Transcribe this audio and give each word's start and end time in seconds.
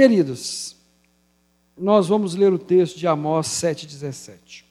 Queridos, 0.00 0.74
nós 1.76 2.08
vamos 2.08 2.34
ler 2.34 2.50
o 2.54 2.58
texto 2.58 2.98
de 2.98 3.06
Amós 3.06 3.48
7,17. 3.48 4.64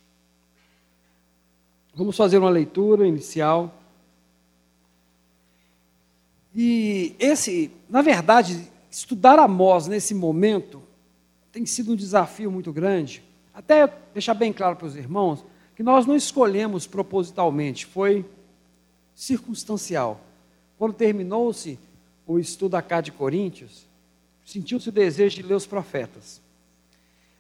Vamos 1.94 2.18
fazer 2.18 2.40
uma 2.40 2.50
leitura 2.50 3.08
inicial. 3.08 3.72
E 6.56 7.16
esse, 7.20 7.70
na 7.88 8.02
verdade, 8.02 8.68
estudar 8.90 9.38
Amós 9.38 9.86
nesse 9.86 10.16
momento 10.16 10.82
tem 11.52 11.64
sido 11.64 11.92
um 11.92 11.96
desafio 11.96 12.52
muito 12.52 12.74
grande. 12.74 13.22
Até 13.54 13.86
deixar 14.12 14.34
bem 14.34 14.52
claro 14.52 14.78
para 14.78 14.88
os 14.88 14.96
irmãos 14.96 15.46
que 15.76 15.84
nós 15.84 16.08
não 16.08 16.16
escolhemos 16.16 16.88
propositalmente, 16.88 17.86
foi 17.86 18.26
circunstancial. 19.14 20.22
Quando 20.76 20.94
terminou-se 20.94 21.78
o 22.26 22.40
estudo 22.40 22.74
acá 22.74 23.00
de 23.00 23.12
Coríntios, 23.12 23.88
sentiu-se 24.50 24.90
o 24.90 24.92
desejo 24.92 25.36
de 25.36 25.44
ler 25.44 25.54
os 25.54 25.68
profetas. 25.68 26.42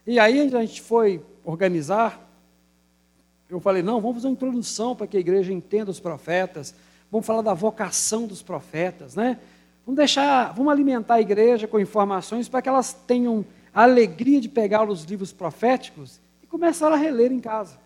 E 0.05 0.19
aí 0.19 0.39
a 0.39 0.61
gente 0.61 0.79
foi 0.79 1.19
organizar, 1.43 2.23
eu 3.49 3.59
falei, 3.59 3.81
não, 3.81 3.99
vamos 3.99 4.17
fazer 4.17 4.27
uma 4.27 4.33
introdução 4.33 4.95
para 4.95 5.07
que 5.07 5.17
a 5.17 5.19
igreja 5.19 5.51
entenda 5.51 5.89
os 5.89 5.99
profetas, 5.99 6.75
vamos 7.11 7.25
falar 7.25 7.41
da 7.41 7.55
vocação 7.55 8.27
dos 8.27 8.43
profetas, 8.43 9.15
né? 9.15 9.39
Vamos 9.83 9.97
deixar, 9.97 10.53
vamos 10.53 10.71
alimentar 10.71 11.15
a 11.15 11.21
igreja 11.21 11.67
com 11.67 11.79
informações 11.79 12.47
para 12.47 12.61
que 12.61 12.69
elas 12.69 12.93
tenham 12.93 13.43
a 13.73 13.83
alegria 13.83 14.39
de 14.39 14.47
pegar 14.47 14.87
os 14.87 15.03
livros 15.03 15.33
proféticos 15.33 16.19
e 16.43 16.47
começar 16.47 16.91
a 16.91 16.95
reler 16.95 17.31
em 17.31 17.39
casa. 17.39 17.79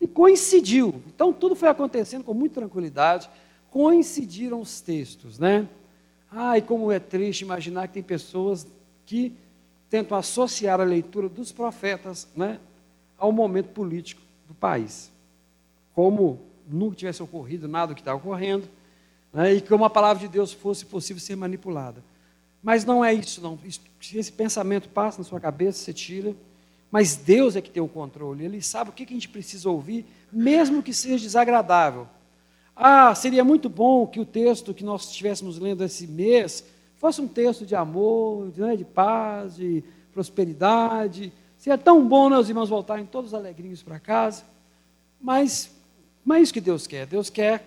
E 0.00 0.08
coincidiu. 0.08 1.00
Então 1.14 1.32
tudo 1.32 1.54
foi 1.54 1.68
acontecendo 1.68 2.24
com 2.24 2.34
muita 2.34 2.56
tranquilidade, 2.56 3.30
coincidiram 3.70 4.60
os 4.60 4.80
textos, 4.80 5.38
né? 5.38 5.68
Ai, 6.34 6.62
como 6.62 6.90
é 6.90 6.98
triste 6.98 7.42
imaginar 7.42 7.86
que 7.88 7.94
tem 7.94 8.02
pessoas 8.02 8.66
que 9.04 9.34
tentam 9.90 10.16
associar 10.16 10.80
a 10.80 10.84
leitura 10.84 11.28
dos 11.28 11.52
profetas, 11.52 12.26
né, 12.34 12.58
ao 13.18 13.30
momento 13.30 13.68
político 13.68 14.22
do 14.48 14.54
país. 14.54 15.12
Como 15.94 16.40
nunca 16.66 16.96
tivesse 16.96 17.22
ocorrido 17.22 17.68
nada 17.68 17.88
do 17.88 17.94
que 17.94 18.00
está 18.00 18.14
ocorrendo, 18.14 18.66
né, 19.30 19.52
e 19.52 19.60
como 19.60 19.84
a 19.84 19.90
palavra 19.90 20.26
de 20.26 20.28
Deus 20.28 20.52
fosse 20.52 20.86
possível 20.86 21.20
ser 21.20 21.36
manipulada. 21.36 22.02
Mas 22.62 22.84
não 22.84 23.04
é 23.04 23.12
isso, 23.12 23.42
não. 23.42 23.58
Se 24.00 24.16
esse 24.16 24.32
pensamento 24.32 24.88
passa 24.88 25.18
na 25.18 25.24
sua 25.24 25.40
cabeça, 25.40 25.78
você 25.78 25.92
tira. 25.92 26.34
Mas 26.90 27.16
Deus 27.16 27.56
é 27.56 27.60
que 27.60 27.70
tem 27.70 27.82
o 27.82 27.88
controle. 27.88 28.44
Ele 28.44 28.62
sabe 28.62 28.90
o 28.90 28.92
que 28.92 29.02
a 29.02 29.06
gente 29.06 29.28
precisa 29.28 29.68
ouvir, 29.68 30.06
mesmo 30.30 30.82
que 30.82 30.94
seja 30.94 31.24
desagradável. 31.24 32.06
Ah, 32.74 33.14
seria 33.14 33.44
muito 33.44 33.68
bom 33.68 34.06
que 34.06 34.20
o 34.20 34.24
texto 34.24 34.72
que 34.72 34.84
nós 34.84 35.08
estivéssemos 35.08 35.58
lendo 35.58 35.84
esse 35.84 36.06
mês 36.06 36.64
fosse 36.96 37.20
um 37.20 37.28
texto 37.28 37.66
de 37.66 37.74
amor, 37.74 38.50
de, 38.50 38.60
né, 38.60 38.76
de 38.76 38.84
paz, 38.84 39.56
de 39.56 39.84
prosperidade. 40.12 41.32
Seria 41.58 41.76
tão 41.76 42.06
bom 42.06 42.30
né, 42.30 42.38
os 42.38 42.48
irmãos 42.48 42.68
voltarem 42.68 43.04
todos 43.04 43.34
alegrinhos 43.34 43.82
para 43.82 43.98
casa. 43.98 44.44
Mas 45.20 45.70
não 46.24 46.36
é 46.36 46.40
isso 46.40 46.52
que 46.52 46.60
Deus 46.60 46.86
quer. 46.86 47.06
Deus 47.06 47.28
quer 47.28 47.64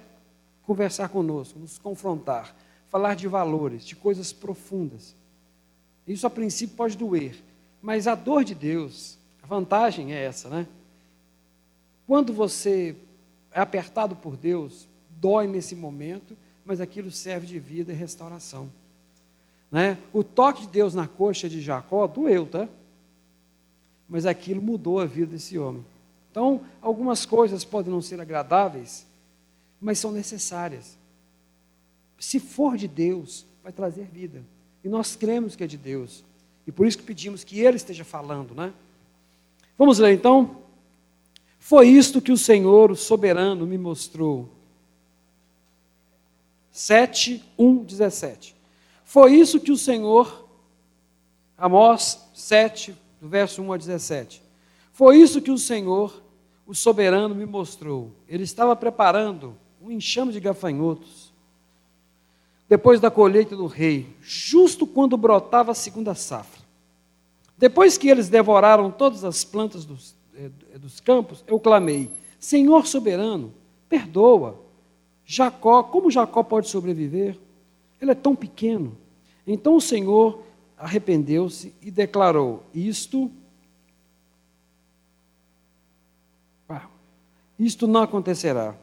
conversar 0.64 1.10
conosco, 1.10 1.60
nos 1.60 1.78
confrontar, 1.78 2.56
falar 2.90 3.16
de 3.16 3.28
valores, 3.28 3.86
de 3.86 3.96
coisas 3.96 4.34
profundas. 4.34 5.16
Isso 6.08 6.26
a 6.26 6.30
princípio 6.30 6.76
pode 6.76 6.98
doer, 6.98 7.36
mas 7.82 8.08
a 8.08 8.16
dor 8.16 8.44
de 8.44 8.56
Deus, 8.56 9.18
a 9.44 9.48
vantagem 9.48 10.14
é 10.14 10.24
essa, 10.24 10.50
né? 10.50 10.68
Quando 12.08 12.34
você 12.34 12.96
é 13.52 13.60
apertado 13.60 14.16
por 14.16 14.38
Deus, 14.38 14.88
dói 15.26 15.48
nesse 15.48 15.76
momento, 15.76 16.38
mas 16.64 16.80
aquilo 16.80 17.10
serve 17.10 17.48
de 17.48 17.58
vida 17.58 17.92
e 17.92 17.96
restauração. 17.96 18.70
Né? 19.72 19.98
O 20.14 20.24
toque 20.24 20.62
de 20.62 20.68
Deus 20.68 20.94
na 20.94 21.08
coxa 21.08 21.50
de 21.50 21.62
Jacó 21.62 22.06
doeu, 22.06 22.46
tá? 22.46 22.70
Mas 24.08 24.28
aquilo 24.28 24.62
mudou 24.62 25.00
a 25.00 25.06
vida 25.06 25.32
desse 25.32 25.58
homem. 25.58 25.84
Então, 26.30 26.62
algumas 26.80 27.26
coisas 27.26 27.66
podem 27.66 27.92
não 27.92 28.04
ser 28.04 28.22
agradáveis, 28.22 29.08
mas 29.82 29.98
são 29.98 30.12
necessárias. 30.12 30.96
Se 32.20 32.40
for 32.40 32.78
de 32.78 32.88
Deus, 32.88 33.48
vai 33.64 33.72
trazer 33.72 34.06
vida. 34.06 34.44
E 34.84 34.88
nós 34.88 35.16
cremos 35.16 35.56
que 35.56 35.64
é 35.64 35.68
de 35.68 35.78
Deus. 35.78 36.24
E 36.68 36.72
por 36.72 36.86
isso 36.86 37.00
que 37.00 37.04
pedimos 37.04 37.44
que 37.44 37.62
Ele 37.62 37.78
esteja 37.78 38.04
falando, 38.04 38.54
né? 38.54 38.72
Vamos 39.76 39.98
ler 39.98 40.14
então? 40.14 40.62
Foi 41.58 41.88
isto 41.88 42.22
que 42.22 42.32
o 42.32 42.38
Senhor, 42.38 42.92
o 42.92 42.96
soberano, 42.96 43.66
me 43.66 43.78
mostrou. 43.78 44.55
7, 46.76 47.42
1, 47.58 47.86
17. 47.86 48.54
Foi 49.06 49.34
isso 49.34 49.62
que 49.62 49.72
o 49.72 49.78
Senhor, 49.78 50.46
Amós 51.58 52.28
7, 52.34 52.94
do 53.22 53.30
verso 53.30 53.62
1 53.62 53.72
a 53.72 53.78
17. 53.78 54.44
Foi 54.92 55.16
isso 55.16 55.42
que 55.42 55.52
o 55.52 55.58
Senhor, 55.58 56.22
o 56.68 56.76
soberano 56.76 57.34
me 57.34 57.46
mostrou. 57.46 58.12
Ele 58.28 58.44
estava 58.44 58.76
preparando 58.76 59.56
um 59.82 59.90
enxame 59.90 60.34
de 60.34 60.42
gafanhotos, 60.42 61.32
depois 62.68 63.00
da 63.00 63.10
colheita 63.10 63.56
do 63.56 63.68
rei, 63.68 64.14
justo 64.20 64.86
quando 64.86 65.16
brotava 65.16 65.72
a 65.72 65.76
segunda 65.76 66.14
safra. 66.14 66.62
Depois 67.58 67.98
que 67.98 68.10
eles 68.10 68.28
devoraram 68.28 68.92
todas 68.92 69.24
as 69.24 69.46
plantas 69.46 69.86
dos, 69.86 70.14
eh, 70.36 70.50
dos 70.78 71.00
campos, 71.00 71.42
eu 71.48 71.58
clamei: 71.58 72.12
Senhor 72.38 72.86
soberano, 72.86 73.54
perdoa. 73.88 74.65
Jacó, 75.26 75.84
como 75.84 76.12
Jacó 76.12 76.44
pode 76.44 76.70
sobreviver? 76.70 77.38
Ele 78.02 78.12
é 78.12 78.16
tão 78.16 78.36
pequeno. 78.36 78.96
Então 79.48 79.76
o 79.76 79.82
Senhor 79.82 80.44
arrependeu-se 80.78 81.74
e 81.82 81.90
declarou: 81.90 82.64
Isto 82.74 83.32
Isto 87.58 87.88
não 87.88 88.02
acontecerá. 88.02 88.76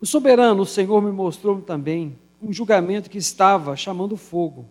O 0.00 0.06
soberano, 0.06 0.62
o 0.62 0.66
Senhor, 0.66 1.00
me 1.00 1.12
mostrou 1.12 1.60
também 1.62 2.18
um 2.42 2.52
julgamento 2.52 3.08
que 3.08 3.18
estava 3.18 3.76
chamando 3.76 4.16
fogo, 4.16 4.66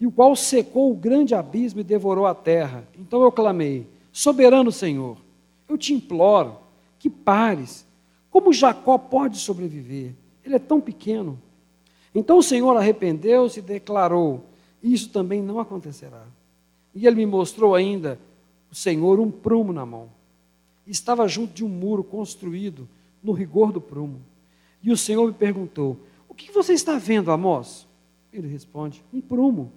e 0.00 0.06
o 0.06 0.12
qual 0.12 0.36
secou 0.36 0.90
o 0.90 0.96
grande 0.96 1.34
abismo 1.34 1.80
e 1.80 1.84
devorou 1.84 2.26
a 2.26 2.34
terra. 2.34 2.86
Então 2.96 3.22
eu 3.22 3.32
clamei: 3.32 3.86
Soberano 4.12 4.70
Senhor, 4.70 5.18
eu 5.68 5.76
te 5.76 5.92
imploro 5.92 6.58
que 6.98 7.10
pares. 7.10 7.85
Como 8.36 8.52
Jacó 8.52 8.98
pode 8.98 9.38
sobreviver? 9.38 10.12
Ele 10.44 10.56
é 10.56 10.58
tão 10.58 10.78
pequeno. 10.78 11.40
Então 12.14 12.36
o 12.36 12.42
Senhor 12.42 12.76
arrependeu-se 12.76 13.60
e 13.60 13.62
declarou: 13.62 14.44
Isso 14.82 15.08
também 15.08 15.40
não 15.40 15.58
acontecerá. 15.58 16.22
E 16.94 17.06
ele 17.06 17.16
me 17.16 17.24
mostrou 17.24 17.74
ainda, 17.74 18.20
o 18.70 18.74
Senhor, 18.74 19.18
um 19.20 19.30
prumo 19.30 19.72
na 19.72 19.86
mão 19.86 20.10
estava 20.86 21.26
junto 21.26 21.54
de 21.54 21.64
um 21.64 21.68
muro 21.70 22.04
construído 22.04 22.86
no 23.22 23.32
rigor 23.32 23.72
do 23.72 23.80
prumo. 23.80 24.20
E 24.82 24.92
o 24.92 24.98
Senhor 24.98 25.26
me 25.26 25.32
perguntou: 25.32 25.96
O 26.28 26.34
que 26.34 26.52
você 26.52 26.74
está 26.74 26.98
vendo, 26.98 27.30
Amós? 27.30 27.86
Ele 28.30 28.48
responde: 28.48 29.02
Um 29.14 29.20
prumo. 29.22 29.72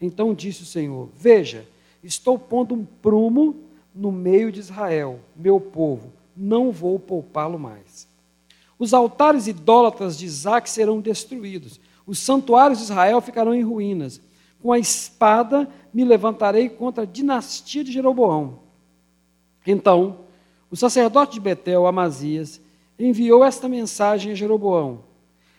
Então 0.00 0.32
disse 0.32 0.62
o 0.62 0.66
Senhor: 0.66 1.10
Veja, 1.14 1.68
estou 2.02 2.38
pondo 2.38 2.74
um 2.74 2.86
prumo 2.86 3.54
no 3.94 4.10
meio 4.10 4.50
de 4.50 4.60
Israel, 4.60 5.20
meu 5.36 5.60
povo, 5.60 6.10
não 6.40 6.72
vou 6.72 6.98
poupá-lo 6.98 7.58
mais. 7.58 8.08
Os 8.78 8.94
altares 8.94 9.46
idólatras 9.46 10.16
de 10.16 10.24
Isaac 10.24 10.70
serão 10.70 11.00
destruídos, 11.00 11.78
os 12.06 12.18
santuários 12.18 12.78
de 12.78 12.84
Israel 12.84 13.20
ficarão 13.20 13.54
em 13.54 13.62
ruínas. 13.62 14.20
Com 14.60 14.72
a 14.72 14.78
espada 14.78 15.68
me 15.92 16.04
levantarei 16.04 16.68
contra 16.68 17.04
a 17.04 17.06
dinastia 17.06 17.84
de 17.84 17.92
Jeroboão 17.92 18.70
então, 19.66 20.20
o 20.70 20.76
sacerdote 20.76 21.34
de 21.34 21.40
Betel, 21.40 21.86
Amazias, 21.86 22.60
enviou 22.98 23.44
esta 23.44 23.68
mensagem 23.68 24.32
a 24.32 24.34
Jeroboão: 24.34 25.04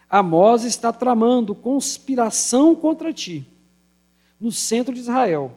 Amós 0.09 0.63
está 0.63 0.91
tramando 0.91 1.55
conspiração 1.55 2.75
contra 2.75 3.13
ti, 3.13 3.47
no 4.39 4.51
centro 4.51 4.93
de 4.93 4.99
Israel. 4.99 5.53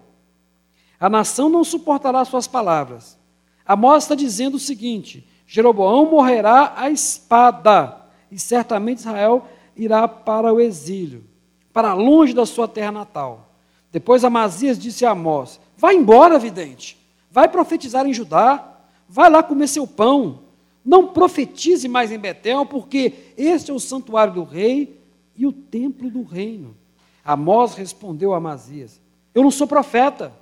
A 0.98 1.08
nação 1.08 1.48
não 1.48 1.64
suportará 1.64 2.24
suas 2.24 2.46
palavras. 2.46 3.18
Amós 3.66 4.04
está 4.04 4.14
dizendo 4.14 4.54
o 4.54 4.60
seguinte: 4.60 5.26
Jeroboão 5.46 6.10
morrerá 6.10 6.74
à 6.76 6.90
espada, 6.90 7.96
e 8.30 8.38
certamente 8.38 8.98
Israel 8.98 9.46
irá 9.76 10.06
para 10.06 10.52
o 10.52 10.60
exílio, 10.60 11.24
para 11.72 11.94
longe 11.94 12.34
da 12.34 12.46
sua 12.46 12.68
terra 12.68 12.92
natal. 12.92 13.50
Depois 13.92 14.24
Amazias 14.24 14.78
disse 14.78 15.06
a 15.06 15.10
Amós: 15.10 15.60
Vá 15.76 15.92
embora, 15.92 16.38
vidente 16.38 17.04
Vai 17.34 17.48
profetizar 17.48 18.06
em 18.06 18.14
Judá, 18.14 18.76
vai 19.08 19.28
lá 19.28 19.42
comer 19.42 19.66
seu 19.66 19.88
pão. 19.88 20.38
Não 20.84 21.08
profetize 21.08 21.88
mais 21.88 22.12
em 22.12 22.18
Betel, 22.18 22.64
porque 22.64 23.12
este 23.36 23.72
é 23.72 23.74
o 23.74 23.80
santuário 23.80 24.34
do 24.34 24.44
rei 24.44 25.00
e 25.36 25.44
o 25.44 25.52
templo 25.52 26.08
do 26.08 26.22
reino. 26.22 26.76
Amós 27.24 27.74
respondeu 27.74 28.32
a 28.32 28.36
Amazias: 28.36 29.00
Eu 29.34 29.42
não 29.42 29.50
sou 29.50 29.66
profeta, 29.66 30.32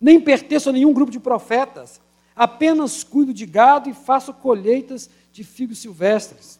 nem 0.00 0.18
pertenço 0.18 0.70
a 0.70 0.72
nenhum 0.72 0.94
grupo 0.94 1.12
de 1.12 1.20
profetas. 1.20 2.00
Apenas 2.38 3.02
cuido 3.02 3.34
de 3.34 3.44
gado 3.44 3.90
e 3.90 3.92
faço 3.92 4.32
colheitas 4.32 5.10
de 5.32 5.44
figos 5.44 5.78
silvestres. 5.78 6.58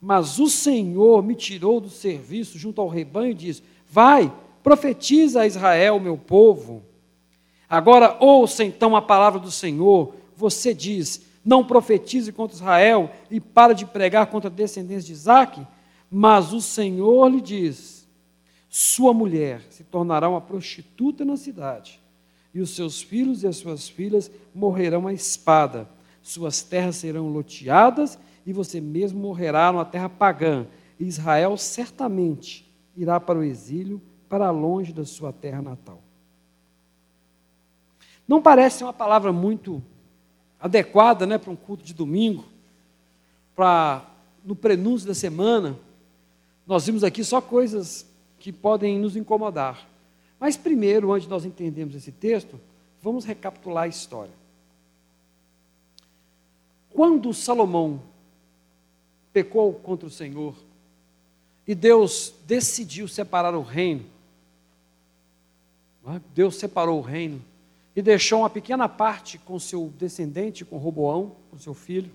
Mas 0.00 0.38
o 0.38 0.48
Senhor 0.48 1.22
me 1.22 1.34
tirou 1.34 1.80
do 1.80 1.90
serviço 1.90 2.58
junto 2.58 2.80
ao 2.80 2.86
rebanho 2.86 3.32
e 3.32 3.34
diz: 3.34 3.62
Vai, 3.90 4.32
Profetiza 4.68 5.40
a 5.40 5.46
Israel, 5.46 5.98
meu 5.98 6.18
povo. 6.18 6.82
Agora 7.68 8.16
ouça 8.20 8.62
então 8.62 8.94
a 8.94 9.00
palavra 9.00 9.40
do 9.40 9.50
Senhor. 9.50 10.14
Você 10.36 10.74
diz: 10.74 11.22
Não 11.42 11.64
profetize 11.64 12.30
contra 12.32 12.54
Israel 12.54 13.10
e 13.30 13.40
para 13.40 13.72
de 13.72 13.86
pregar 13.86 14.26
contra 14.26 14.50
a 14.50 14.52
descendência 14.52 15.06
de 15.06 15.12
Isaac. 15.12 15.66
Mas 16.10 16.52
o 16.52 16.60
Senhor 16.60 17.28
lhe 17.28 17.40
diz: 17.40 18.06
Sua 18.68 19.14
mulher 19.14 19.62
se 19.70 19.84
tornará 19.84 20.28
uma 20.28 20.40
prostituta 20.42 21.24
na 21.24 21.38
cidade, 21.38 21.98
e 22.58 22.60
os 22.60 22.70
seus 22.70 23.00
filhos 23.00 23.44
e 23.44 23.46
as 23.46 23.56
suas 23.56 23.88
filhas 23.88 24.28
morrerão 24.52 25.06
à 25.06 25.12
espada. 25.12 25.88
Suas 26.20 26.60
terras 26.60 26.96
serão 26.96 27.28
loteadas 27.28 28.18
e 28.44 28.52
você 28.52 28.80
mesmo 28.80 29.20
morrerá 29.20 29.70
numa 29.70 29.84
terra 29.84 30.08
pagã. 30.08 30.66
Israel 30.98 31.56
certamente 31.56 32.68
irá 32.96 33.20
para 33.20 33.38
o 33.38 33.44
exílio, 33.44 34.02
para 34.28 34.50
longe 34.50 34.92
da 34.92 35.04
sua 35.04 35.32
terra 35.32 35.62
natal. 35.62 36.02
Não 38.26 38.42
parece 38.42 38.82
uma 38.82 38.92
palavra 38.92 39.32
muito 39.32 39.80
adequada 40.58 41.26
né, 41.26 41.38
para 41.38 41.52
um 41.52 41.56
culto 41.56 41.84
de 41.84 41.94
domingo, 41.94 42.44
para 43.54 44.04
no 44.44 44.56
prenúncio 44.56 45.06
da 45.06 45.14
semana. 45.14 45.78
Nós 46.66 46.86
vimos 46.86 47.04
aqui 47.04 47.22
só 47.22 47.40
coisas 47.40 48.04
que 48.40 48.52
podem 48.52 48.98
nos 48.98 49.14
incomodar. 49.14 49.86
Mas 50.38 50.56
primeiro, 50.56 51.12
antes 51.12 51.24
de 51.24 51.30
nós 51.30 51.44
entendermos 51.44 51.94
esse 51.94 52.12
texto, 52.12 52.60
vamos 53.02 53.24
recapitular 53.24 53.84
a 53.84 53.88
história. 53.88 54.32
Quando 56.90 57.32
Salomão 57.34 58.00
pecou 59.32 59.72
contra 59.74 60.06
o 60.06 60.10
Senhor 60.10 60.54
e 61.66 61.74
Deus 61.74 62.34
decidiu 62.46 63.06
separar 63.06 63.54
o 63.54 63.62
reino. 63.62 64.04
É? 66.06 66.20
Deus 66.34 66.56
separou 66.56 66.98
o 66.98 67.02
reino 67.02 67.42
e 67.94 68.00
deixou 68.00 68.40
uma 68.40 68.48
pequena 68.50 68.88
parte 68.88 69.36
com 69.38 69.58
seu 69.58 69.92
descendente, 69.98 70.64
com 70.64 70.78
Roboão, 70.78 71.36
com 71.50 71.58
seu 71.58 71.74
filho, 71.74 72.10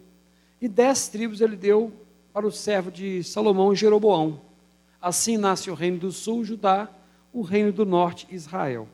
e 0.60 0.68
dez 0.68 1.08
tribos 1.08 1.42
ele 1.42 1.56
deu 1.56 1.92
para 2.32 2.48
o 2.48 2.52
servo 2.52 2.90
de 2.90 3.24
Salomão, 3.24 3.76
Jeroboão. 3.76 4.42
Assim 5.00 5.38
nasce 5.38 5.70
o 5.70 5.76
reino 5.76 6.00
do 6.00 6.12
sul, 6.12 6.44
Judá, 6.44 6.90
o 7.34 7.42
reino 7.42 7.74
do 7.74 7.86
norte, 7.86 8.28
Israel. 8.30 8.88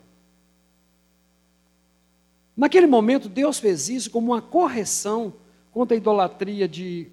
Naquele 2.55 2.87
momento, 2.87 3.29
Deus 3.29 3.59
fez 3.59 3.89
isso 3.89 4.09
como 4.09 4.31
uma 4.31 4.41
correção 4.41 5.33
contra 5.71 5.95
a 5.95 5.97
idolatria 5.97 6.67
de 6.67 7.07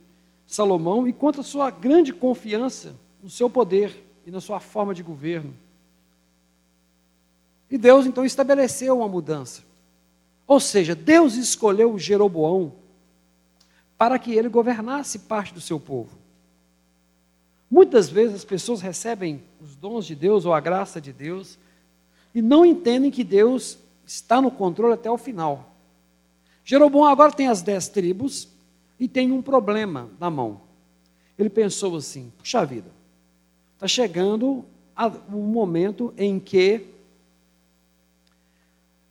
Salomão 0.46 1.06
e 1.06 1.12
contra 1.12 1.40
a 1.40 1.44
sua 1.44 1.70
grande 1.70 2.12
confiança 2.12 2.96
no 3.23 3.28
seu 3.28 3.50
poder 3.50 4.05
e 4.25 4.31
na 4.31 4.40
sua 4.40 4.61
forma 4.61 4.94
de 4.94 5.02
governo. 5.02 5.55
E 7.70 7.76
Deus 7.76 8.06
então 8.06 8.25
estabeleceu 8.25 8.96
uma 8.96 9.08
mudança. 9.08 9.62
Ou 10.46 10.61
seja, 10.61 10.94
Deus 10.94 11.34
escolheu 11.34 11.99
Jeroboão 11.99 12.73
para 13.99 14.19
que 14.19 14.32
ele 14.32 14.49
governasse 14.49 15.20
parte 15.20 15.52
do 15.52 15.61
seu 15.61 15.81
povo. 15.81 16.17
Muitas 17.70 18.08
vezes 18.08 18.36
as 18.36 18.44
pessoas 18.44 18.80
recebem 18.80 19.42
os 19.60 19.74
dons 19.74 20.06
de 20.06 20.14
Deus 20.14 20.44
ou 20.44 20.54
a 20.54 20.60
graça 20.60 21.00
de 21.00 21.12
Deus 21.12 21.58
e 22.34 22.40
não 22.40 22.64
entendem 22.64 23.10
que 23.10 23.24
Deus 23.24 23.78
está 24.06 24.40
no 24.40 24.50
controle 24.50 24.94
até 24.94 25.10
o 25.10 25.18
final. 25.18 25.74
Jeroboão 26.64 27.06
agora 27.06 27.32
tem 27.32 27.48
as 27.48 27.62
dez 27.62 27.88
tribos, 27.88 28.48
e 28.98 29.06
tem 29.06 29.32
um 29.32 29.42
problema 29.42 30.10
na 30.18 30.30
mão. 30.30 30.60
Ele 31.38 31.50
pensou 31.50 31.96
assim: 31.96 32.32
puxa 32.38 32.64
vida, 32.64 32.90
está 33.74 33.86
chegando 33.86 34.64
o 35.30 35.36
um 35.36 35.42
momento 35.42 36.12
em 36.16 36.38
que 36.38 36.86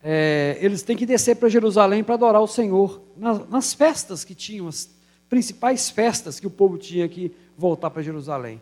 é, 0.04 0.58
eles 0.60 0.82
têm 0.82 0.98
que 0.98 1.06
descer 1.06 1.36
para 1.36 1.50
Jerusalém 1.50 2.04
para 2.04 2.16
adorar 2.16 2.42
o 2.42 2.48
Senhor. 2.48 3.02
Nas, 3.16 3.48
nas, 3.50 3.74
festas 3.74 4.24
que 4.24 4.36
tinham, 4.36 4.68
as 4.68 4.90
principais 5.30 5.90
festas 5.90 6.40
que 6.40 6.48
o 6.48 6.52
povo 6.52 6.78
tinha 6.78 7.08
que 7.08 7.32
voltar 7.58 7.90
para 7.90 8.02
Jerusalém. 8.02 8.62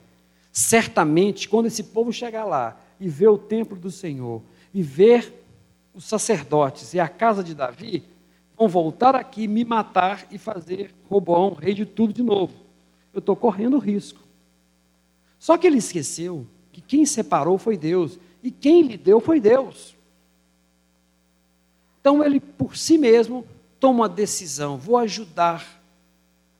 Certamente, 0.51 1.49
quando 1.49 1.65
esse 1.65 1.83
povo 1.83 2.11
chegar 2.13 2.45
lá 2.45 2.79
e 2.99 3.09
ver 3.09 3.27
o 3.27 3.37
templo 3.37 3.77
do 3.77 3.89
Senhor, 3.89 4.41
e 4.73 4.81
ver 4.81 5.31
os 5.93 6.05
sacerdotes 6.05 6.93
e 6.93 6.99
a 6.99 7.07
casa 7.07 7.43
de 7.43 7.53
Davi, 7.53 8.03
vão 8.57 8.67
voltar 8.67 9.15
aqui, 9.15 9.47
me 9.47 9.63
matar 9.63 10.25
e 10.31 10.37
fazer 10.37 10.93
Roboão 11.09 11.53
rei 11.53 11.73
de 11.73 11.85
tudo 11.85 12.13
de 12.13 12.23
novo. 12.23 12.53
Eu 13.13 13.19
estou 13.19 13.35
correndo 13.35 13.77
risco. 13.77 14.19
Só 15.37 15.57
que 15.57 15.67
ele 15.67 15.77
esqueceu 15.77 16.47
que 16.71 16.81
quem 16.81 17.05
separou 17.05 17.57
foi 17.57 17.77
Deus 17.77 18.17
e 18.41 18.49
quem 18.49 18.81
lhe 18.81 18.97
deu 18.97 19.19
foi 19.19 19.39
Deus. 19.39 19.95
Então 22.01 22.23
ele, 22.23 22.39
por 22.39 22.75
si 22.75 22.97
mesmo, 22.97 23.45
toma 23.79 24.01
uma 24.01 24.09
decisão: 24.09 24.77
vou 24.77 24.97
ajudar 24.97 25.81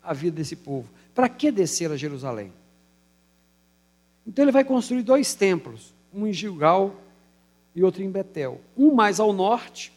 a 0.01 0.13
vida 0.13 0.38
desse 0.38 0.56
povo. 0.56 0.89
Para 1.13 1.30
que 1.30 1.51
descer 1.51 1.92
a 1.92 1.98
Jerusalém? 1.98 2.51
Então 4.25 4.44
ele 4.44 4.51
vai 4.51 4.63
construir 4.63 5.04
dois 5.04 5.36
templos, 5.36 5.94
um 6.13 6.25
em 6.25 6.33
Gilgal 6.33 6.95
e 7.75 7.83
outro 7.83 8.01
em 8.01 8.10
Betel. 8.10 8.62
Um 8.77 8.94
mais 8.94 9.19
ao 9.19 9.33
norte, 9.33 9.92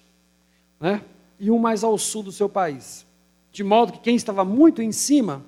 né, 0.80 1.02
e 1.38 1.50
um 1.50 1.58
mais 1.58 1.84
ao 1.84 1.96
sul 1.96 2.22
do 2.22 2.32
seu 2.32 2.48
país. 2.48 3.06
De 3.52 3.62
modo 3.64 3.92
que 3.92 4.00
quem 4.00 4.16
estava 4.16 4.44
muito 4.44 4.82
em 4.82 4.92
cima 4.92 5.44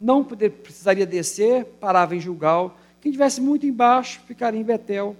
não 0.00 0.24
poder, 0.24 0.50
precisaria 0.50 1.06
descer, 1.06 1.64
parava 1.80 2.16
em 2.16 2.20
Gilgal. 2.20 2.76
Quem 3.00 3.10
estivesse 3.10 3.40
muito 3.40 3.66
embaixo 3.66 4.20
ficaria 4.26 4.60
em 4.60 4.64
Betel, 4.64 5.16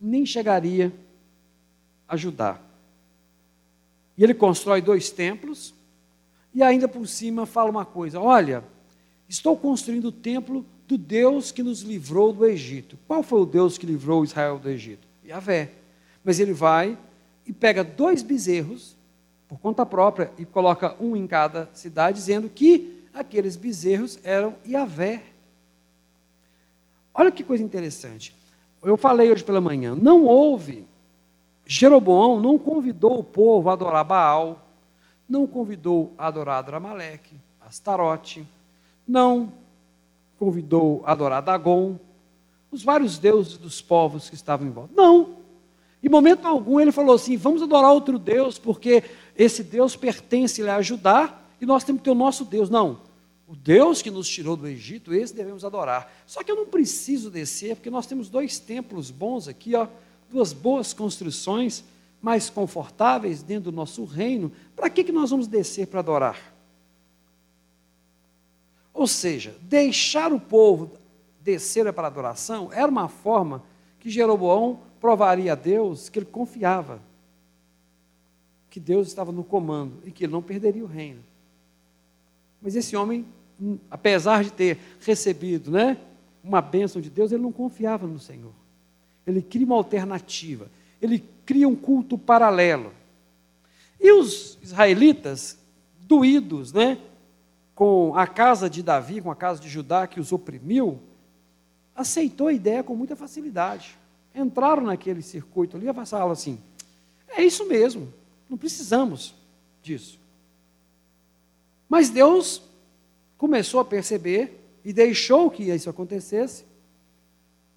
nem 0.00 0.26
chegaria 0.26 0.92
a 2.08 2.16
Judá. 2.16 2.58
E 4.18 4.24
ele 4.24 4.34
constrói 4.34 4.82
dois 4.82 5.10
templos 5.10 5.74
e 6.54 6.62
ainda 6.62 6.86
por 6.86 7.06
cima 7.06 7.46
fala 7.46 7.70
uma 7.70 7.84
coisa: 7.84 8.20
olha, 8.20 8.64
estou 9.28 9.56
construindo 9.56 10.06
o 10.06 10.12
templo 10.12 10.64
do 10.86 10.98
Deus 10.98 11.50
que 11.50 11.62
nos 11.62 11.80
livrou 11.80 12.32
do 12.32 12.44
Egito. 12.44 12.98
Qual 13.06 13.22
foi 13.22 13.40
o 13.40 13.46
Deus 13.46 13.78
que 13.78 13.86
livrou 13.86 14.24
Israel 14.24 14.58
do 14.58 14.68
Egito? 14.68 15.06
Yahvé. 15.24 15.70
Mas 16.24 16.38
ele 16.38 16.52
vai 16.52 16.98
e 17.46 17.52
pega 17.52 17.82
dois 17.82 18.22
bezerros, 18.22 18.96
por 19.48 19.58
conta 19.58 19.84
própria, 19.84 20.30
e 20.38 20.44
coloca 20.44 20.94
um 21.00 21.16
em 21.16 21.26
cada 21.26 21.68
cidade, 21.72 22.18
dizendo 22.18 22.48
que 22.48 23.02
aqueles 23.12 23.56
bezerros 23.56 24.18
eram 24.22 24.54
Yahvé. 24.66 25.22
Olha 27.14 27.30
que 27.30 27.44
coisa 27.44 27.62
interessante. 27.62 28.34
Eu 28.82 28.96
falei 28.96 29.30
hoje 29.30 29.44
pela 29.44 29.60
manhã, 29.60 29.94
não 29.94 30.24
houve, 30.24 30.84
Jeroboão 31.64 32.40
não 32.40 32.58
convidou 32.58 33.18
o 33.18 33.24
povo 33.24 33.70
a 33.70 33.74
adorar 33.74 34.04
Baal, 34.04 34.61
não 35.32 35.46
convidou 35.46 36.12
a 36.18 36.26
adorar 36.26 36.58
Adramaleque, 36.58 37.34
Astarote, 37.58 38.46
não 39.08 39.50
convidou 40.38 41.02
a 41.06 41.12
adorar 41.12 41.40
Dagon, 41.40 41.98
os 42.70 42.84
vários 42.84 43.16
deuses 43.16 43.56
dos 43.56 43.80
povos 43.80 44.28
que 44.28 44.34
estavam 44.34 44.66
em 44.66 44.70
volta. 44.70 44.92
Não. 44.94 45.36
Em 46.02 46.08
momento 46.10 46.46
algum 46.46 46.78
ele 46.78 46.92
falou 46.92 47.14
assim: 47.14 47.38
vamos 47.38 47.62
adorar 47.62 47.92
outro 47.92 48.18
Deus, 48.18 48.58
porque 48.58 49.04
esse 49.34 49.64
Deus 49.64 49.96
pertence 49.96 50.68
a 50.68 50.82
Judá 50.82 51.40
e 51.58 51.64
nós 51.64 51.82
temos 51.82 52.00
que 52.00 52.04
ter 52.04 52.10
o 52.10 52.14
nosso 52.14 52.44
Deus. 52.44 52.68
Não. 52.68 53.00
O 53.48 53.56
Deus 53.56 54.02
que 54.02 54.10
nos 54.10 54.28
tirou 54.28 54.54
do 54.54 54.68
Egito, 54.68 55.14
esse 55.14 55.34
devemos 55.34 55.64
adorar. 55.64 56.12
Só 56.26 56.42
que 56.42 56.52
eu 56.52 56.56
não 56.56 56.66
preciso 56.66 57.30
descer, 57.30 57.76
porque 57.76 57.88
nós 57.90 58.06
temos 58.06 58.28
dois 58.28 58.58
templos 58.58 59.10
bons 59.10 59.48
aqui, 59.48 59.74
ó, 59.74 59.86
duas 60.30 60.52
boas 60.52 60.92
construções, 60.92 61.84
mais 62.22 62.48
confortáveis 62.48 63.42
dentro 63.42 63.70
do 63.70 63.76
nosso 63.76 64.04
reino. 64.04 64.50
Para 64.74 64.88
que, 64.88 65.04
que 65.04 65.12
nós 65.12 65.30
vamos 65.30 65.46
descer 65.46 65.88
para 65.88 66.00
adorar? 66.00 66.54
Ou 68.94 69.06
seja, 69.06 69.56
deixar 69.60 70.32
o 70.32 70.40
povo 70.40 70.92
descer 71.40 71.92
para 71.92 72.04
a 72.06 72.10
adoração 72.10 72.70
era 72.72 72.88
uma 72.88 73.08
forma 73.08 73.62
que 73.98 74.08
Jeroboão 74.08 74.80
provaria 75.00 75.52
a 75.52 75.56
Deus 75.56 76.08
que 76.08 76.20
ele 76.20 76.26
confiava 76.26 77.00
que 78.72 78.80
Deus 78.80 79.06
estava 79.06 79.30
no 79.30 79.44
comando 79.44 79.98
e 80.02 80.10
que 80.10 80.24
ele 80.24 80.32
não 80.32 80.40
perderia 80.40 80.82
o 80.82 80.86
reino. 80.86 81.22
Mas 82.58 82.74
esse 82.74 82.96
homem, 82.96 83.26
apesar 83.90 84.42
de 84.42 84.50
ter 84.50 84.78
recebido 84.98 85.70
né, 85.70 85.98
uma 86.42 86.62
bênção 86.62 87.02
de 87.02 87.10
Deus, 87.10 87.30
ele 87.30 87.42
não 87.42 87.52
confiava 87.52 88.06
no 88.06 88.18
Senhor. 88.18 88.54
Ele 89.26 89.42
cria 89.42 89.66
uma 89.66 89.76
alternativa, 89.76 90.70
ele 91.02 91.22
cria 91.44 91.68
um 91.68 91.76
culto 91.76 92.16
paralelo. 92.18 92.92
E 94.00 94.12
os 94.12 94.58
israelitas, 94.62 95.58
doídos 96.00 96.72
né, 96.72 96.98
com 97.74 98.16
a 98.16 98.26
casa 98.26 98.68
de 98.68 98.82
Davi, 98.82 99.20
com 99.20 99.30
a 99.30 99.36
casa 99.36 99.60
de 99.60 99.68
Judá 99.68 100.06
que 100.06 100.20
os 100.20 100.32
oprimiu, 100.32 101.00
aceitou 101.94 102.48
a 102.48 102.52
ideia 102.52 102.82
com 102.82 102.96
muita 102.96 103.14
facilidade 103.14 103.96
entraram 104.34 104.82
naquele 104.82 105.22
circuito 105.22 105.76
ali 105.76 105.88
e 105.88 106.06
falaram 106.06 106.30
assim: 106.30 106.58
é 107.28 107.42
isso 107.42 107.66
mesmo, 107.66 108.12
não 108.48 108.56
precisamos 108.56 109.34
disso. 109.82 110.18
Mas 111.88 112.08
Deus 112.08 112.62
começou 113.36 113.80
a 113.80 113.84
perceber 113.84 114.58
e 114.84 114.92
deixou 114.92 115.50
que 115.50 115.64
isso 115.64 115.90
acontecesse 115.90 116.64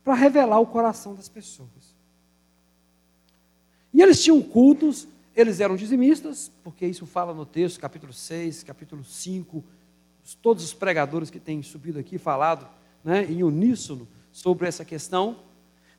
para 0.03 0.13
revelar 0.13 0.60
o 0.60 0.67
coração 0.67 1.13
das 1.13 1.27
pessoas. 1.27 1.85
E 3.96 4.02
eles 4.02 4.22
tinham 4.22 4.42
cultos, 4.42 5.08
eles 5.34 5.62
eram 5.62 5.78
dizimistas, 5.78 6.52
porque 6.66 6.86
isso 6.86 7.06
fala 7.06 7.34
no 7.34 7.46
texto, 7.46 7.80
capítulo 7.80 8.12
6, 8.12 8.62
capítulo 8.62 9.06
5, 9.06 9.64
todos 10.42 10.66
os 10.66 10.74
pregadores 10.74 11.30
que 11.30 11.40
têm 11.40 11.64
subido 11.64 11.98
aqui 11.98 12.18
falado 12.18 12.68
né, 13.02 13.24
em 13.24 13.42
uníssono 13.42 14.06
sobre 14.34 14.68
essa 14.68 14.84
questão. 14.84 15.38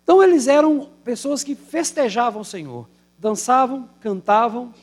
Então 0.05 0.23
eles 0.23 0.47
eram 0.47 0.91
pessoas 1.05 1.43
que 1.43 1.55
festejavam 1.55 2.43
o 2.43 2.45
Senhor, 2.45 2.87
dançavam, 3.19 3.89
cantavam, 3.99 4.75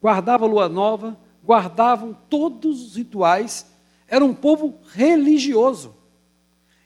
guardavam 0.00 0.48
a 0.48 0.50
lua 0.50 0.68
nova, 0.70 1.18
guardavam 1.44 2.16
todos 2.30 2.82
os 2.82 2.96
rituais, 2.96 3.66
era 4.08 4.24
um 4.24 4.32
povo 4.32 4.78
religioso. 4.90 5.94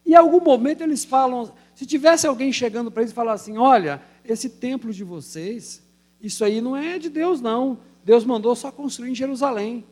E 0.05 0.11
em 0.11 0.17
algum 0.17 0.41
momento 0.41 0.83
eles 0.83 1.05
falam, 1.05 1.53
se 1.73 1.87
tivesse 1.87 2.27
alguém 2.27 2.53
chegando 2.53 2.91
para 2.91 3.03
eles 3.03 3.13
e 3.13 3.15
falar 3.15 3.35
assim: 3.35 3.59
olha, 3.59 4.03
esse 4.33 4.51
templo 4.51 4.93
de 4.93 5.03
vocês, 5.05 5.83
isso 6.21 6.45
aí 6.45 6.61
não 6.61 6.77
é 6.77 6.99
de 6.99 7.09
Deus, 7.09 7.41
não. 7.41 7.79
Deus 8.05 8.25
mandou 8.25 8.55
só 8.55 8.71
construir 8.71 9.11
em 9.11 9.15
Jerusalém. 9.15 9.85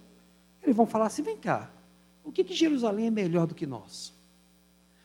Eles 0.63 0.77
vão 0.77 0.87
falar 0.87 1.07
assim: 1.07 1.23
vem 1.23 1.37
cá, 1.37 1.71
o 2.25 2.33
que, 2.33 2.45
que 2.45 2.55
Jerusalém 2.55 3.07
é 3.07 3.11
melhor 3.11 3.47
do 3.47 3.55
que 3.55 3.67
nós? 3.67 4.13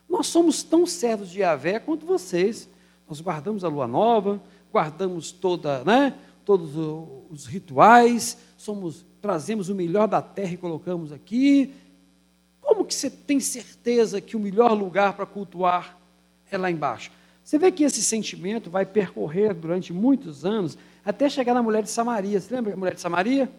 Nós 0.09 0.27
somos 0.27 0.63
tão 0.63 0.85
servos 0.85 1.29
de 1.29 1.39
Yahvé 1.39 1.79
quanto 1.79 2.05
vocês. 2.05 2.69
Nós 3.07 3.21
guardamos 3.21 3.63
a 3.63 3.67
lua 3.67 3.87
nova, 3.87 4.41
guardamos 4.71 5.31
toda, 5.31 5.83
né, 5.83 6.17
todos 6.45 6.71
os 7.29 7.45
rituais, 7.45 8.37
somos, 8.57 9.05
trazemos 9.21 9.69
o 9.69 9.75
melhor 9.75 10.07
da 10.07 10.21
terra 10.21 10.53
e 10.53 10.57
colocamos 10.57 11.11
aqui. 11.11 11.73
Como 12.61 12.85
que 12.85 12.95
você 12.95 13.09
tem 13.09 13.39
certeza 13.39 14.21
que 14.21 14.35
o 14.35 14.39
melhor 14.39 14.73
lugar 14.73 15.13
para 15.13 15.25
cultuar 15.25 15.97
é 16.49 16.57
lá 16.57 16.71
embaixo? 16.71 17.11
Você 17.51 17.57
vê 17.57 17.69
que 17.69 17.83
esse 17.83 18.01
sentimento 18.01 18.69
vai 18.69 18.85
percorrer 18.85 19.53
durante 19.53 19.91
muitos 19.91 20.45
anos 20.45 20.77
até 21.03 21.27
chegar 21.27 21.53
na 21.53 21.61
mulher 21.61 21.83
de 21.83 21.89
Samaria. 21.89 22.39
Você 22.39 22.55
lembra 22.55 22.71
da 22.71 22.77
mulher 22.77 22.95
de 22.95 23.01
Samaria? 23.01 23.51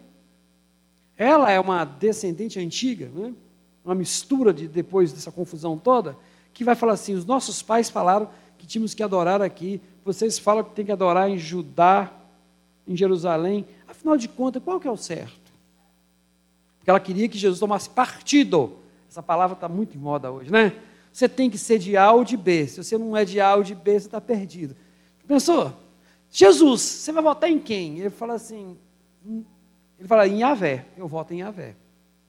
Ela 1.15 1.51
é 1.51 1.59
uma 1.59 1.85
descendente 1.85 2.59
antiga, 2.59 3.11
né? 3.13 3.31
uma 3.85 3.93
mistura 3.93 4.51
de 4.51 4.67
depois 4.67 5.13
dessa 5.13 5.31
confusão 5.31 5.77
toda 5.77 6.17
que 6.55 6.63
vai 6.63 6.73
falar 6.73 6.93
assim: 6.93 7.13
os 7.13 7.23
nossos 7.23 7.61
pais 7.61 7.87
falaram 7.87 8.31
que 8.57 8.65
tínhamos 8.65 8.95
que 8.95 9.03
adorar 9.03 9.43
aqui, 9.43 9.79
vocês 10.03 10.39
falam 10.39 10.63
que 10.63 10.71
tem 10.71 10.85
que 10.85 10.91
adorar 10.91 11.29
em 11.29 11.37
Judá, 11.37 12.11
em 12.87 12.97
Jerusalém. 12.97 13.63
Afinal 13.87 14.17
de 14.17 14.27
contas, 14.27 14.63
qual 14.63 14.79
que 14.79 14.87
é 14.87 14.91
o 14.91 14.97
certo? 14.97 15.53
Porque 16.79 16.89
ela 16.89 16.99
queria 16.99 17.29
que 17.29 17.37
Jesus 17.37 17.59
tomasse 17.59 17.91
partido. 17.91 18.73
Essa 19.07 19.21
palavra 19.21 19.53
está 19.53 19.69
muito 19.69 19.95
em 19.95 19.99
moda 19.99 20.31
hoje, 20.31 20.51
né? 20.51 20.73
Você 21.13 21.29
tem 21.29 21.47
que 21.47 21.59
ser 21.59 21.77
de 21.77 21.95
A 21.95 22.11
ou 22.11 22.23
de 22.23 22.35
B. 22.35 22.65
Se 22.65 22.83
você 22.83 22.97
não 22.97 23.15
é 23.15 23.23
de 23.23 23.39
A 23.39 23.55
ou 23.55 23.61
de 23.61 23.75
B, 23.75 23.91
você 23.91 24.07
está 24.07 24.19
perdido. 24.19 24.75
Pensou? 25.27 25.71
Jesus, 26.31 26.81
você 26.81 27.11
vai 27.11 27.21
votar 27.21 27.51
em 27.51 27.59
quem? 27.59 27.99
Ele 27.99 28.09
fala 28.09 28.33
assim, 28.33 28.75
hum, 29.23 29.43
ele 29.99 30.07
fala 30.07 30.27
em 30.27 30.39
Yahvé. 30.39 30.85
Eu 30.97 31.07
voto 31.07 31.31
em 31.31 31.41
Yahvé. 31.41 31.75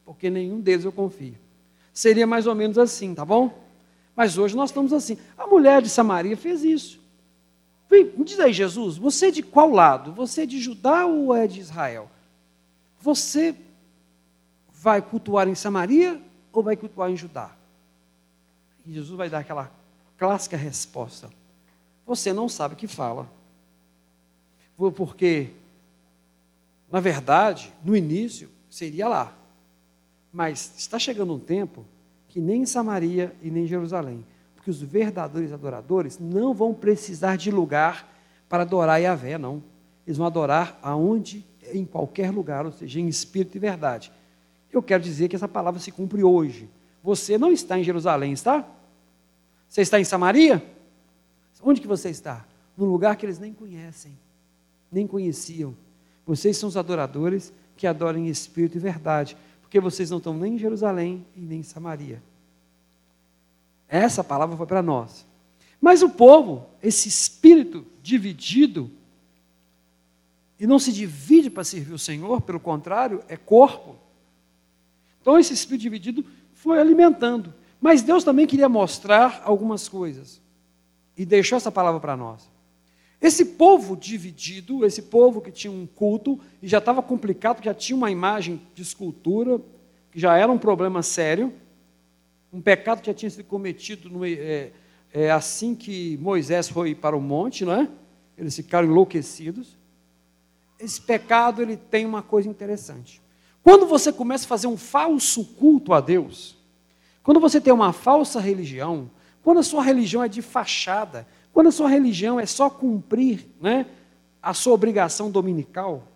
Porque 0.05 0.29
nenhum 0.29 0.61
deles 0.61 0.85
eu 0.85 0.93
confio. 0.93 1.35
Seria 1.95 2.27
mais 2.27 2.47
ou 2.47 2.55
menos 2.55 2.77
assim, 2.77 3.15
tá 3.15 3.25
bom? 3.25 3.59
Mas 4.15 4.37
hoje 4.37 4.55
nós 4.55 4.69
estamos 4.69 4.93
assim. 4.93 5.17
A 5.39 5.47
mulher 5.47 5.81
de 5.81 5.89
Samaria 5.89 6.37
fez 6.37 6.63
isso. 6.63 7.01
Me 7.91 8.25
diz 8.25 8.39
aí, 8.39 8.53
Jesus, 8.53 8.99
você 8.99 9.29
é 9.29 9.31
de 9.31 9.43
qual 9.43 9.71
lado? 9.71 10.13
Você 10.13 10.43
é 10.43 10.47
de 10.47 10.61
Judá 10.61 11.07
ou 11.07 11.35
é 11.35 11.47
de 11.47 11.61
Israel? 11.61 12.11
Você 13.01 13.55
vai 14.75 15.01
cultuar 15.01 15.49
em 15.49 15.55
Samaria 15.55 16.21
ou 16.53 16.63
vai 16.63 16.77
cultuar 16.77 17.11
em 17.11 17.17
Judá? 17.17 17.51
E 18.87 18.93
Jesus 18.93 19.17
vai 19.17 19.31
dar 19.31 19.39
aquela 19.39 19.71
clássica 20.19 20.57
resposta: 20.57 21.31
Você 22.07 22.33
não 22.33 22.49
sabe 22.49 22.75
o 22.75 22.77
que 22.77 22.87
fala. 22.87 23.29
Porque, 24.77 25.51
na 26.91 27.01
verdade, 27.01 27.73
no 27.85 27.97
início 27.97 28.49
seria 28.69 29.09
lá. 29.09 29.37
Mas 30.33 30.73
está 30.77 30.99
chegando 30.99 31.33
um 31.33 31.39
tempo 31.39 31.85
que 32.29 32.41
nem 32.41 32.63
em 32.63 32.67
Samaria 32.67 33.33
e 33.41 33.51
nem 33.51 33.65
em 33.65 33.69
Jerusalém. 33.69 34.27
Porque 34.57 34.71
os 34.71 34.83
verdadeiros 34.83 35.53
adoradores 35.53 36.19
não 36.19 36.53
vão 36.53 36.75
precisar 36.75 37.37
de 37.37 37.51
lugar 37.51 38.13
para 38.49 38.63
adorar 38.63 39.01
Yahvé, 39.01 39.39
não. 39.39 39.63
Eles 40.07 40.19
vão 40.19 40.27
adorar 40.27 40.79
aonde, 40.83 41.45
em 41.73 41.85
qualquer 41.85 42.31
lugar, 42.31 42.67
ou 42.67 42.73
seja, 42.73 42.99
em 42.99 43.07
espírito 43.07 43.57
e 43.57 43.61
verdade. 43.61 44.11
Eu 44.73 44.83
quero 44.83 45.03
dizer 45.03 45.29
que 45.29 45.37
essa 45.37 45.47
palavra 45.47 45.79
se 45.79 45.93
cumpre 45.93 46.25
hoje. 46.25 46.69
Você 47.05 47.39
não 47.39 47.53
está 47.53 47.79
em 47.79 47.85
Jerusalém, 47.85 48.33
está? 48.33 48.67
Você 49.69 49.83
está 49.83 50.01
em 50.01 50.05
Samaria? 50.05 50.65
Onde 51.63 51.81
que 51.81 51.87
você 51.87 52.11
está? 52.11 52.45
Num 52.77 52.87
lugar 52.87 53.15
que 53.15 53.25
eles 53.25 53.39
nem 53.39 53.53
conhecem, 53.53 54.19
nem 54.91 55.07
conheciam. 55.07 55.77
Vocês 56.27 56.57
são 56.57 56.69
os 56.69 56.77
adoradores 56.77 57.53
que 57.77 57.87
adoram 57.87 58.19
em 58.19 58.29
espírito 58.29 58.77
e 58.77 58.81
verdade 58.81 59.37
porque 59.75 59.81
vocês 59.81 60.09
não 60.09 60.19
estão 60.19 60.33
nem 60.33 60.55
em 60.55 60.59
Jerusalém 60.59 61.27
e 61.37 61.41
nem 61.41 61.59
em 61.59 61.65
Samaria. 61.65 62.23
Essa 63.89 64.23
palavra 64.23 64.57
foi 64.57 64.67
para 64.67 64.81
nós. 64.81 65.27
Mas 65.81 66.01
o 66.01 66.11
povo, 66.11 66.65
esse 66.81 67.09
espírito 67.09 67.85
dividido, 68.01 68.89
e 70.61 70.65
não 70.65 70.79
se 70.79 70.93
divide 70.93 71.51
para 71.51 71.65
servir 71.65 71.93
o 71.93 71.99
Senhor, 71.99 72.41
pelo 72.43 72.61
contrário, 72.61 73.25
é 73.27 73.37
corpo. 73.37 73.97
Então 75.21 75.37
esse 75.37 75.53
espírito 75.53 75.83
dividido 75.83 76.25
foi 76.65 76.81
alimentando. 76.81 77.53
Mas 77.79 78.01
Deus 78.01 78.25
também 78.25 78.47
queria 78.47 78.71
mostrar 78.71 79.43
algumas 79.45 79.87
coisas. 79.87 80.41
E 81.15 81.27
deixou 81.27 81.59
essa 81.59 81.71
palavra 81.71 82.01
para 82.01 82.17
nós. 82.17 82.51
Esse 83.21 83.45
povo 83.45 83.95
dividido, 83.95 84.85
esse 84.85 85.03
povo 85.03 85.43
que 85.43 85.53
tinha 85.53 85.71
um 85.71 85.87
culto, 85.87 86.41
e 86.63 86.67
já 86.67 86.79
estava 86.79 87.03
complicado, 87.03 87.63
já 87.63 87.75
tinha 87.75 87.95
uma 87.95 88.11
imagem 88.11 88.63
de 88.75 88.81
escultura, 88.81 89.61
que 90.11 90.19
já 90.19 90.37
era 90.39 90.51
um 90.51 90.57
problema 90.57 91.03
sério, 91.03 91.53
um 92.51 92.63
pecado 92.63 93.03
que 93.03 93.09
já 93.09 93.15
tinha 93.15 93.31
sido 93.31 93.45
cometido 93.45 94.09
no, 94.09 94.25
é, 94.25 94.71
é, 95.13 95.31
assim 95.31 95.75
que 95.75 96.17
Moisés 96.17 96.69
foi 96.69 96.95
para 96.95 97.15
o 97.15 97.21
monte, 97.21 97.65
não 97.65 97.75
é? 97.75 97.89
Eles 98.39 98.57
ficaram 98.57 98.89
enlouquecidos. 98.89 99.77
Esse 100.79 101.01
pecado 101.01 101.61
ele 101.61 101.77
tem 101.77 102.07
uma 102.07 102.23
coisa 102.23 102.49
interessante. 102.49 103.21
Quando 103.63 103.87
você 103.87 104.13
começa 104.13 104.45
a 104.45 104.49
fazer 104.49 104.67
um 104.67 104.77
falso 104.77 105.45
culto 105.45 105.93
a 105.95 106.01
Deus, 106.01 106.54
quando 107.25 107.41
você 107.41 107.59
tem 107.59 107.73
uma 107.73 107.93
falsa 107.93 108.39
religião, 108.39 109.11
quando 109.43 109.59
a 109.59 109.63
sua 109.63 109.83
religião 109.83 110.23
é 110.23 110.29
de 110.29 110.43
fachada, 110.43 111.27
quando 111.55 111.69
a 111.69 111.73
sua 111.73 111.89
religião 111.89 112.39
é 112.39 112.45
só 112.45 112.69
cumprir 112.69 113.49
né, 113.59 113.87
a 114.43 114.53
sua 114.53 114.75
obrigação 114.75 115.31
dominical, 115.31 116.07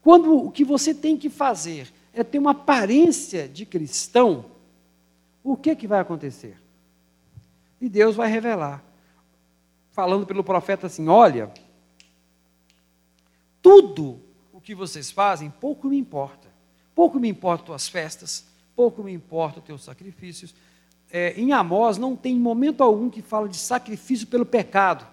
quando 0.00 0.32
o 0.36 0.50
que 0.52 0.64
você 0.64 0.94
tem 0.94 1.16
que 1.16 1.28
fazer 1.28 1.92
é 2.12 2.22
ter 2.22 2.38
uma 2.38 2.52
aparência 2.52 3.48
de 3.48 3.66
cristão, 3.66 4.44
o 5.42 5.56
que, 5.56 5.74
que 5.74 5.88
vai 5.88 5.98
acontecer? 5.98 6.56
E 7.80 7.88
Deus 7.88 8.14
vai 8.14 8.30
revelar, 8.30 8.84
falando 9.90 10.24
pelo 10.24 10.44
profeta 10.44 10.86
assim: 10.86 11.08
olha, 11.08 11.52
tudo 13.60 14.20
o 14.52 14.60
que 14.60 14.76
vocês 14.76 15.10
fazem, 15.10 15.50
pouco 15.50 15.88
me 15.88 15.98
importa. 15.98 16.46
Pouco 16.94 17.18
me 17.18 17.28
importam 17.28 17.74
as 17.74 17.88
festas, 17.88 18.46
pouco 18.76 19.02
me 19.02 19.12
importam 19.12 19.60
os 19.60 19.66
teus 19.66 19.82
sacrifícios, 19.82 20.54
é, 21.10 21.32
em 21.40 21.52
Amós 21.52 21.96
não 21.96 22.14
tem 22.14 22.38
momento 22.38 22.82
algum 22.82 23.08
que 23.08 23.22
fala 23.22 23.48
de 23.48 23.56
sacrifício 23.56 24.26
pelo 24.26 24.44
pecado. 24.44 25.06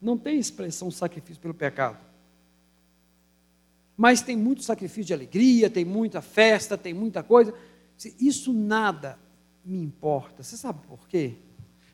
Não 0.00 0.16
tem 0.16 0.38
expressão 0.38 0.90
sacrifício 0.90 1.40
pelo 1.40 1.54
pecado. 1.54 1.98
Mas 3.96 4.22
tem 4.22 4.36
muito 4.36 4.62
sacrifício 4.62 5.04
de 5.04 5.14
alegria, 5.14 5.70
tem 5.70 5.84
muita 5.84 6.20
festa, 6.20 6.76
tem 6.76 6.94
muita 6.94 7.22
coisa. 7.22 7.54
Isso 8.18 8.52
nada 8.52 9.18
me 9.64 9.80
importa. 9.80 10.42
Você 10.42 10.56
sabe 10.56 10.80
por 10.86 11.06
quê? 11.08 11.36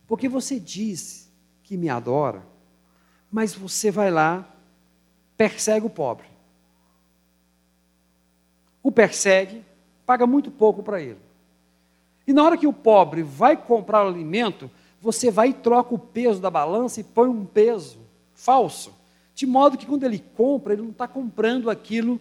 Porque 0.07 0.29
você 0.29 0.59
diz 0.59 1.31
que 1.63 1.77
me 1.77 1.89
adora, 1.89 2.45
mas 3.31 3.55
você 3.55 3.91
vai 3.91 4.11
lá, 4.11 4.49
persegue 5.37 5.87
o 5.87 5.91
pobre. 5.91 6.27
O 8.83 8.91
persegue, 8.91 9.65
paga 10.11 10.27
muito 10.27 10.51
pouco 10.51 10.83
para 10.83 11.01
ele. 11.01 11.21
E 12.27 12.33
na 12.33 12.43
hora 12.43 12.59
que 12.59 12.67
o 12.67 12.73
pobre 12.73 13.23
vai 13.23 13.57
comprar 13.57 14.05
o 14.05 14.09
alimento, 14.09 14.69
você 15.01 15.31
vai 15.31 15.51
e 15.51 15.53
troca 15.53 15.95
o 15.95 15.99
peso 16.01 16.41
da 16.41 16.51
balança 16.51 16.99
e 17.01 17.05
põe 17.05 17.29
um 17.29 17.45
peso 17.45 18.01
falso. 18.35 18.93
De 19.37 19.47
modo 19.47 19.79
que 19.79 19.87
quando 19.87 20.03
ele 20.03 20.19
compra, 20.37 20.73
ele 20.73 20.83
não 20.83 20.91
está 20.91 21.07
comprando 21.07 21.71
aquilo 21.71 22.21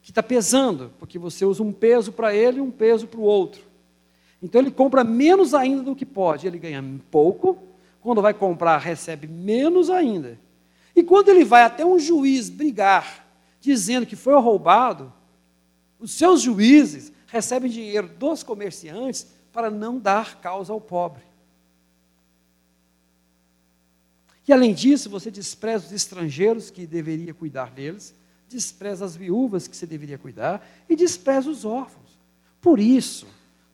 que 0.00 0.12
está 0.12 0.22
pesando, 0.22 0.92
porque 0.96 1.18
você 1.18 1.44
usa 1.44 1.60
um 1.60 1.72
peso 1.72 2.12
para 2.12 2.32
ele 2.32 2.58
e 2.58 2.60
um 2.60 2.70
peso 2.70 3.08
para 3.08 3.18
o 3.18 3.24
outro. 3.24 3.62
Então 4.40 4.60
ele 4.60 4.70
compra 4.70 5.02
menos 5.02 5.54
ainda 5.54 5.82
do 5.82 5.96
que 5.96 6.06
pode, 6.06 6.46
ele 6.46 6.56
ganha 6.56 6.84
pouco, 7.10 7.58
quando 8.00 8.22
vai 8.22 8.32
comprar, 8.32 8.78
recebe 8.78 9.26
menos 9.26 9.90
ainda. 9.90 10.38
E 10.94 11.02
quando 11.02 11.30
ele 11.30 11.44
vai 11.44 11.64
até 11.64 11.84
um 11.84 11.98
juiz 11.98 12.48
brigar, 12.48 13.26
dizendo 13.60 14.06
que 14.06 14.14
foi 14.14 14.34
roubado, 14.34 15.12
os 15.98 16.12
seus 16.12 16.42
juízes 16.42 17.12
recebem 17.34 17.68
dinheiro 17.68 18.06
dos 18.06 18.44
comerciantes 18.44 19.26
para 19.52 19.68
não 19.68 19.98
dar 19.98 20.40
causa 20.40 20.72
ao 20.72 20.80
pobre. 20.80 21.24
E 24.46 24.52
além 24.52 24.72
disso, 24.72 25.10
você 25.10 25.32
despreza 25.32 25.86
os 25.86 25.92
estrangeiros 25.92 26.70
que 26.70 26.86
deveria 26.86 27.34
cuidar 27.34 27.72
deles, 27.72 28.14
despreza 28.48 29.04
as 29.04 29.16
viúvas 29.16 29.66
que 29.66 29.76
você 29.76 29.84
deveria 29.84 30.16
cuidar 30.16 30.64
e 30.88 30.94
despreza 30.94 31.50
os 31.50 31.64
órfãos. 31.64 32.16
Por 32.60 32.78
isso, 32.78 33.26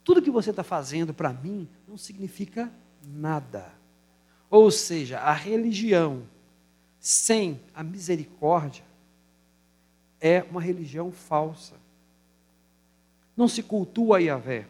tudo 0.03 0.23
que 0.23 0.31
você 0.31 0.49
está 0.49 0.65
fazendo 0.65 1.13
para 1.13 1.31
mim 1.31 1.69
não 1.87 1.99
significa 1.99 2.73
nada. 3.07 3.71
Ou 4.49 4.71
seja, 4.71 5.19
a 5.19 5.35
religião 5.35 6.23
sem 6.99 7.61
a 7.75 7.83
misericórdia 7.83 8.85
é 10.19 10.43
uma 10.51 10.63
religião 10.63 11.13
falsa. 11.13 11.80
Não 13.37 13.49
se 13.49 13.63
cultua 13.63 14.19
a 14.19 14.21
Yahvé 14.21 14.67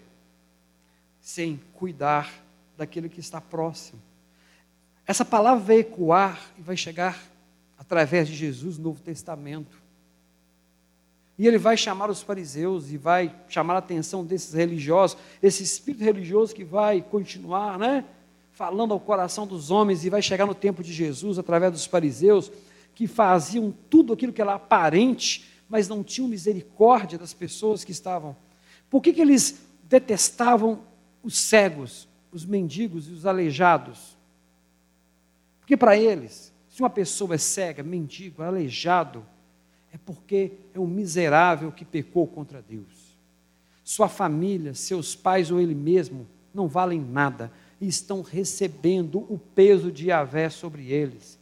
sem 1.21 1.61
cuidar 1.75 2.33
daquele 2.77 3.09
que 3.09 3.21
está 3.21 3.41
próximo. 3.41 4.01
Essa 5.07 5.25
palavra 5.25 5.65
vai 5.65 5.79
ecoar 5.79 6.41
e 6.59 6.63
vai 6.63 6.77
chegar 6.77 7.21
através 7.79 8.29
de 8.29 8.35
Jesus 8.35 8.79
no 8.79 8.85
Novo 8.85 9.03
Testamento. 9.03 9.81
E 11.39 11.47
ele 11.47 11.59
vai 11.59 11.77
chamar 11.77 12.11
os 12.11 12.21
fariseus 12.21 12.91
e 12.91 12.97
vai 12.97 13.35
chamar 13.49 13.75
a 13.75 13.79
atenção 13.79 14.25
desses 14.25 14.53
religiosos, 14.53 15.17
esse 15.43 15.63
espírito 15.63 16.05
religioso 16.05 16.55
que 16.55 16.63
vai 16.63 17.01
continuar, 17.01 17.79
né? 17.79 18.05
Falando 18.53 18.93
ao 18.93 19.01
coração 19.01 19.47
dos 19.47 19.71
homens 19.71 20.05
e 20.05 20.11
vai 20.11 20.21
chegar 20.21 20.45
no 20.45 20.55
tempo 20.55 20.83
de 20.83 20.93
Jesus 20.93 21.39
através 21.39 21.73
dos 21.73 21.87
fariseus 21.87 22.53
que 22.95 23.07
faziam 23.07 23.75
tudo 23.89 24.13
aquilo 24.13 24.33
que 24.33 24.43
era 24.43 24.55
aparente, 24.55 25.49
mas 25.69 25.89
não 25.89 26.05
tinham 26.05 26.29
misericórdia 26.29 27.19
das 27.19 27.33
pessoas 27.33 27.83
que 27.83 27.93
estavam. 27.93 28.37
Por 28.91 29.01
que, 29.01 29.13
que 29.13 29.23
eles 29.23 29.61
detestavam 29.85 30.83
os 31.23 31.39
cegos, 31.39 32.09
os 32.33 32.45
mendigos 32.45 33.09
e 33.09 33.13
os 33.13 33.25
aleijados? 33.25 34.19
Porque 35.61 35.77
para 35.77 35.97
eles, 35.97 36.53
se 36.69 36.83
uma 36.83 36.91
pessoa 36.91 37.37
é 37.37 37.39
cega, 37.39 37.83
mendigo, 37.83 38.43
aleijado, 38.43 39.25
é 39.93 39.99
porque 39.99 40.53
é 40.75 40.81
um 40.81 40.87
miserável 40.87 41.71
que 41.71 41.85
pecou 41.85 42.27
contra 42.27 42.61
Deus. 42.61 43.17
Sua 43.85 44.09
família, 44.09 44.75
seus 44.75 45.15
pais 45.15 45.51
ou 45.51 45.61
ele 45.61 45.75
mesmo 45.75 46.27
não 46.53 46.69
valem 46.69 47.01
nada 47.01 47.53
e 47.81 47.87
estão 47.89 48.23
recebendo 48.23 49.21
o 49.33 49.39
peso 49.39 49.91
de 49.91 50.09
Yahvé 50.09 50.51
sobre 50.51 50.93
eles. 50.93 51.39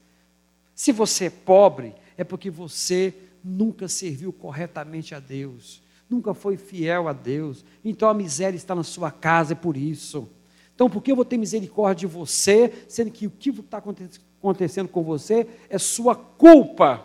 Se 0.75 0.93
você 0.93 1.27
é 1.27 1.31
pobre, 1.31 1.95
é 2.17 2.25
porque 2.25 2.51
você 2.51 3.15
nunca 3.43 3.89
serviu 3.89 4.33
corretamente 4.33 5.15
a 5.15 5.21
Deus, 5.21 5.83
nunca 6.09 6.35
foi 6.35 6.57
fiel 6.57 7.09
a 7.09 7.13
Deus. 7.13 7.65
Então 7.85 8.09
a 8.09 8.15
miséria 8.15 8.57
está 8.57 8.75
na 8.75 8.83
sua 8.83 9.11
casa, 9.11 9.53
é 9.53 9.57
por 9.57 9.77
isso. 9.77 10.29
Então, 10.75 10.89
por 10.89 11.03
que 11.03 11.11
eu 11.11 11.17
vou 11.17 11.25
ter 11.25 11.37
misericórdia 11.37 12.09
de 12.09 12.15
você, 12.15 12.73
sendo 12.89 13.11
que 13.11 13.27
o 13.27 13.31
que 13.31 13.51
está 13.51 13.79
acontecendo 13.79 14.89
com 14.89 15.03
você 15.03 15.49
é 15.69 15.77
sua 15.77 16.15
culpa? 16.15 17.05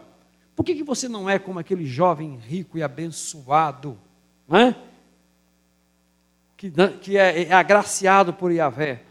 Por 0.55 0.63
que, 0.63 0.75
que 0.75 0.83
você 0.83 1.09
não 1.09 1.27
é 1.27 1.39
como 1.39 1.57
aquele 1.57 1.83
jovem 1.83 2.37
rico 2.37 2.77
e 2.77 2.83
abençoado, 2.83 3.97
é? 4.51 4.75
que, 6.55 6.71
que 7.01 7.17
é, 7.17 7.43
é, 7.43 7.51
agraciado 7.51 8.33
por 8.33 8.51
Yahvé? 8.51 9.03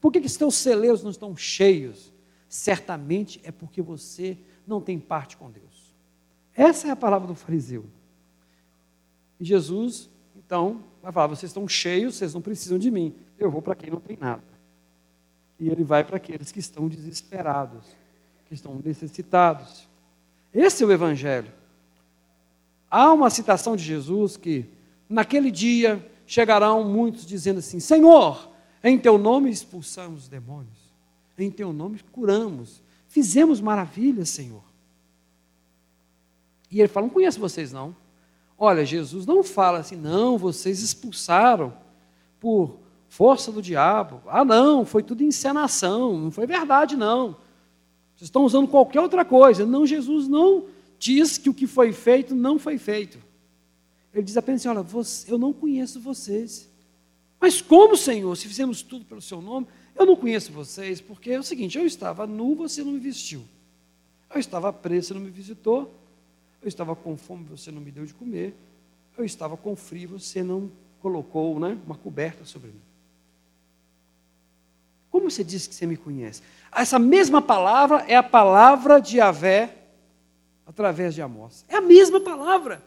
Por 0.00 0.12
que, 0.12 0.20
que 0.20 0.28
seus 0.28 0.56
celeiros 0.56 1.02
não 1.02 1.10
estão 1.10 1.36
cheios? 1.36 2.12
Certamente 2.48 3.40
é 3.44 3.52
porque 3.52 3.80
você 3.80 4.36
não 4.66 4.80
tem 4.80 4.98
parte 4.98 5.36
com 5.36 5.50
Deus. 5.50 5.94
Essa 6.54 6.88
é 6.88 6.90
a 6.90 6.96
palavra 6.96 7.28
do 7.28 7.34
fariseu. 7.34 7.84
E 9.40 9.44
Jesus, 9.44 10.08
então, 10.36 10.82
vai 11.02 11.12
falar: 11.12 11.26
vocês 11.28 11.50
estão 11.50 11.66
cheios, 11.68 12.16
vocês 12.16 12.34
não 12.34 12.40
precisam 12.40 12.78
de 12.78 12.90
mim. 12.90 13.14
Eu 13.38 13.50
vou 13.50 13.62
para 13.62 13.74
quem 13.74 13.90
não 13.90 14.00
tem 14.00 14.16
nada. 14.16 14.42
E 15.58 15.68
ele 15.68 15.84
vai 15.84 16.04
para 16.04 16.16
aqueles 16.16 16.52
que 16.52 16.58
estão 16.58 16.88
desesperados, 16.88 17.84
que 18.46 18.54
estão 18.54 18.80
necessitados. 18.84 19.88
Esse 20.54 20.82
é 20.82 20.86
o 20.86 20.92
Evangelho. 20.92 21.52
Há 22.90 23.12
uma 23.12 23.28
citação 23.28 23.76
de 23.76 23.82
Jesus 23.82 24.36
que, 24.36 24.64
naquele 25.08 25.50
dia, 25.50 26.04
chegarão 26.26 26.84
muitos 26.84 27.26
dizendo 27.26 27.58
assim: 27.58 27.80
Senhor, 27.80 28.50
em 28.82 28.98
teu 28.98 29.18
nome 29.18 29.50
expulsamos 29.50 30.24
os 30.24 30.28
demônios, 30.28 30.78
em 31.36 31.50
teu 31.50 31.72
nome 31.72 32.00
curamos, 32.12 32.82
fizemos 33.08 33.60
maravilhas, 33.60 34.30
Senhor. 34.30 34.62
E 36.70 36.80
ele 36.80 36.88
fala: 36.88 37.06
Não 37.06 37.12
conheço 37.12 37.40
vocês, 37.40 37.72
não. 37.72 37.94
Olha, 38.58 38.84
Jesus 38.84 39.24
não 39.24 39.44
fala 39.44 39.78
assim, 39.78 39.94
não, 39.94 40.36
vocês 40.36 40.82
expulsaram 40.82 41.72
por 42.40 42.76
força 43.08 43.52
do 43.52 43.62
diabo. 43.62 44.20
Ah, 44.26 44.44
não, 44.44 44.84
foi 44.84 45.02
tudo 45.02 45.22
encenação, 45.22 46.18
não 46.18 46.30
foi 46.30 46.46
verdade, 46.46 46.96
não. 46.96 47.36
Vocês 48.16 48.26
estão 48.26 48.42
usando 48.44 48.66
qualquer 48.66 49.00
outra 49.00 49.24
coisa. 49.24 49.64
Não, 49.64 49.86
Jesus 49.86 50.26
não 50.26 50.64
diz 50.98 51.38
que 51.38 51.48
o 51.48 51.54
que 51.54 51.68
foi 51.68 51.92
feito 51.92 52.34
não 52.34 52.58
foi 52.58 52.76
feito. 52.76 53.18
Ele 54.12 54.24
diz 54.24 54.36
apenas 54.36 54.60
assim: 54.62 54.68
olha, 54.68 54.82
você, 54.82 55.32
eu 55.32 55.38
não 55.38 55.52
conheço 55.52 56.00
vocês. 56.00 56.68
Mas 57.40 57.62
como, 57.62 57.96
Senhor, 57.96 58.34
se 58.36 58.48
fizemos 58.48 58.82
tudo 58.82 59.04
pelo 59.04 59.22
seu 59.22 59.40
nome, 59.40 59.68
eu 59.94 60.04
não 60.04 60.16
conheço 60.16 60.50
vocês, 60.50 61.00
porque 61.00 61.30
é 61.30 61.38
o 61.38 61.44
seguinte: 61.44 61.78
eu 61.78 61.86
estava 61.86 62.26
nu, 62.26 62.56
você 62.56 62.82
não 62.82 62.90
me 62.90 62.98
vestiu. 62.98 63.44
Eu 64.34 64.40
estava 64.40 64.72
preso, 64.72 65.08
você 65.08 65.14
não 65.14 65.20
me 65.20 65.30
visitou. 65.30 65.94
Eu 66.62 66.68
estava 66.68 66.94
com 66.96 67.16
fome, 67.16 67.44
você 67.44 67.70
não 67.70 67.80
me 67.80 67.90
deu 67.90 68.04
de 68.04 68.14
comer. 68.14 68.54
Eu 69.16 69.24
estava 69.24 69.56
com 69.56 69.74
frio, 69.74 70.18
você 70.18 70.42
não 70.42 70.70
colocou 71.00 71.58
né, 71.58 71.78
uma 71.86 71.96
coberta 71.96 72.44
sobre 72.44 72.68
mim. 72.68 72.80
Como 75.10 75.30
você 75.30 75.42
diz 75.42 75.66
que 75.66 75.74
você 75.74 75.86
me 75.86 75.96
conhece? 75.96 76.42
Essa 76.72 76.98
mesma 76.98 77.40
palavra 77.40 78.04
é 78.06 78.14
a 78.14 78.22
palavra 78.22 79.00
de 79.00 79.18
Yahvé 79.18 79.74
através 80.66 81.14
de 81.14 81.22
Amós. 81.22 81.64
É 81.68 81.76
a 81.76 81.80
mesma 81.80 82.20
palavra. 82.20 82.82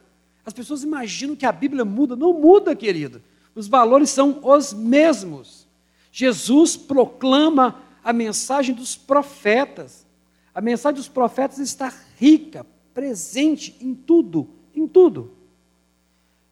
As 0.45 0.53
pessoas 0.53 0.84
imaginam 0.84 1.36
que 1.36 1.45
a 1.45 1.51
Bíblia 1.51 1.84
muda. 1.84 2.15
Não 2.15 2.34
muda, 2.34 2.75
querido. 2.75 3.21
Os 3.55 3.67
valores 3.67 4.10
são 4.10 4.39
os 4.43 4.71
mesmos. 4.71 5.67
Jesus 6.12 6.77
proclama 6.77 7.81
a 8.03 8.13
mensagem 8.13 8.73
dos 8.73 8.95
profetas. 8.95 10.05
A 10.53 10.62
mensagem 10.62 10.97
dos 10.97 11.07
profetas 11.07 11.60
está 11.60 11.91
rica, 12.17 12.65
presente 12.93 13.75
em 13.80 13.93
tudo, 13.93 14.47
em 14.73 14.88
tudo. 14.88 15.32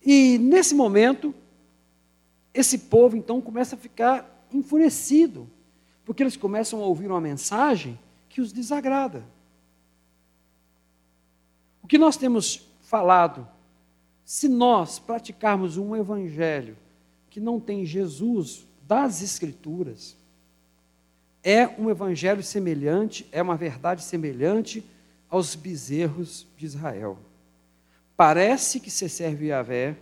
E 0.06 0.38
nesse 0.38 0.74
momento, 0.74 1.34
esse 2.54 2.78
povo 2.78 3.16
então 3.16 3.42
começa 3.42 3.76
a 3.76 3.80
ficar 3.80 4.48
enfurecido, 4.52 5.50
porque 6.06 6.24
eles 6.24 6.38
começam 6.38 6.82
a 6.82 6.86
ouvir 6.86 7.08
uma 7.08 7.22
mensagem 7.22 8.00
que 8.28 8.42
os 8.42 8.52
desagrada. 8.52 9.24
O 11.84 11.88
que 11.88 11.98
nós 11.98 12.18
temos 12.18 12.68
falado, 12.82 13.48
se 14.26 14.48
nós 14.48 15.00
praticarmos 15.00 15.78
um 15.78 15.96
evangelho 15.96 16.78
que 17.30 17.40
não 17.40 17.60
tem 17.60 17.86
Jesus 17.86 18.66
das 18.88 19.22
Escrituras, 19.22 20.18
é 21.44 21.68
um 21.68 21.90
evangelho 21.90 22.44
semelhante, 22.44 23.28
é 23.32 23.42
uma 23.42 23.56
verdade 23.56 24.04
semelhante 24.04 24.84
aos 25.30 25.56
bezerros 25.56 26.48
de 26.58 26.66
Israel. 26.66 27.18
Parece 28.18 28.80
que 28.80 28.90
você 28.90 29.08
serve 29.08 29.48
Yahvé, 29.48 29.96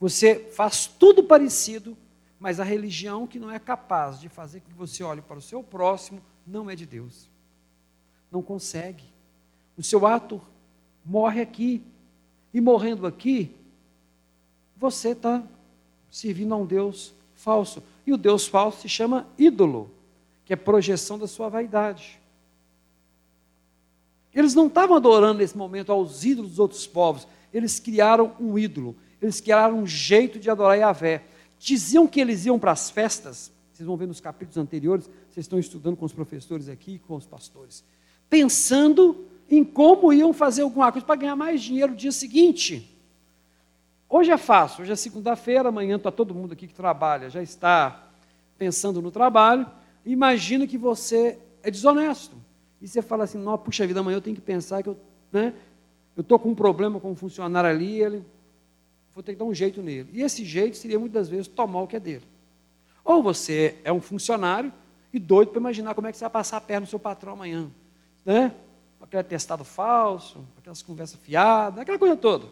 você 0.00 0.36
faz 0.36 0.86
tudo 0.86 1.22
parecido, 1.22 1.96
mas 2.38 2.58
a 2.58 2.64
religião 2.64 3.26
que 3.26 3.38
não 3.38 3.50
é 3.50 3.58
capaz 3.58 4.18
de 4.18 4.28
fazer 4.28 4.60
com 4.60 4.70
que 4.70 4.74
você 4.74 5.02
olhe 5.04 5.20
para 5.20 5.38
o 5.38 5.42
seu 5.42 5.62
próximo 5.62 6.22
não 6.46 6.70
é 6.70 6.74
de 6.74 6.86
Deus. 6.86 7.28
Não 8.32 8.40
consegue. 8.42 9.04
O 9.76 9.82
seu 9.82 10.06
ato 10.06 10.40
morre 11.04 11.40
aqui. 11.40 11.82
E 12.52 12.60
morrendo 12.60 13.06
aqui, 13.06 13.54
você 14.76 15.10
está 15.10 15.42
servindo 16.10 16.52
a 16.52 16.56
um 16.56 16.66
Deus 16.66 17.14
falso. 17.34 17.82
E 18.06 18.12
o 18.12 18.16
Deus 18.16 18.46
falso 18.46 18.80
se 18.80 18.88
chama 18.88 19.26
ídolo, 19.38 19.90
que 20.44 20.52
é 20.52 20.56
projeção 20.56 21.18
da 21.18 21.28
sua 21.28 21.48
vaidade. 21.48 22.19
Eles 24.34 24.54
não 24.54 24.66
estavam 24.66 24.96
adorando 24.96 25.38
nesse 25.38 25.56
momento 25.56 25.90
aos 25.90 26.24
ídolos 26.24 26.50
dos 26.50 26.58
outros 26.58 26.86
povos, 26.86 27.26
eles 27.52 27.80
criaram 27.80 28.32
um 28.38 28.58
ídolo, 28.58 28.96
eles 29.20 29.40
criaram 29.40 29.78
um 29.78 29.86
jeito 29.86 30.38
de 30.38 30.48
adorar 30.48 30.78
Yahvé. 30.78 31.24
Diziam 31.58 32.06
que 32.06 32.20
eles 32.20 32.46
iam 32.46 32.58
para 32.58 32.72
as 32.72 32.90
festas, 32.90 33.52
vocês 33.72 33.86
vão 33.86 33.96
ver 33.96 34.06
nos 34.06 34.20
capítulos 34.20 34.56
anteriores, 34.56 35.10
vocês 35.30 35.44
estão 35.44 35.58
estudando 35.58 35.96
com 35.96 36.04
os 36.04 36.12
professores 36.12 36.68
aqui, 36.68 36.98
com 36.98 37.16
os 37.16 37.26
pastores, 37.26 37.84
pensando 38.28 39.26
em 39.50 39.64
como 39.64 40.12
iam 40.12 40.32
fazer 40.32 40.62
alguma 40.62 40.90
coisa 40.92 41.06
para 41.06 41.16
ganhar 41.16 41.36
mais 41.36 41.60
dinheiro 41.60 41.92
no 41.92 41.98
dia 41.98 42.12
seguinte. 42.12 42.96
Hoje 44.08 44.30
é 44.30 44.36
fácil, 44.36 44.82
hoje 44.82 44.92
é 44.92 44.96
segunda-feira, 44.96 45.68
amanhã 45.68 45.96
está 45.96 46.10
todo 46.10 46.34
mundo 46.34 46.52
aqui 46.52 46.66
que 46.66 46.74
trabalha, 46.74 47.28
já 47.28 47.42
está 47.42 48.10
pensando 48.56 49.02
no 49.02 49.10
trabalho. 49.10 49.66
Imagina 50.04 50.66
que 50.66 50.78
você 50.78 51.38
é 51.62 51.70
desonesto. 51.70 52.39
E 52.80 52.88
você 52.88 53.02
fala 53.02 53.24
assim, 53.24 53.38
não, 53.38 53.56
puxa 53.58 53.86
vida, 53.86 54.00
amanhã 54.00 54.16
eu 54.16 54.22
tenho 54.22 54.36
que 54.36 54.42
pensar 54.42 54.82
que 54.82 54.88
eu 54.88 54.96
né, 55.30 55.54
estou 56.16 56.38
com 56.38 56.50
um 56.50 56.54
problema 56.54 56.98
com 56.98 57.10
um 57.10 57.16
funcionário 57.16 57.68
ali, 57.68 58.00
ele, 58.00 58.24
vou 59.14 59.22
ter 59.22 59.32
que 59.32 59.38
dar 59.38 59.44
um 59.44 59.54
jeito 59.54 59.82
nele. 59.82 60.08
E 60.12 60.22
esse 60.22 60.44
jeito 60.44 60.76
seria 60.76 60.98
muitas 60.98 61.28
vezes 61.28 61.46
tomar 61.46 61.82
o 61.82 61.86
que 61.86 61.96
é 61.96 62.00
dele. 62.00 62.24
Ou 63.04 63.22
você 63.22 63.78
é 63.84 63.92
um 63.92 64.00
funcionário 64.00 64.72
e 65.12 65.18
doido 65.18 65.50
para 65.50 65.60
imaginar 65.60 65.94
como 65.94 66.06
é 66.06 66.12
que 66.12 66.18
você 66.18 66.24
vai 66.24 66.30
passar 66.30 66.56
a 66.56 66.60
perna 66.60 66.82
no 66.82 66.86
seu 66.86 66.98
patrão 66.98 67.32
amanhã. 67.32 67.70
Né? 68.24 68.54
Aquele 69.00 69.20
atestado 69.20 69.64
falso, 69.64 70.44
aquelas 70.58 70.82
conversas 70.82 71.18
fiadas, 71.20 71.80
aquela 71.80 71.98
coisa 71.98 72.16
toda. 72.16 72.46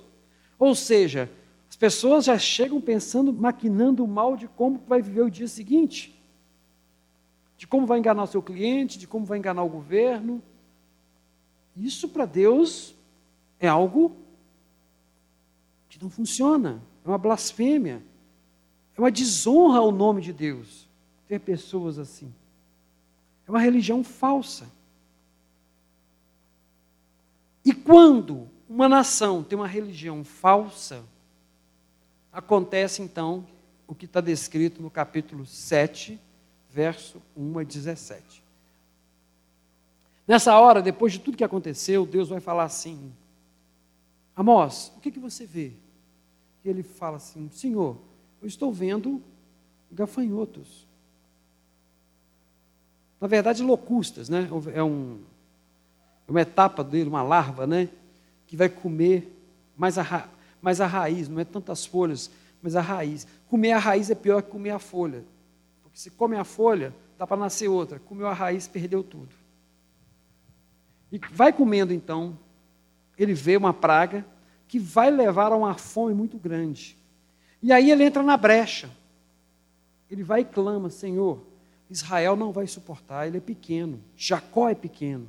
Ou 0.58 0.74
seja, 0.74 1.30
as 1.68 1.76
pessoas 1.76 2.24
já 2.24 2.38
chegam 2.38 2.80
pensando, 2.80 3.32
maquinando 3.32 4.04
o 4.04 4.08
mal 4.08 4.36
de 4.36 4.48
como 4.48 4.82
vai 4.86 5.00
viver 5.00 5.22
o 5.22 5.30
dia 5.30 5.46
seguinte, 5.46 6.17
de 7.58 7.66
como 7.66 7.86
vai 7.86 7.98
enganar 7.98 8.22
o 8.22 8.28
seu 8.28 8.40
cliente, 8.40 8.98
de 8.98 9.06
como 9.06 9.26
vai 9.26 9.36
enganar 9.36 9.64
o 9.64 9.68
governo. 9.68 10.40
Isso 11.76 12.08
para 12.08 12.24
Deus 12.24 12.94
é 13.58 13.66
algo 13.66 14.16
que 15.90 16.00
não 16.00 16.08
funciona, 16.08 16.80
é 17.04 17.08
uma 17.08 17.18
blasfêmia, 17.18 18.00
é 18.96 19.00
uma 19.00 19.10
desonra 19.10 19.80
ao 19.80 19.90
nome 19.90 20.22
de 20.22 20.32
Deus 20.32 20.88
ter 21.26 21.40
pessoas 21.40 21.98
assim. 21.98 22.32
É 23.46 23.50
uma 23.50 23.60
religião 23.60 24.04
falsa. 24.04 24.70
E 27.64 27.72
quando 27.74 28.48
uma 28.68 28.88
nação 28.88 29.42
tem 29.42 29.58
uma 29.58 29.66
religião 29.66 30.22
falsa, 30.22 31.04
acontece 32.32 33.02
então 33.02 33.44
o 33.86 33.94
que 33.94 34.04
está 34.04 34.20
descrito 34.20 34.80
no 34.80 34.90
capítulo 34.90 35.44
7, 35.44 36.20
verso 36.70 37.22
1 37.36 37.58
a 37.58 37.62
17. 37.62 38.42
Nessa 40.26 40.58
hora, 40.58 40.82
depois 40.82 41.14
de 41.14 41.20
tudo 41.20 41.36
que 41.36 41.44
aconteceu, 41.44 42.04
Deus 42.04 42.28
vai 42.28 42.40
falar 42.40 42.64
assim: 42.64 43.12
Amós, 44.36 44.92
o 44.96 45.00
que, 45.00 45.10
que 45.10 45.18
você 45.18 45.46
vê? 45.46 45.72
E 46.64 46.68
ele 46.68 46.82
fala 46.82 47.16
assim: 47.16 47.48
Senhor, 47.50 47.96
eu 48.42 48.46
estou 48.46 48.72
vendo 48.72 49.22
gafanhotos. 49.90 50.86
Na 53.20 53.26
verdade, 53.26 53.62
locustas, 53.62 54.28
né? 54.28 54.48
É 54.74 54.82
um, 54.82 55.18
uma 56.28 56.42
etapa 56.42 56.84
dele, 56.84 57.08
uma 57.08 57.22
larva, 57.22 57.66
né? 57.66 57.88
Que 58.46 58.56
vai 58.56 58.68
comer 58.68 59.34
mais 59.76 59.98
a, 59.98 60.28
mais 60.60 60.80
a 60.80 60.86
raiz, 60.86 61.28
não 61.28 61.40
é 61.40 61.44
tantas 61.44 61.86
folhas, 61.86 62.30
mas 62.62 62.76
a 62.76 62.80
raiz. 62.80 63.26
Comer 63.48 63.72
a 63.72 63.78
raiz 63.78 64.10
é 64.10 64.14
pior 64.14 64.42
que 64.42 64.50
comer 64.50 64.70
a 64.70 64.78
folha. 64.78 65.24
Se 65.98 66.10
come 66.10 66.36
a 66.36 66.44
folha, 66.44 66.94
dá 67.18 67.26
para 67.26 67.36
nascer 67.36 67.66
outra. 67.66 67.98
Comeu 67.98 68.28
a 68.28 68.32
raiz, 68.32 68.68
perdeu 68.68 69.02
tudo. 69.02 69.34
E 71.10 71.18
vai 71.32 71.52
comendo 71.52 71.92
então, 71.92 72.38
ele 73.18 73.34
vê 73.34 73.56
uma 73.56 73.74
praga 73.74 74.24
que 74.68 74.78
vai 74.78 75.10
levar 75.10 75.50
a 75.50 75.56
uma 75.56 75.74
fome 75.74 76.14
muito 76.14 76.38
grande. 76.38 76.96
E 77.60 77.72
aí 77.72 77.90
ele 77.90 78.04
entra 78.04 78.22
na 78.22 78.36
brecha. 78.36 78.88
Ele 80.08 80.22
vai 80.22 80.42
e 80.42 80.44
clama: 80.44 80.88
Senhor, 80.88 81.44
Israel 81.90 82.36
não 82.36 82.52
vai 82.52 82.68
suportar, 82.68 83.26
ele 83.26 83.38
é 83.38 83.40
pequeno. 83.40 84.00
Jacó 84.16 84.68
é 84.68 84.76
pequeno. 84.76 85.26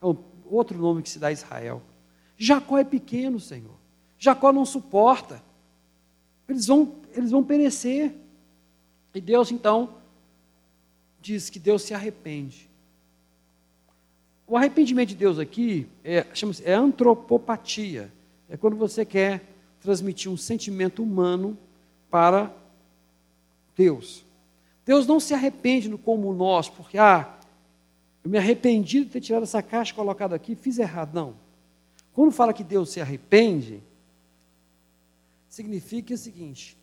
É 0.00 0.06
outro 0.44 0.78
nome 0.78 1.02
que 1.02 1.10
se 1.10 1.18
dá 1.18 1.26
a 1.26 1.32
Israel. 1.32 1.82
Jacó 2.38 2.78
é 2.78 2.84
pequeno, 2.84 3.40
Senhor. 3.40 3.74
Jacó 4.16 4.52
não 4.52 4.64
suporta. 4.64 5.42
Eles 6.48 6.68
vão, 6.68 7.00
eles 7.16 7.32
vão 7.32 7.42
perecer. 7.42 8.14
E 9.12 9.20
Deus 9.20 9.50
então 9.50 10.03
diz 11.24 11.48
que 11.48 11.58
Deus 11.58 11.82
se 11.82 11.94
arrepende. 11.94 12.68
O 14.46 14.58
arrependimento 14.58 15.08
de 15.08 15.14
Deus 15.14 15.38
aqui 15.38 15.86
é, 16.04 16.26
é 16.64 16.74
antropopatia. 16.74 18.12
É 18.48 18.58
quando 18.58 18.76
você 18.76 19.06
quer 19.06 19.42
transmitir 19.80 20.30
um 20.30 20.36
sentimento 20.36 21.02
humano 21.02 21.56
para 22.10 22.54
Deus. 23.74 24.22
Deus 24.84 25.06
não 25.06 25.18
se 25.18 25.32
arrepende 25.32 25.88
como 25.96 26.30
nós, 26.34 26.68
porque, 26.68 26.98
ah, 26.98 27.38
eu 28.22 28.30
me 28.30 28.36
arrependi 28.36 29.04
de 29.04 29.10
ter 29.10 29.20
tirado 29.22 29.44
essa 29.44 29.62
caixa 29.62 29.94
colocado 29.94 30.34
aqui, 30.34 30.54
fiz 30.54 30.78
errado. 30.78 31.14
Não. 31.14 31.34
Quando 32.12 32.32
fala 32.32 32.52
que 32.52 32.62
Deus 32.62 32.90
se 32.90 33.00
arrepende, 33.00 33.82
significa 35.48 36.12
o 36.12 36.18
seguinte: 36.18 36.76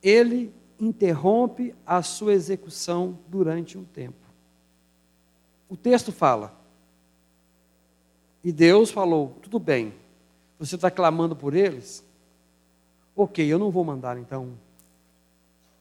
ele 0.00 0.52
interrompe 0.80 1.74
a 1.86 2.02
sua 2.02 2.32
execução 2.32 3.18
durante 3.28 3.76
um 3.76 3.84
tempo. 3.84 4.16
O 5.68 5.76
texto 5.76 6.12
fala, 6.12 6.58
e 8.42 8.52
Deus 8.52 8.90
falou: 8.90 9.36
tudo 9.42 9.58
bem, 9.58 9.92
você 10.58 10.76
está 10.76 10.90
clamando 10.90 11.36
por 11.36 11.54
eles? 11.54 12.04
Ok, 13.14 13.44
eu 13.44 13.58
não 13.58 13.70
vou 13.70 13.84
mandar 13.84 14.16
então 14.16 14.52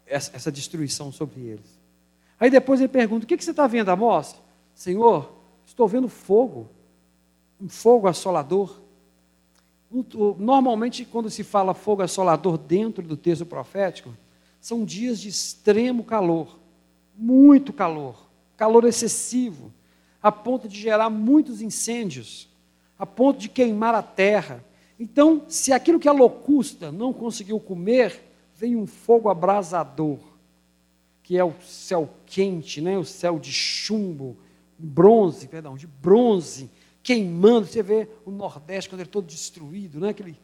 essa, 0.05 0.35
essa 0.35 0.51
destruição 0.51 1.11
sobre 1.11 1.41
eles. 1.41 1.77
Aí 2.39 2.49
depois 2.49 2.79
ele 2.79 2.89
pergunta: 2.89 3.25
O 3.25 3.27
que, 3.27 3.37
que 3.37 3.43
você 3.43 3.51
está 3.51 3.67
vendo, 3.67 3.89
Amós? 3.89 4.35
Senhor, 4.73 5.31
estou 5.65 5.87
vendo 5.87 6.07
fogo, 6.07 6.67
um 7.61 7.69
fogo 7.69 8.07
assolador. 8.07 8.79
Normalmente, 10.37 11.05
quando 11.05 11.29
se 11.29 11.43
fala 11.43 11.73
fogo 11.73 12.01
assolador 12.01 12.57
dentro 12.57 13.01
do 13.01 13.15
texto 13.15 13.45
profético, 13.45 14.13
são 14.59 14.83
dias 14.83 15.19
de 15.19 15.29
extremo 15.29 16.03
calor, 16.03 16.59
muito 17.15 17.71
calor, 17.73 18.29
calor 18.55 18.85
excessivo, 18.85 19.73
a 20.21 20.31
ponto 20.31 20.67
de 20.67 20.79
gerar 20.79 21.09
muitos 21.09 21.61
incêndios, 21.61 22.49
a 22.97 23.05
ponto 23.05 23.39
de 23.39 23.49
queimar 23.49 23.95
a 23.95 24.01
terra. 24.01 24.63
Então, 24.99 25.43
se 25.47 25.71
aquilo 25.71 25.99
que 25.99 26.09
a 26.09 26.13
locusta 26.13 26.91
não 26.91 27.13
conseguiu 27.13 27.59
comer, 27.59 28.23
vem 28.55 28.75
um 28.75 28.87
fogo 28.87 29.29
abrasador, 29.29 30.19
que 31.21 31.37
é 31.37 31.43
o 31.43 31.53
céu 31.61 32.09
quente, 32.25 32.81
né? 32.81 32.97
o 32.97 33.05
céu 33.05 33.37
de 33.37 33.51
chumbo, 33.51 34.37
bronze, 34.77 35.47
perdão, 35.47 35.75
de 35.75 35.85
bronze, 35.85 36.69
queimando. 37.03 37.67
Você 37.67 37.83
vê 37.83 38.07
o 38.25 38.31
Nordeste 38.31 38.89
quando 38.89 39.01
ele 39.01 39.09
é 39.09 39.11
todo 39.11 39.27
destruído, 39.27 39.99
né? 39.99 40.09
Aquele, 40.09 40.37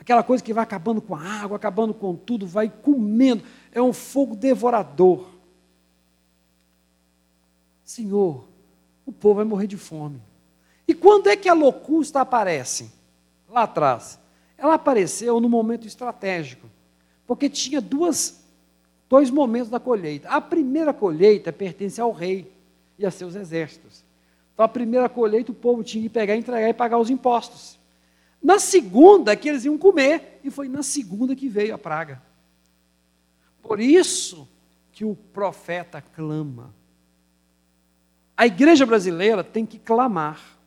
aquela 0.00 0.22
coisa 0.22 0.42
que 0.42 0.54
vai 0.54 0.64
acabando 0.64 1.02
com 1.02 1.14
a 1.14 1.22
água, 1.22 1.56
acabando 1.56 1.92
com 1.92 2.16
tudo, 2.16 2.46
vai 2.46 2.70
comendo. 2.70 3.44
É 3.70 3.82
um 3.82 3.92
fogo 3.92 4.34
devorador. 4.34 5.28
Senhor, 7.84 8.48
o 9.04 9.12
povo 9.12 9.36
vai 9.36 9.44
morrer 9.44 9.66
de 9.66 9.76
fome. 9.76 10.20
E 10.88 10.94
quando 10.94 11.28
é 11.28 11.36
que 11.36 11.48
a 11.48 11.52
locusta 11.52 12.20
aparece? 12.20 12.90
Lá 13.48 13.64
atrás. 13.64 14.18
Ela 14.56 14.74
apareceu 14.74 15.38
no 15.38 15.48
momento 15.48 15.86
estratégico. 15.86 16.68
Porque 17.26 17.50
tinha 17.50 17.80
duas, 17.80 18.42
dois 19.08 19.30
momentos 19.30 19.68
da 19.68 19.78
colheita. 19.78 20.28
A 20.28 20.40
primeira 20.40 20.94
colheita 20.94 21.52
pertence 21.52 22.00
ao 22.00 22.10
rei 22.10 22.50
e 22.98 23.04
a 23.04 23.10
seus 23.10 23.34
exércitos. 23.34 24.02
Então, 24.54 24.64
a 24.64 24.68
primeira 24.68 25.08
colheita, 25.08 25.52
o 25.52 25.54
povo 25.54 25.84
tinha 25.84 26.02
que 26.02 26.08
pegar, 26.08 26.36
entregar 26.36 26.68
e 26.68 26.74
pagar 26.74 26.98
os 26.98 27.10
impostos. 27.10 27.79
Na 28.42 28.58
segunda, 28.58 29.36
que 29.36 29.48
eles 29.48 29.64
iam 29.64 29.76
comer, 29.76 30.40
e 30.42 30.50
foi 30.50 30.68
na 30.68 30.82
segunda 30.82 31.36
que 31.36 31.48
veio 31.48 31.74
a 31.74 31.78
praga. 31.78 32.22
Por 33.62 33.78
isso 33.78 34.48
que 34.92 35.04
o 35.04 35.14
profeta 35.14 36.00
clama. 36.00 36.74
A 38.36 38.46
igreja 38.46 38.86
brasileira 38.86 39.44
tem 39.44 39.66
que 39.66 39.78
clamar. 39.78 40.58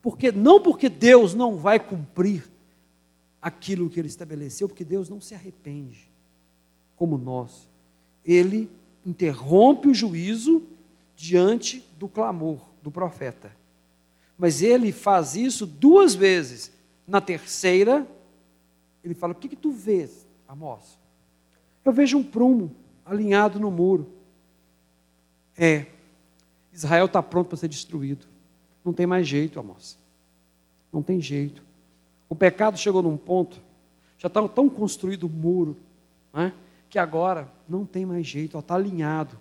Porque 0.00 0.32
não 0.32 0.60
porque 0.60 0.88
Deus 0.88 1.32
não 1.32 1.56
vai 1.56 1.78
cumprir 1.78 2.50
aquilo 3.40 3.88
que 3.88 4.00
ele 4.00 4.08
estabeleceu, 4.08 4.68
porque 4.68 4.84
Deus 4.84 5.08
não 5.08 5.20
se 5.20 5.34
arrepende, 5.34 6.10
como 6.96 7.16
nós. 7.16 7.68
Ele 8.24 8.68
interrompe 9.06 9.88
o 9.88 9.94
juízo 9.94 10.62
diante 11.16 11.84
do 11.98 12.08
clamor 12.08 12.60
do 12.82 12.90
profeta. 12.90 13.61
Mas 14.42 14.60
ele 14.60 14.90
faz 14.90 15.36
isso 15.36 15.64
duas 15.64 16.16
vezes. 16.16 16.72
Na 17.06 17.20
terceira, 17.20 18.04
ele 19.04 19.14
fala: 19.14 19.34
O 19.34 19.36
que, 19.36 19.48
que 19.48 19.54
tu 19.54 19.70
vês, 19.70 20.26
Amós? 20.48 20.98
Eu 21.84 21.92
vejo 21.92 22.18
um 22.18 22.24
prumo 22.24 22.74
alinhado 23.06 23.60
no 23.60 23.70
muro. 23.70 24.12
É, 25.56 25.86
Israel 26.72 27.06
está 27.06 27.22
pronto 27.22 27.50
para 27.50 27.56
ser 27.56 27.68
destruído. 27.68 28.26
Não 28.84 28.92
tem 28.92 29.06
mais 29.06 29.28
jeito, 29.28 29.60
Amós. 29.60 29.96
Não 30.92 31.04
tem 31.04 31.20
jeito. 31.20 31.62
O 32.28 32.34
pecado 32.34 32.76
chegou 32.76 33.00
num 33.00 33.16
ponto, 33.16 33.62
já 34.18 34.26
está 34.26 34.48
tão 34.48 34.68
construído 34.68 35.28
o 35.28 35.30
muro, 35.30 35.76
né, 36.34 36.52
que 36.90 36.98
agora 36.98 37.48
não 37.68 37.86
tem 37.86 38.04
mais 38.04 38.26
jeito, 38.26 38.58
está 38.58 38.74
alinhado. 38.74 39.38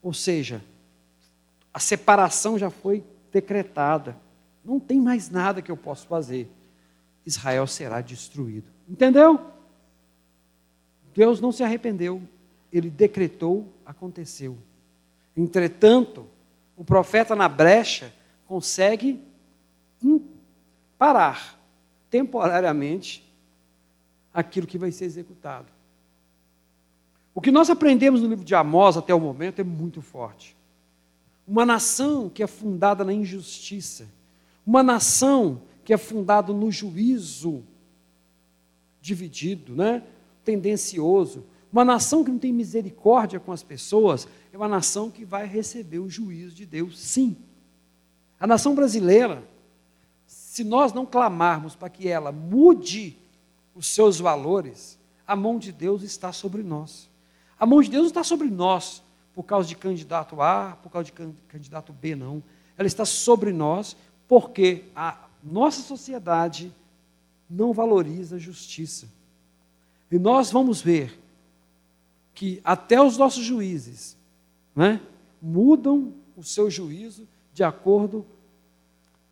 Ou 0.00 0.14
seja, 0.14 0.62
a 1.74 1.80
separação 1.80 2.56
já 2.56 2.70
foi 2.70 3.02
decretada. 3.32 4.16
Não 4.64 4.78
tem 4.78 5.00
mais 5.00 5.30
nada 5.30 5.62
que 5.62 5.70
eu 5.70 5.76
possa 5.76 6.06
fazer. 6.06 6.50
Israel 7.24 7.66
será 7.66 8.00
destruído. 8.00 8.70
Entendeu? 8.88 9.40
Deus 11.14 11.40
não 11.40 11.52
se 11.52 11.62
arrependeu, 11.62 12.22
ele 12.72 12.88
decretou, 12.88 13.72
aconteceu. 13.84 14.56
Entretanto, 15.36 16.26
o 16.76 16.84
profeta 16.84 17.34
na 17.34 17.48
brecha 17.48 18.12
consegue 18.46 19.22
parar 20.98 21.58
temporariamente 22.08 23.28
aquilo 24.32 24.66
que 24.66 24.78
vai 24.78 24.92
ser 24.92 25.04
executado. 25.04 25.72
O 27.34 27.40
que 27.40 27.50
nós 27.50 27.70
aprendemos 27.70 28.22
no 28.22 28.28
livro 28.28 28.44
de 28.44 28.54
Amós 28.54 28.96
até 28.96 29.14
o 29.14 29.20
momento 29.20 29.60
é 29.60 29.64
muito 29.64 30.02
forte. 30.02 30.56
Uma 31.50 31.66
nação 31.66 32.28
que 32.28 32.44
é 32.44 32.46
fundada 32.46 33.04
na 33.04 33.12
injustiça, 33.12 34.06
uma 34.64 34.84
nação 34.84 35.62
que 35.84 35.92
é 35.92 35.96
fundada 35.96 36.52
no 36.52 36.70
juízo 36.70 37.64
dividido, 39.00 39.74
né? 39.74 40.04
tendencioso, 40.44 41.44
uma 41.72 41.84
nação 41.84 42.22
que 42.22 42.30
não 42.30 42.38
tem 42.38 42.52
misericórdia 42.52 43.40
com 43.40 43.50
as 43.50 43.64
pessoas, 43.64 44.28
é 44.52 44.56
uma 44.56 44.68
nação 44.68 45.10
que 45.10 45.24
vai 45.24 45.44
receber 45.44 45.98
o 45.98 46.08
juízo 46.08 46.54
de 46.54 46.64
Deus, 46.64 46.96
sim. 46.96 47.36
A 48.38 48.46
nação 48.46 48.72
brasileira, 48.72 49.42
se 50.28 50.62
nós 50.62 50.92
não 50.92 51.04
clamarmos 51.04 51.74
para 51.74 51.90
que 51.90 52.06
ela 52.06 52.30
mude 52.30 53.18
os 53.74 53.88
seus 53.88 54.20
valores, 54.20 54.96
a 55.26 55.34
mão 55.34 55.58
de 55.58 55.72
Deus 55.72 56.04
está 56.04 56.32
sobre 56.32 56.62
nós. 56.62 57.10
A 57.58 57.66
mão 57.66 57.82
de 57.82 57.90
Deus 57.90 58.06
está 58.06 58.22
sobre 58.22 58.48
nós 58.48 59.02
por 59.34 59.44
causa 59.44 59.68
de 59.68 59.76
candidato 59.76 60.40
A, 60.40 60.76
por 60.82 60.90
causa 60.90 61.06
de 61.06 61.12
candidato 61.48 61.92
B, 61.92 62.14
não. 62.14 62.42
Ela 62.76 62.86
está 62.86 63.04
sobre 63.04 63.52
nós 63.52 63.96
porque 64.26 64.84
a 64.94 65.28
nossa 65.42 65.82
sociedade 65.82 66.72
não 67.48 67.72
valoriza 67.72 68.36
a 68.36 68.38
justiça. 68.38 69.08
E 70.10 70.18
nós 70.18 70.50
vamos 70.50 70.80
ver 70.80 71.18
que 72.34 72.60
até 72.64 73.00
os 73.00 73.16
nossos 73.16 73.44
juízes 73.44 74.16
né, 74.74 75.00
mudam 75.40 76.12
o 76.36 76.42
seu 76.42 76.70
juízo 76.70 77.26
de 77.52 77.62
acordo 77.62 78.24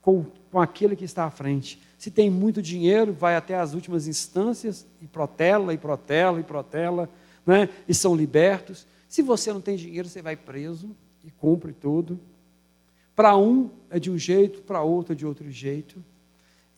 com, 0.03 0.27
com 0.51 0.61
aquele 0.61 0.97
que 0.97 1.05
está 1.05 1.25
à 1.25 1.31
frente. 1.31 1.81
Se 1.97 2.11
tem 2.11 2.31
muito 2.31 2.63
dinheiro, 2.63 3.13
vai 3.13 3.37
até 3.37 3.59
as 3.59 3.75
últimas 3.75 4.07
instâncias 4.07 4.87
e 5.01 5.07
protela, 5.07 5.75
e 5.75 5.79
protela, 5.79 6.39
e 6.39 6.43
protela, 6.43 7.09
né, 7.47 7.69
e 7.89 7.95
são 7.95 8.15
libertos. 8.15 8.87
Se 9.09 9.23
você 9.23 9.53
não 9.53 9.61
tem 9.61 9.77
dinheiro, 9.77 10.09
você 10.09 10.21
vai 10.21 10.37
preso 10.37 10.95
e 11.25 11.31
cumpre 11.31 11.73
tudo. 11.73 12.21
Para 13.17 13.37
um 13.37 13.71
é 13.91 13.99
de 13.99 14.11
um 14.11 14.19
jeito, 14.19 14.61
para 14.63 14.83
outro 14.83 15.15
é 15.15 15.17
de 15.17 15.27
outro 15.27 15.51
jeito. 15.51 16.05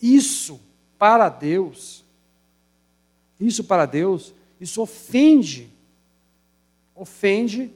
Isso, 0.01 0.61
para 0.97 1.29
Deus, 1.29 2.05
isso 3.39 3.65
para 3.65 3.85
Deus, 3.85 4.33
isso 4.61 4.81
ofende, 4.81 5.71
ofende 6.95 7.71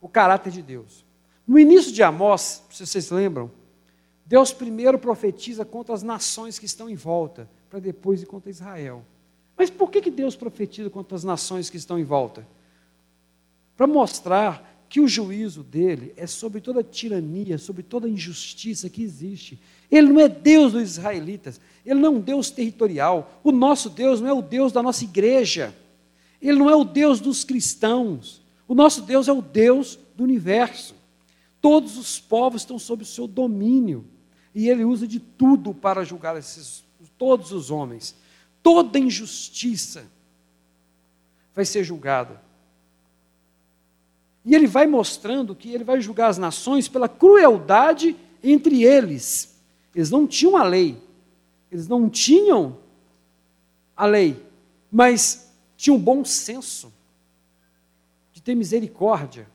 o 0.00 0.08
caráter 0.08 0.50
de 0.50 0.62
Deus. 0.62 1.04
No 1.46 1.58
início 1.58 1.92
de 1.92 2.02
Amós, 2.02 2.64
se 2.70 2.86
vocês 2.86 3.10
lembram, 3.10 3.50
Deus 4.24 4.52
primeiro 4.52 4.98
profetiza 4.98 5.64
contra 5.64 5.94
as 5.94 6.02
nações 6.02 6.58
que 6.58 6.66
estão 6.66 6.88
em 6.88 6.94
volta, 6.94 7.48
para 7.70 7.78
depois 7.78 8.22
ir 8.22 8.26
contra 8.26 8.50
Israel. 8.50 9.04
Mas 9.56 9.70
por 9.70 9.90
que, 9.90 10.00
que 10.00 10.10
Deus 10.10 10.36
profetiza 10.36 10.90
contra 10.90 11.16
as 11.16 11.24
nações 11.24 11.70
que 11.70 11.76
estão 11.76 11.98
em 11.98 12.04
volta? 12.04 12.46
Para 13.78 13.86
mostrar 13.86 14.84
que 14.88 15.00
o 15.00 15.06
juízo 15.06 15.62
dele 15.62 16.12
é 16.16 16.26
sobre 16.26 16.60
toda 16.60 16.82
tirania, 16.82 17.58
sobre 17.58 17.84
toda 17.84 18.08
injustiça 18.08 18.90
que 18.90 19.04
existe. 19.04 19.56
Ele 19.88 20.08
não 20.08 20.20
é 20.20 20.28
Deus 20.28 20.72
dos 20.72 20.82
israelitas, 20.82 21.60
ele 21.86 22.00
não 22.00 22.08
é 22.08 22.16
um 22.16 22.20
Deus 22.20 22.50
territorial. 22.50 23.40
O 23.44 23.52
nosso 23.52 23.88
Deus 23.88 24.20
não 24.20 24.28
é 24.28 24.32
o 24.32 24.42
Deus 24.42 24.72
da 24.72 24.82
nossa 24.82 25.04
igreja, 25.04 25.72
ele 26.42 26.58
não 26.58 26.68
é 26.68 26.74
o 26.74 26.82
Deus 26.82 27.20
dos 27.20 27.44
cristãos. 27.44 28.42
O 28.66 28.74
nosso 28.74 29.02
Deus 29.02 29.28
é 29.28 29.32
o 29.32 29.40
Deus 29.40 29.96
do 30.16 30.24
universo. 30.24 30.96
Todos 31.60 31.96
os 31.96 32.18
povos 32.18 32.62
estão 32.62 32.80
sob 32.80 33.04
o 33.04 33.06
seu 33.06 33.28
domínio 33.28 34.04
e 34.52 34.68
ele 34.68 34.82
usa 34.82 35.06
de 35.06 35.20
tudo 35.20 35.72
para 35.72 36.04
julgar 36.04 36.36
esses, 36.36 36.82
todos 37.16 37.52
os 37.52 37.70
homens. 37.70 38.16
Toda 38.60 38.98
injustiça 38.98 40.04
vai 41.54 41.64
ser 41.64 41.84
julgada. 41.84 42.47
E 44.48 44.54
ele 44.54 44.66
vai 44.66 44.86
mostrando 44.86 45.54
que 45.54 45.74
ele 45.74 45.84
vai 45.84 46.00
julgar 46.00 46.28
as 46.28 46.38
nações 46.38 46.88
pela 46.88 47.06
crueldade 47.06 48.16
entre 48.42 48.82
eles. 48.82 49.54
Eles 49.94 50.10
não 50.10 50.26
tinham 50.26 50.56
a 50.56 50.64
lei. 50.64 50.96
Eles 51.70 51.86
não 51.86 52.08
tinham 52.08 52.78
a 53.94 54.06
lei, 54.06 54.42
mas 54.90 55.52
tinham 55.76 55.98
bom 55.98 56.24
senso 56.24 56.90
de 58.32 58.40
ter 58.40 58.54
misericórdia 58.54 59.46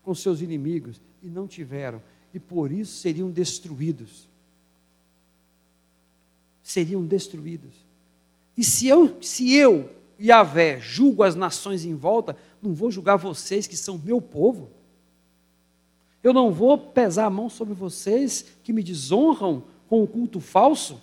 com 0.00 0.14
seus 0.14 0.40
inimigos 0.40 1.00
e 1.20 1.26
não 1.26 1.48
tiveram, 1.48 2.00
e 2.32 2.38
por 2.38 2.70
isso 2.70 3.00
seriam 3.00 3.32
destruídos. 3.32 4.28
Seriam 6.62 7.04
destruídos. 7.04 7.74
E 8.56 8.62
se 8.62 8.86
eu, 8.86 9.20
se 9.20 9.52
eu 9.54 9.90
Yahvé, 10.20 10.78
julgo 10.80 11.24
as 11.24 11.34
nações 11.34 11.84
em 11.84 11.94
volta, 11.94 12.36
não 12.64 12.74
vou 12.74 12.90
julgar 12.90 13.16
vocês 13.16 13.66
que 13.66 13.76
são 13.76 13.98
meu 13.98 14.20
povo. 14.20 14.70
Eu 16.22 16.32
não 16.32 16.50
vou 16.50 16.78
pesar 16.78 17.26
a 17.26 17.30
mão 17.30 17.50
sobre 17.50 17.74
vocês 17.74 18.46
que 18.62 18.72
me 18.72 18.82
desonram 18.82 19.62
com 19.88 20.02
o 20.02 20.06
culto 20.06 20.40
falso. 20.40 21.00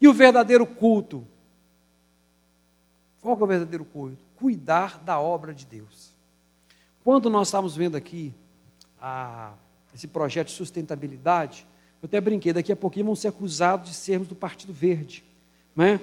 E 0.00 0.08
o 0.08 0.14
verdadeiro 0.14 0.66
culto? 0.66 1.26
Qual 3.20 3.38
é 3.38 3.42
o 3.42 3.46
verdadeiro 3.46 3.84
culto? 3.84 4.16
Cuidar 4.36 4.98
da 4.98 5.20
obra 5.20 5.52
de 5.52 5.66
Deus. 5.66 6.14
Quando 7.04 7.28
nós 7.28 7.48
estávamos 7.48 7.76
vendo 7.76 7.96
aqui 7.96 8.32
a, 8.98 9.52
esse 9.94 10.08
projeto 10.08 10.46
de 10.46 10.54
sustentabilidade, 10.54 11.66
eu 12.02 12.06
até 12.06 12.18
brinquei, 12.18 12.54
daqui 12.54 12.72
a 12.72 12.76
pouquinho 12.76 13.06
vão 13.06 13.14
ser 13.14 13.28
acusados 13.28 13.90
de 13.90 13.94
sermos 13.94 14.26
do 14.26 14.34
Partido 14.34 14.72
Verde. 14.72 15.22
Não 15.76 15.84
é? 15.84 16.00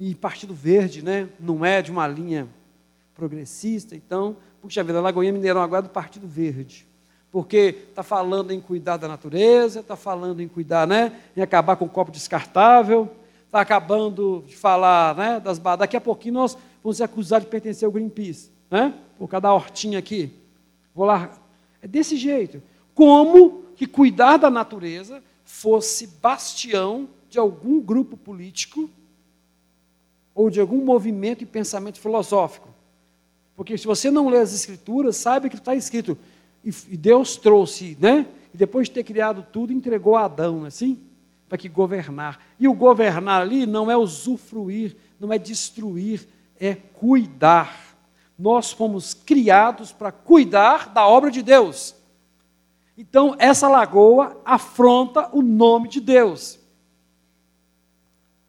E 0.00 0.14
Partido 0.14 0.54
Verde 0.54 1.02
né, 1.02 1.28
não 1.38 1.62
é 1.62 1.82
de 1.82 1.90
uma 1.90 2.08
linha 2.08 2.48
progressista, 3.16 3.96
então, 3.96 4.36
puxa 4.60 4.84
vida, 4.84 5.00
Lagoinha 5.00 5.32
Mineirão 5.32 5.62
agora 5.62 5.80
é 5.80 5.88
do 5.88 5.88
Partido 5.88 6.28
Verde. 6.28 6.86
Porque 7.32 7.86
está 7.88 8.02
falando 8.02 8.52
em 8.52 8.60
cuidar 8.60 8.96
da 8.98 9.08
natureza, 9.08 9.80
está 9.80 9.96
falando 9.96 10.40
em 10.40 10.48
cuidar, 10.48 10.86
né, 10.86 11.12
em 11.36 11.40
acabar 11.40 11.76
com 11.76 11.86
o 11.86 11.88
copo 11.88 12.12
descartável, 12.12 13.10
está 13.44 13.60
acabando 13.60 14.44
de 14.46 14.56
falar 14.56 15.16
né, 15.16 15.40
das 15.40 15.58
Daqui 15.58 15.96
a 15.96 16.00
pouquinho 16.00 16.34
nós 16.34 16.56
vamos 16.82 16.98
ser 16.98 17.04
acusados 17.04 17.46
de 17.46 17.50
pertencer 17.50 17.86
ao 17.86 17.92
Greenpeace, 17.92 18.50
né? 18.70 18.94
Por 19.18 19.28
causa 19.28 19.42
da 19.42 19.54
hortinha 19.54 19.98
aqui. 19.98 20.32
Vou 20.94 21.06
lá. 21.06 21.30
É 21.80 21.88
desse 21.88 22.16
jeito. 22.16 22.62
Como 22.94 23.62
que 23.76 23.86
cuidar 23.86 24.36
da 24.36 24.50
natureza 24.50 25.22
fosse 25.44 26.06
bastião 26.06 27.08
de 27.28 27.38
algum 27.38 27.80
grupo 27.80 28.16
político 28.16 28.90
ou 30.34 30.50
de 30.50 30.60
algum 30.60 30.84
movimento 30.84 31.42
e 31.42 31.46
pensamento 31.46 31.98
filosófico. 31.98 32.68
Porque 33.56 33.78
se 33.78 33.86
você 33.86 34.10
não 34.10 34.28
lê 34.28 34.38
as 34.38 34.54
escrituras, 34.54 35.16
sabe 35.16 35.48
que 35.48 35.56
está 35.56 35.74
escrito. 35.74 36.16
E 36.62 36.96
Deus 36.96 37.36
trouxe, 37.36 37.96
né? 37.98 38.26
E 38.52 38.56
depois 38.56 38.88
de 38.88 38.94
ter 38.94 39.04
criado 39.04 39.46
tudo, 39.50 39.72
entregou 39.72 40.14
a 40.14 40.24
Adão, 40.24 40.64
é 40.64 40.68
assim? 40.68 41.00
Para 41.48 41.56
que 41.56 41.68
governar. 41.68 42.40
E 42.60 42.68
o 42.68 42.74
governar 42.74 43.40
ali 43.40 43.64
não 43.64 43.90
é 43.90 43.96
usufruir, 43.96 44.96
não 45.18 45.32
é 45.32 45.38
destruir, 45.38 46.28
é 46.60 46.74
cuidar. 46.74 47.96
Nós 48.38 48.72
fomos 48.72 49.14
criados 49.14 49.92
para 49.92 50.12
cuidar 50.12 50.90
da 50.92 51.06
obra 51.06 51.30
de 51.30 51.42
Deus. 51.42 51.94
Então, 52.98 53.36
essa 53.38 53.68
lagoa 53.68 54.40
afronta 54.44 55.30
o 55.32 55.40
nome 55.40 55.88
de 55.88 56.00
Deus. 56.00 56.58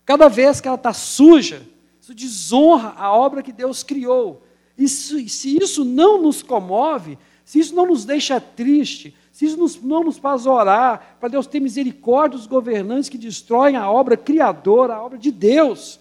Cada 0.06 0.28
vez 0.28 0.60
que 0.60 0.68
ela 0.68 0.76
está 0.76 0.92
suja, 0.94 1.68
isso 2.02 2.16
desonra 2.16 2.94
a 2.98 3.14
obra 3.14 3.44
que 3.44 3.52
Deus 3.52 3.84
criou. 3.84 4.44
E 4.78 4.88
se, 4.88 5.28
se 5.28 5.58
isso 5.58 5.84
não 5.84 6.22
nos 6.22 6.44
comove, 6.44 7.18
se 7.44 7.60
isso 7.60 7.74
não 7.74 7.88
nos 7.88 8.06
deixa 8.06 8.40
triste, 8.40 9.16
se 9.32 9.46
isso 9.46 9.58
nos, 9.58 9.82
não 9.82 10.04
nos 10.04 10.18
faz 10.18 10.46
orar 10.46 11.18
para 11.20 11.30
Deus 11.30 11.48
ter 11.48 11.60
misericórdia 11.60 12.38
dos 12.38 12.48
governantes 12.48 13.10
que 13.10 13.18
destroem 13.18 13.76
a 13.76 13.90
obra 13.90 14.16
criadora, 14.18 14.96
a 14.96 15.04
obra 15.04 15.18
de 15.18 15.32
Deus, 15.32 16.00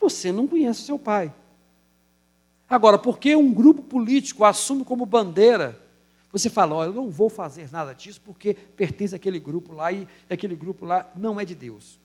você 0.00 0.32
não 0.32 0.46
conhece 0.46 0.82
seu 0.82 0.98
pai. 0.98 1.32
Agora, 2.68 2.98
porque 2.98 3.36
um 3.36 3.52
grupo 3.52 3.82
político 3.82 4.44
assume 4.44 4.84
como 4.84 5.06
bandeira, 5.06 5.80
você 6.32 6.50
fala, 6.50 6.74
olha, 6.74 6.88
eu 6.88 6.94
não 6.94 7.10
vou 7.10 7.28
fazer 7.28 7.70
nada 7.70 7.94
disso 7.94 8.20
porque 8.24 8.54
pertence 8.54 9.14
àquele 9.14 9.38
grupo 9.38 9.72
lá 9.72 9.92
e 9.92 10.06
aquele 10.28 10.56
grupo 10.56 10.84
lá 10.84 11.10
não 11.14 11.40
é 11.40 11.44
de 11.44 11.54
Deus. 11.54 11.98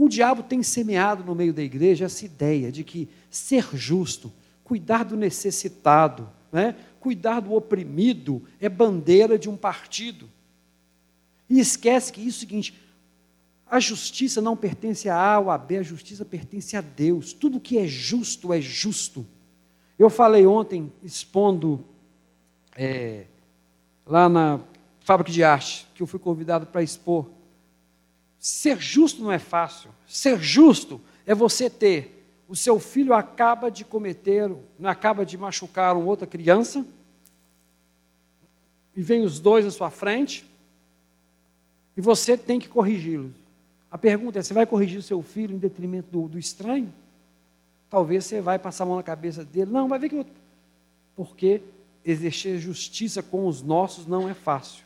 O 0.00 0.08
diabo 0.08 0.42
tem 0.42 0.62
semeado 0.62 1.22
no 1.22 1.34
meio 1.34 1.52
da 1.52 1.62
igreja 1.62 2.06
essa 2.06 2.24
ideia 2.24 2.72
de 2.72 2.82
que 2.82 3.06
ser 3.28 3.68
justo, 3.74 4.32
cuidar 4.64 5.04
do 5.04 5.14
necessitado, 5.14 6.26
né? 6.50 6.74
cuidar 6.98 7.40
do 7.40 7.52
oprimido 7.52 8.42
é 8.58 8.66
bandeira 8.66 9.38
de 9.38 9.46
um 9.46 9.58
partido. 9.58 10.26
E 11.50 11.60
esquece 11.60 12.14
que 12.14 12.22
isso 12.22 12.38
é 12.38 12.38
o 12.38 12.40
seguinte: 12.40 12.80
a 13.66 13.78
justiça 13.78 14.40
não 14.40 14.56
pertence 14.56 15.06
a 15.06 15.14
A 15.14 15.38
ou 15.38 15.50
a 15.50 15.58
B, 15.58 15.76
a 15.76 15.82
justiça 15.82 16.24
pertence 16.24 16.74
a 16.78 16.80
Deus. 16.80 17.34
Tudo 17.34 17.60
que 17.60 17.76
é 17.76 17.86
justo 17.86 18.54
é 18.54 18.60
justo. 18.60 19.26
Eu 19.98 20.08
falei 20.08 20.46
ontem, 20.46 20.90
expondo 21.02 21.84
é, 22.74 23.26
lá 24.06 24.30
na 24.30 24.60
fábrica 25.00 25.30
de 25.30 25.44
arte, 25.44 25.86
que 25.94 26.02
eu 26.02 26.06
fui 26.06 26.18
convidado 26.18 26.64
para 26.64 26.82
expor 26.82 27.26
Ser 28.40 28.80
justo 28.80 29.22
não 29.22 29.30
é 29.30 29.38
fácil. 29.38 29.90
Ser 30.08 30.40
justo 30.40 31.00
é 31.24 31.34
você 31.34 31.70
ter 31.70 32.20
o 32.50 32.56
seu 32.56 32.80
filho 32.80 33.14
acaba 33.14 33.70
de 33.70 33.84
cometer, 33.84 34.50
acaba 34.82 35.24
de 35.24 35.38
machucar 35.38 35.96
uma 35.96 36.06
outra 36.06 36.26
criança, 36.26 36.84
e 38.96 39.00
vem 39.00 39.22
os 39.22 39.38
dois 39.38 39.64
na 39.64 39.70
sua 39.70 39.88
frente, 39.88 40.44
e 41.96 42.00
você 42.00 42.36
tem 42.36 42.58
que 42.58 42.68
corrigi-los. 42.68 43.30
A 43.88 43.96
pergunta 43.96 44.40
é: 44.40 44.42
você 44.42 44.52
vai 44.52 44.66
corrigir 44.66 44.98
o 44.98 45.02
seu 45.02 45.22
filho 45.22 45.54
em 45.54 45.58
detrimento 45.58 46.10
do, 46.10 46.26
do 46.26 46.38
estranho? 46.40 46.92
Talvez 47.88 48.24
você 48.24 48.40
vai 48.40 48.58
passar 48.58 48.82
a 48.82 48.86
mão 48.88 48.96
na 48.96 49.02
cabeça 49.04 49.44
dele. 49.44 49.70
Não, 49.70 49.86
vai 49.86 50.00
ver 50.00 50.08
que 50.08 50.16
eu. 50.16 50.26
Porque 51.14 51.62
exercer 52.04 52.58
justiça 52.58 53.22
com 53.22 53.46
os 53.46 53.62
nossos 53.62 54.08
não 54.08 54.28
é 54.28 54.34
fácil. 54.34 54.84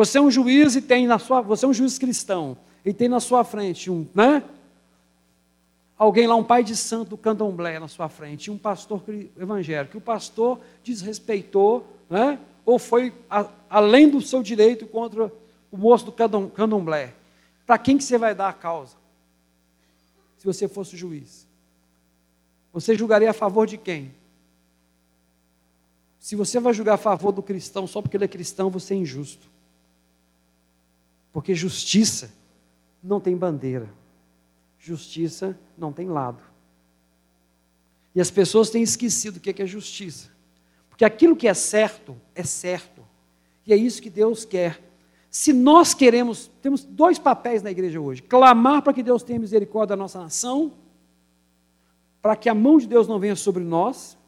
Você 0.00 0.16
é 0.16 0.20
um 0.22 0.30
juiz 0.30 0.76
e 0.76 0.80
tem 0.80 1.06
na 1.06 1.18
sua. 1.18 1.42
Você 1.42 1.66
é 1.66 1.68
um 1.68 1.74
juiz 1.74 1.98
cristão 1.98 2.56
e 2.82 2.90
tem 2.90 3.06
na 3.06 3.20
sua 3.20 3.44
frente 3.44 3.90
um, 3.90 4.06
né? 4.14 4.42
alguém 5.94 6.26
lá, 6.26 6.34
um 6.34 6.42
pai 6.42 6.64
de 6.64 6.74
santo 6.74 7.10
do 7.10 7.18
candomblé 7.18 7.78
na 7.78 7.86
sua 7.86 8.08
frente, 8.08 8.50
um 8.50 8.56
pastor 8.56 9.02
evangélico, 9.38 9.98
o 9.98 10.00
pastor 10.00 10.58
desrespeitou, 10.82 11.86
né? 12.08 12.38
ou 12.64 12.78
foi 12.78 13.12
a, 13.28 13.46
além 13.68 14.08
do 14.08 14.22
seu 14.22 14.42
direito 14.42 14.86
contra 14.86 15.30
o 15.70 15.76
moço 15.76 16.06
do 16.06 16.12
candomblé. 16.48 17.12
Para 17.66 17.76
quem 17.76 17.98
que 17.98 18.04
você 18.04 18.16
vai 18.16 18.34
dar 18.34 18.48
a 18.48 18.54
causa? 18.54 18.96
Se 20.38 20.46
você 20.46 20.66
fosse 20.66 20.96
juiz. 20.96 21.46
Você 22.72 22.94
julgaria 22.94 23.28
a 23.28 23.34
favor 23.34 23.66
de 23.66 23.76
quem? 23.76 24.14
Se 26.18 26.34
você 26.34 26.58
vai 26.58 26.72
julgar 26.72 26.94
a 26.94 26.96
favor 26.96 27.32
do 27.32 27.42
cristão 27.42 27.86
só 27.86 28.00
porque 28.00 28.16
ele 28.16 28.24
é 28.24 28.28
cristão, 28.28 28.70
você 28.70 28.94
é 28.94 28.96
injusto. 28.96 29.49
Porque 31.32 31.54
justiça 31.54 32.32
não 33.02 33.20
tem 33.20 33.36
bandeira 33.36 34.00
justiça 34.80 35.56
não 35.76 35.92
tem 35.92 36.08
lado. 36.08 36.42
E 38.14 38.20
as 38.20 38.30
pessoas 38.30 38.70
têm 38.70 38.82
esquecido 38.82 39.36
o 39.36 39.40
que 39.40 39.62
é 39.62 39.66
justiça. 39.66 40.30
Porque 40.88 41.04
aquilo 41.04 41.36
que 41.36 41.46
é 41.46 41.54
certo, 41.54 42.16
é 42.34 42.42
certo. 42.42 43.06
E 43.66 43.72
é 43.72 43.76
isso 43.76 44.02
que 44.02 44.10
Deus 44.10 44.44
quer. 44.44 44.82
Se 45.30 45.52
nós 45.52 45.94
queremos, 45.94 46.50
temos 46.60 46.82
dois 46.82 47.18
papéis 47.18 47.62
na 47.62 47.70
igreja 47.70 48.00
hoje: 48.00 48.22
clamar 48.22 48.82
para 48.82 48.92
que 48.92 49.02
Deus 49.02 49.22
tenha 49.22 49.38
misericórdia 49.38 49.94
da 49.94 50.02
nossa 50.02 50.18
nação, 50.18 50.72
para 52.20 52.34
que 52.34 52.48
a 52.48 52.54
mão 52.54 52.78
de 52.78 52.88
Deus 52.88 53.06
não 53.06 53.20
venha 53.20 53.36
sobre 53.36 53.62
nós, 53.62 54.18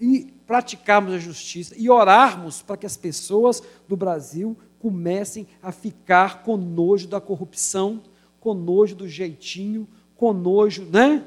e 0.00 0.34
praticarmos 0.48 1.12
a 1.12 1.18
justiça, 1.18 1.74
e 1.76 1.90
orarmos 1.90 2.62
para 2.62 2.78
que 2.78 2.86
as 2.86 2.96
pessoas 2.96 3.62
do 3.86 3.94
Brasil 3.94 4.56
comecem 4.78 5.46
a 5.62 5.70
ficar 5.70 6.42
com 6.42 6.56
nojo 6.56 7.06
da 7.06 7.20
corrupção, 7.20 8.02
com 8.40 8.54
nojo 8.54 8.96
do 8.96 9.06
jeitinho, 9.06 9.86
com 10.16 10.32
nojo, 10.32 10.86
né? 10.86 11.22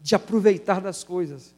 De 0.00 0.14
aproveitar 0.14 0.80
das 0.80 1.04
coisas. 1.04 1.54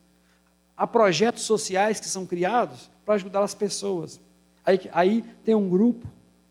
Há 0.77 0.85
projetos 0.85 1.45
sociais 1.45 2.01
que 2.01 2.09
são 2.09 2.27
criados 2.27 2.91
para 3.05 3.15
ajudar 3.15 3.45
as 3.45 3.55
pessoas. 3.55 4.21
Aí, 4.67 4.81
aí 4.93 5.23
tem 5.45 5.55
um 5.55 5.69
grupo 5.69 6.09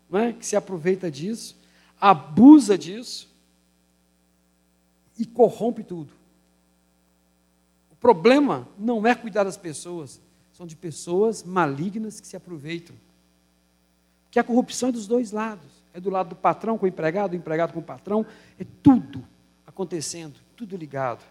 né, 0.08 0.32
que 0.32 0.46
se 0.46 0.56
aproveita 0.56 1.10
disso, 1.10 1.58
abusa 2.00 2.78
disso 2.78 3.28
e 5.18 5.26
corrompe 5.26 5.84
tudo. 5.84 6.21
Problema 8.02 8.68
não 8.76 9.06
é 9.06 9.14
cuidar 9.14 9.44
das 9.44 9.56
pessoas, 9.56 10.20
são 10.52 10.66
de 10.66 10.76
pessoas 10.76 11.42
malignas 11.42 12.20
que 12.20 12.26
se 12.26 12.36
aproveitam 12.36 12.94
que 14.32 14.40
a 14.40 14.44
corrupção 14.44 14.88
é 14.88 14.92
dos 14.92 15.06
dois 15.06 15.30
lados. 15.30 15.70
É 15.94 16.00
do 16.00 16.08
lado 16.08 16.30
do 16.30 16.34
patrão 16.34 16.78
com 16.78 16.86
o 16.86 16.88
empregado, 16.88 17.32
do 17.32 17.36
empregado 17.36 17.74
com 17.74 17.80
o 17.80 17.82
patrão, 17.82 18.24
é 18.58 18.64
tudo 18.82 19.22
acontecendo, 19.66 20.40
tudo 20.56 20.74
ligado. 20.74 21.22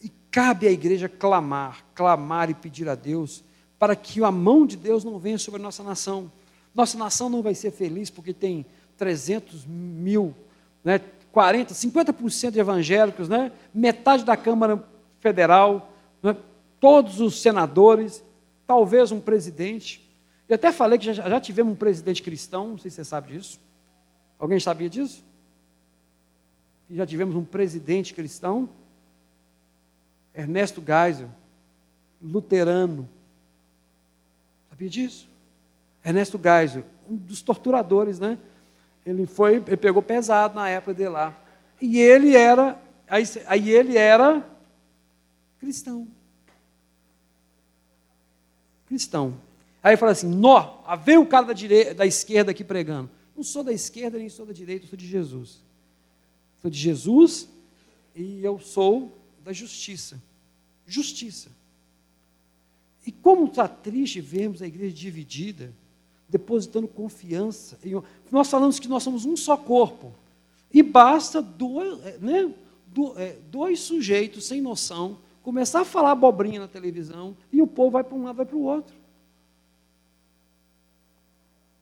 E 0.00 0.08
cabe 0.30 0.68
à 0.68 0.70
igreja 0.70 1.08
clamar, 1.08 1.84
clamar 1.92 2.48
e 2.48 2.54
pedir 2.54 2.88
a 2.88 2.94
Deus 2.94 3.42
para 3.76 3.96
que 3.96 4.22
a 4.22 4.30
mão 4.30 4.64
de 4.64 4.76
Deus 4.76 5.02
não 5.02 5.18
venha 5.18 5.36
sobre 5.36 5.60
a 5.60 5.62
nossa 5.64 5.82
nação. 5.82 6.30
Nossa 6.72 6.96
nação 6.96 7.28
não 7.28 7.42
vai 7.42 7.56
ser 7.56 7.72
feliz 7.72 8.08
porque 8.08 8.32
tem 8.32 8.64
300 8.96 9.66
mil, 9.66 10.32
né, 10.84 11.00
40, 11.32 11.74
50% 11.74 12.52
de 12.52 12.60
evangélicos, 12.60 13.28
né, 13.28 13.50
metade 13.74 14.24
da 14.24 14.36
Câmara 14.36 14.76
Federal, 15.22 15.90
né, 16.20 16.36
todos 16.80 17.20
os 17.20 17.40
senadores, 17.40 18.22
talvez 18.66 19.12
um 19.12 19.20
presidente. 19.20 20.06
Eu 20.48 20.56
até 20.56 20.72
falei 20.72 20.98
que 20.98 21.12
já, 21.12 21.28
já 21.28 21.40
tivemos 21.40 21.72
um 21.72 21.76
presidente 21.76 22.20
cristão, 22.22 22.70
não 22.70 22.78
sei 22.78 22.90
se 22.90 22.96
você 22.96 23.04
sabe 23.04 23.32
disso. 23.32 23.60
Alguém 24.38 24.58
sabia 24.58 24.90
disso? 24.90 25.24
já 26.90 27.06
tivemos 27.06 27.34
um 27.34 27.44
presidente 27.44 28.12
cristão, 28.12 28.68
Ernesto 30.34 30.82
Geisel, 30.86 31.30
luterano. 32.20 33.08
Sabia 34.68 34.90
disso? 34.90 35.26
Ernesto 36.04 36.38
Geisel, 36.42 36.84
um 37.08 37.16
dos 37.16 37.40
torturadores, 37.40 38.18
né? 38.18 38.36
Ele 39.06 39.26
foi, 39.26 39.54
ele 39.54 39.76
pegou 39.76 40.02
pesado 40.02 40.54
na 40.54 40.68
época 40.68 40.92
dele 40.92 41.10
lá. 41.10 41.34
E 41.80 41.98
ele 41.98 42.36
era, 42.36 42.78
aí, 43.08 43.24
aí 43.46 43.70
ele 43.70 43.96
era 43.96 44.44
cristão. 45.72 46.06
Cristão. 48.86 49.40
Aí 49.82 49.96
fala 49.96 50.12
assim: 50.12 50.28
nó, 50.28 50.82
veio 51.02 51.22
o 51.22 51.26
cara 51.26 51.46
da, 51.46 51.52
direita, 51.54 51.94
da 51.94 52.06
esquerda 52.06 52.50
aqui 52.50 52.62
pregando. 52.62 53.08
Não 53.34 53.42
sou 53.42 53.64
da 53.64 53.72
esquerda 53.72 54.18
nem 54.18 54.28
sou 54.28 54.44
da 54.44 54.52
direita, 54.52 54.86
sou 54.86 54.98
de 54.98 55.06
Jesus. 55.06 55.62
Sou 56.60 56.70
de 56.70 56.78
Jesus 56.78 57.48
e 58.14 58.44
eu 58.44 58.58
sou 58.58 59.10
da 59.42 59.52
justiça. 59.52 60.22
Justiça. 60.86 61.48
E 63.06 63.10
como 63.10 63.46
está 63.46 63.66
triste 63.66 64.20
vermos 64.20 64.60
a 64.60 64.66
igreja 64.66 64.94
dividida, 64.94 65.72
depositando 66.28 66.86
confiança. 66.86 67.78
Em... 67.82 68.00
Nós 68.30 68.48
falamos 68.48 68.78
que 68.78 68.86
nós 68.86 69.02
somos 69.02 69.24
um 69.24 69.36
só 69.36 69.56
corpo. 69.56 70.12
E 70.72 70.82
basta 70.82 71.40
dois, 71.42 71.98
é, 72.04 72.18
né, 72.18 72.54
é, 73.16 73.38
dois 73.50 73.80
sujeitos 73.80 74.44
sem 74.44 74.60
noção 74.60 75.18
começar 75.42 75.80
a 75.80 75.84
falar 75.84 76.12
abobrinha 76.12 76.60
na 76.60 76.68
televisão 76.68 77.36
e 77.52 77.60
o 77.60 77.66
povo 77.66 77.92
vai 77.92 78.04
para 78.04 78.16
um 78.16 78.24
lado, 78.24 78.36
vai 78.36 78.46
para 78.46 78.56
o 78.56 78.62
outro. 78.62 78.94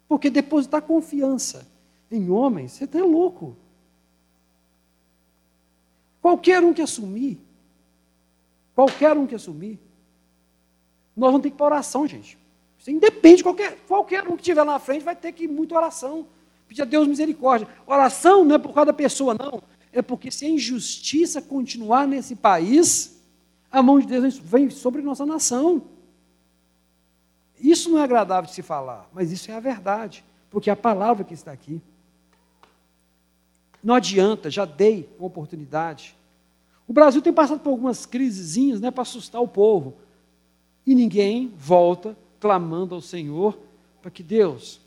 Porque 0.09 0.31
depositar 0.31 0.83
confiança 0.83 1.67
em 2.11 2.31
homens, 2.31 2.73
você 2.73 2.85
está 2.85 2.99
louco. 2.99 3.57
Qualquer 6.21 6.63
um 6.63 6.73
que 6.73 6.83
assumir, 6.83 7.41
qualquer 8.75 9.17
um 9.17 9.27
que 9.27 9.35
assumir, 9.35 9.79
nós 11.17 11.31
vamos 11.31 11.43
ter 11.43 11.51
que 11.51 11.55
ir 11.55 11.59
para 11.59 11.67
oração, 11.67 12.07
gente. 12.07 12.39
Isso 12.79 12.91
independe, 12.91 13.43
qualquer, 13.43 13.79
qualquer 13.87 14.27
um 14.27 14.37
que 14.37 14.43
estiver 14.43 14.63
lá 14.63 14.73
na 14.73 14.79
frente 14.79 15.05
vai 15.05 15.15
ter 15.15 15.33
que 15.33 15.45
ir 15.45 15.49
muito 15.49 15.75
oração. 15.75 16.27
Pedir 16.67 16.83
a 16.83 16.87
Deus 16.87 17.07
misericórdia. 17.07 17.69
Oração 17.87 18.45
não 18.45 18.55
é 18.55 18.59
por 18.59 18.73
causa 18.73 18.87
da 18.87 18.93
pessoa, 18.93 19.35
não. 19.35 19.63
É 19.93 20.01
porque 20.01 20.31
se 20.31 20.47
a 20.47 20.49
injustiça 20.49 21.43
continuar 21.43 22.07
nesse 22.07 22.35
país, 22.35 23.20
a 23.71 23.83
mão 23.83 24.01
de 24.01 24.07
Deus 24.07 24.39
vem 24.39 24.69
sobre 24.71 25.03
nossa 25.03 25.25
nação. 25.25 25.83
Isso 27.59 27.91
não 27.91 27.99
é 27.99 28.03
agradável 28.03 28.49
de 28.49 28.55
se 28.55 28.63
falar, 28.63 29.09
mas 29.13 29.31
isso 29.31 29.51
é 29.51 29.55
a 29.55 29.61
verdade, 29.61 30.25
porque 30.51 30.71
é 30.71 30.73
a 30.73 30.77
palavra 30.77 31.25
que 31.25 31.35
está 31.35 31.53
aqui. 31.53 31.81
Não 33.83 33.95
adianta, 33.95 34.51
já 34.51 34.65
dei 34.65 35.09
uma 35.19 35.27
oportunidade. 35.27 36.17
O 36.87 36.93
Brasil 36.93 37.23
tem 37.23 37.33
passado 37.33 37.61
por 37.61 37.71
algumas 37.71 38.05
crisezinhas 38.05 38.81
né, 38.81 38.91
para 38.91 39.03
assustar 39.03 39.41
o 39.41 39.49
povo. 39.49 39.95
E 40.87 40.95
ninguém 40.95 41.53
volta 41.57 42.17
clamando 42.41 42.95
ao 42.95 43.01
Senhor 43.01 43.59
para 44.03 44.11
que 44.11 44.23
Deus. 44.23 44.81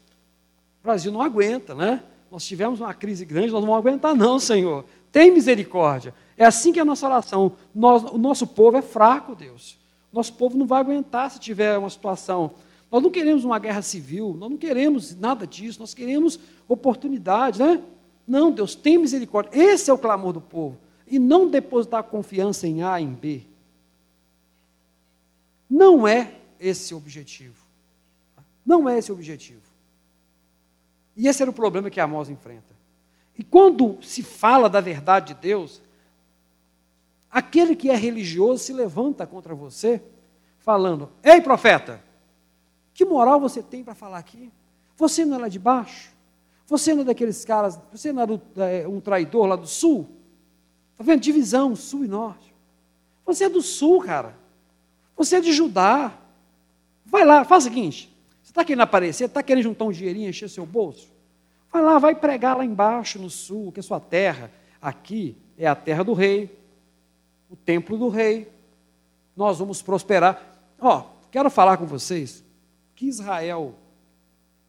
O 0.81 0.83
Brasil 0.83 1.11
não 1.11 1.21
aguenta, 1.21 1.73
né? 1.73 2.03
Nós 2.29 2.43
tivemos 2.43 2.81
uma 2.81 2.93
crise 2.93 3.23
grande, 3.25 3.51
nós 3.51 3.61
não 3.61 3.69
vamos 3.69 3.87
aguentar, 3.87 4.15
não, 4.15 4.39
Senhor. 4.39 4.83
Tem 5.11 5.31
misericórdia. 5.31 6.13
É 6.37 6.45
assim 6.45 6.73
que 6.73 6.79
é 6.79 6.81
a 6.81 6.85
nossa 6.85 7.05
oração. 7.05 7.53
Nós, 7.73 8.03
o 8.03 8.17
nosso 8.17 8.47
povo 8.47 8.77
é 8.77 8.81
fraco, 8.81 9.35
Deus. 9.35 9.77
Nosso 10.11 10.33
povo 10.33 10.57
não 10.57 10.65
vai 10.65 10.79
aguentar 10.79 11.31
se 11.31 11.39
tiver 11.39 11.77
uma 11.77 11.89
situação. 11.89 12.51
Nós 12.91 13.01
não 13.01 13.09
queremos 13.09 13.43
uma 13.43 13.57
guerra 13.57 13.81
civil, 13.81 14.35
nós 14.37 14.51
não 14.51 14.57
queremos 14.57 15.15
nada 15.15 15.47
disso, 15.47 15.79
nós 15.79 15.93
queremos 15.93 16.39
oportunidade, 16.67 17.59
né? 17.59 17.81
Não, 18.27 18.51
Deus 18.51 18.75
tem 18.75 18.97
misericórdia. 18.97 19.51
Esse 19.57 19.89
é 19.89 19.93
o 19.93 19.97
clamor 19.97 20.33
do 20.33 20.41
povo. 20.41 20.77
E 21.07 21.19
não 21.19 21.49
depositar 21.49 22.03
confiança 22.03 22.67
em 22.67 22.83
A, 22.83 23.01
em 23.01 23.11
B. 23.11 23.41
Não 25.69 26.07
é 26.07 26.35
esse 26.59 26.93
o 26.93 26.97
objetivo. 26.97 27.63
Não 28.65 28.87
é 28.87 28.97
esse 28.97 29.11
o 29.11 29.15
objetivo. 29.15 29.61
E 31.17 31.27
esse 31.27 31.41
era 31.41 31.51
o 31.51 31.53
problema 31.53 31.89
que 31.89 31.99
Amós 31.99 32.29
enfrenta. 32.29 32.73
E 33.37 33.43
quando 33.43 33.97
se 34.01 34.21
fala 34.21 34.69
da 34.69 34.79
verdade 34.79 35.33
de 35.33 35.41
Deus, 35.41 35.81
aquele 37.33 37.75
que 37.75 37.89
é 37.89 37.95
religioso 37.95 38.63
se 38.63 38.71
levanta 38.71 39.25
contra 39.25 39.55
você 39.55 40.01
falando: 40.59 41.09
Ei, 41.23 41.41
profeta, 41.41 42.01
que 42.93 43.03
moral 43.03 43.39
você 43.39 43.63
tem 43.63 43.83
para 43.83 43.95
falar 43.95 44.19
aqui? 44.19 44.51
Você 44.95 45.25
não 45.25 45.37
é 45.37 45.39
lá 45.41 45.47
de 45.47 45.57
baixo? 45.57 46.13
Você 46.67 46.93
não 46.93 47.01
é 47.01 47.05
daqueles 47.05 47.43
caras, 47.43 47.79
você 47.91 48.13
não 48.13 48.21
é, 48.21 48.27
do, 48.27 48.41
é 48.57 48.87
um 48.87 49.01
traidor 49.01 49.47
lá 49.47 49.55
do 49.55 49.67
sul? 49.67 50.07
Está 50.91 51.03
vendo? 51.03 51.19
Divisão, 51.19 51.75
sul 51.75 52.05
e 52.05 52.07
norte. 52.07 52.53
Você 53.25 53.45
é 53.45 53.49
do 53.49 53.61
sul, 53.61 54.01
cara. 54.01 54.37
Você 55.17 55.37
é 55.37 55.41
de 55.41 55.51
Judá. 55.51 56.13
Vai 57.05 57.25
lá, 57.25 57.43
faz 57.43 57.63
o 57.63 57.67
seguinte. 57.67 58.15
Você 58.41 58.51
está 58.51 58.63
querendo 58.63 58.81
aparecer, 58.81 59.25
está 59.25 59.41
querendo 59.41 59.63
juntar 59.63 59.85
um 59.85 59.91
dinheirinho, 59.91 60.29
encher 60.29 60.49
seu 60.49 60.65
bolso? 60.65 61.11
Vai 61.71 61.81
lá, 61.81 61.97
vai 61.97 62.15
pregar 62.15 62.55
lá 62.55 62.63
embaixo 62.63 63.19
no 63.19 63.29
sul, 63.29 63.71
que 63.71 63.79
é 63.79 63.83
sua 63.83 63.99
terra. 63.99 64.51
Aqui 64.81 65.35
é 65.57 65.67
a 65.67 65.75
terra 65.75 66.03
do 66.03 66.13
rei, 66.13 66.62
o 67.53 67.55
templo 67.55 67.99
do 67.99 68.09
rei. 68.09 68.51
Nós 69.37 69.59
vamos 69.59 69.79
prosperar. 69.79 70.59
Ó, 70.79 71.05
quero 71.31 71.51
falar 71.51 71.77
com 71.77 71.85
vocês 71.85 72.43
que 72.95 73.05
Israel, 73.05 73.75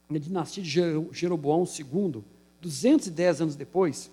na 0.08 0.18
dinastia 0.18 0.62
de 0.62 0.70
Jeroboão 1.10 1.64
II, 1.64 2.22
210 2.60 3.40
anos 3.40 3.56
depois 3.56 4.10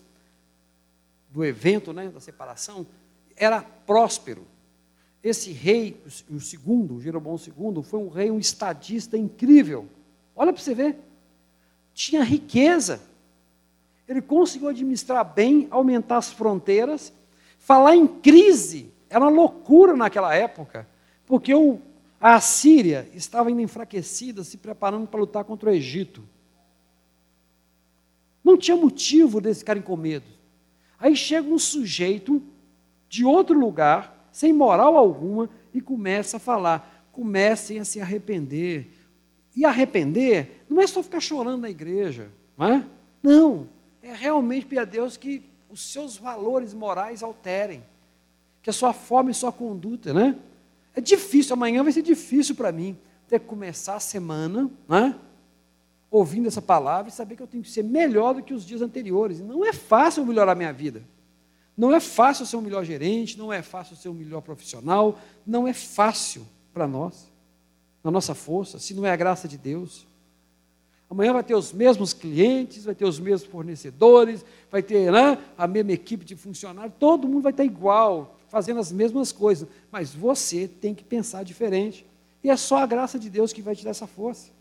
do 1.29 1.43
evento 1.43 1.91
né, 1.91 2.07
da 2.07 2.21
separação, 2.21 2.87
era 3.35 3.61
próspero. 3.61 4.47
Esse 5.21 5.51
rei, 5.51 6.01
o 6.29 6.39
segundo, 6.39 7.01
Jeroboão 7.01 7.35
II, 7.35 7.83
foi 7.83 7.99
um 7.99 8.09
rei, 8.09 8.31
um 8.31 8.39
estadista 8.39 9.17
incrível. 9.17 9.85
Olha 10.33 10.53
para 10.53 10.61
você 10.61 10.73
ver. 10.73 10.97
Tinha 11.93 12.23
riqueza. 12.23 13.01
Ele 14.07 14.21
conseguiu 14.21 14.69
administrar 14.69 15.25
bem, 15.25 15.67
aumentar 15.69 16.17
as 16.17 16.31
fronteiras. 16.31 17.13
Falar 17.61 17.95
em 17.95 18.07
crise 18.07 18.91
era 19.07 19.23
uma 19.23 19.29
loucura 19.29 19.95
naquela 19.95 20.33
época, 20.33 20.87
porque 21.27 21.53
o, 21.53 21.79
a 22.19 22.41
Síria 22.41 23.07
estava 23.13 23.51
indo 23.51 23.61
enfraquecida, 23.61 24.43
se 24.43 24.57
preparando 24.57 25.07
para 25.07 25.19
lutar 25.19 25.43
contra 25.43 25.69
o 25.69 25.73
Egito. 25.73 26.23
Não 28.43 28.57
tinha 28.57 28.75
motivo 28.75 29.39
deles 29.39 29.59
ficarem 29.59 29.83
com 29.83 29.95
medo. 29.95 30.25
Aí 30.99 31.15
chega 31.15 31.47
um 31.47 31.59
sujeito 31.59 32.41
de 33.07 33.23
outro 33.23 33.57
lugar, 33.57 34.27
sem 34.31 34.51
moral 34.51 34.97
alguma, 34.97 35.47
e 35.71 35.79
começa 35.79 36.37
a 36.37 36.39
falar: 36.39 37.07
comecem 37.11 37.79
a 37.79 37.85
se 37.85 38.01
arrepender. 38.01 38.87
E 39.55 39.65
arrepender 39.65 40.63
não 40.67 40.81
é 40.81 40.87
só 40.87 41.03
ficar 41.03 41.19
chorando 41.19 41.61
na 41.61 41.69
igreja, 41.69 42.31
não 42.57 42.67
é? 42.67 42.85
Não, 43.21 43.69
é 44.01 44.13
realmente 44.13 44.65
pedir 44.65 44.79
a 44.79 44.85
Deus 44.85 45.15
que 45.15 45.50
os 45.71 45.91
seus 45.91 46.17
valores 46.17 46.73
morais 46.73 47.23
alterem, 47.23 47.83
que 48.61 48.69
a 48.69 48.73
sua 48.73 48.93
forma 48.93 49.31
e 49.31 49.33
sua 49.33 49.51
conduta, 49.51 50.13
né? 50.13 50.37
É 50.93 50.99
difícil, 50.99 51.53
amanhã 51.53 51.81
vai 51.83 51.93
ser 51.93 52.01
difícil 52.01 52.53
para 52.55 52.71
mim 52.71 52.97
ter 53.27 53.39
que 53.39 53.45
começar 53.45 53.95
a 53.95 53.99
semana, 53.99 54.69
né? 54.87 55.17
ouvindo 56.11 56.49
essa 56.49 56.61
palavra 56.61 57.09
e 57.09 57.13
saber 57.13 57.37
que 57.37 57.41
eu 57.41 57.47
tenho 57.47 57.63
que 57.63 57.71
ser 57.71 57.83
melhor 57.83 58.33
do 58.33 58.43
que 58.43 58.53
os 58.53 58.65
dias 58.65 58.81
anteriores. 58.81 59.39
Não 59.39 59.65
é 59.65 59.71
fácil 59.71 60.25
melhorar 60.25 60.51
a 60.51 60.55
minha 60.55 60.73
vida. 60.73 61.01
Não 61.77 61.95
é 61.95 62.01
fácil 62.01 62.45
ser 62.45 62.57
um 62.57 62.61
melhor 62.61 62.83
gerente, 62.83 63.37
não 63.37 63.51
é 63.51 63.61
fácil 63.61 63.95
ser 63.95 64.09
um 64.09 64.13
melhor 64.13 64.41
profissional, 64.41 65.17
não 65.47 65.65
é 65.65 65.71
fácil 65.71 66.45
para 66.73 66.85
nós, 66.85 67.31
na 68.03 68.11
nossa 68.11 68.35
força, 68.35 68.77
se 68.77 68.93
não 68.93 69.05
é 69.05 69.11
a 69.11 69.15
graça 69.15 69.47
de 69.47 69.57
Deus. 69.57 70.05
Amanhã 71.11 71.33
vai 71.33 71.43
ter 71.43 71.55
os 71.55 71.73
mesmos 71.73 72.13
clientes, 72.13 72.85
vai 72.85 72.95
ter 72.95 73.03
os 73.03 73.19
mesmos 73.19 73.43
fornecedores, 73.51 74.45
vai 74.71 74.81
ter 74.81 75.11
né, 75.11 75.37
a 75.57 75.67
mesma 75.67 75.91
equipe 75.91 76.23
de 76.23 76.37
funcionários, 76.37 76.93
todo 76.97 77.27
mundo 77.27 77.43
vai 77.43 77.51
estar 77.51 77.65
igual, 77.65 78.39
fazendo 78.47 78.79
as 78.79 78.93
mesmas 78.93 79.33
coisas, 79.33 79.67
mas 79.91 80.13
você 80.13 80.69
tem 80.69 80.95
que 80.95 81.03
pensar 81.03 81.43
diferente. 81.43 82.05
E 82.41 82.49
é 82.49 82.55
só 82.55 82.77
a 82.77 82.85
graça 82.85 83.19
de 83.19 83.29
Deus 83.29 83.51
que 83.51 83.61
vai 83.61 83.75
te 83.75 83.83
dar 83.83 83.89
essa 83.89 84.07
força. 84.07 84.51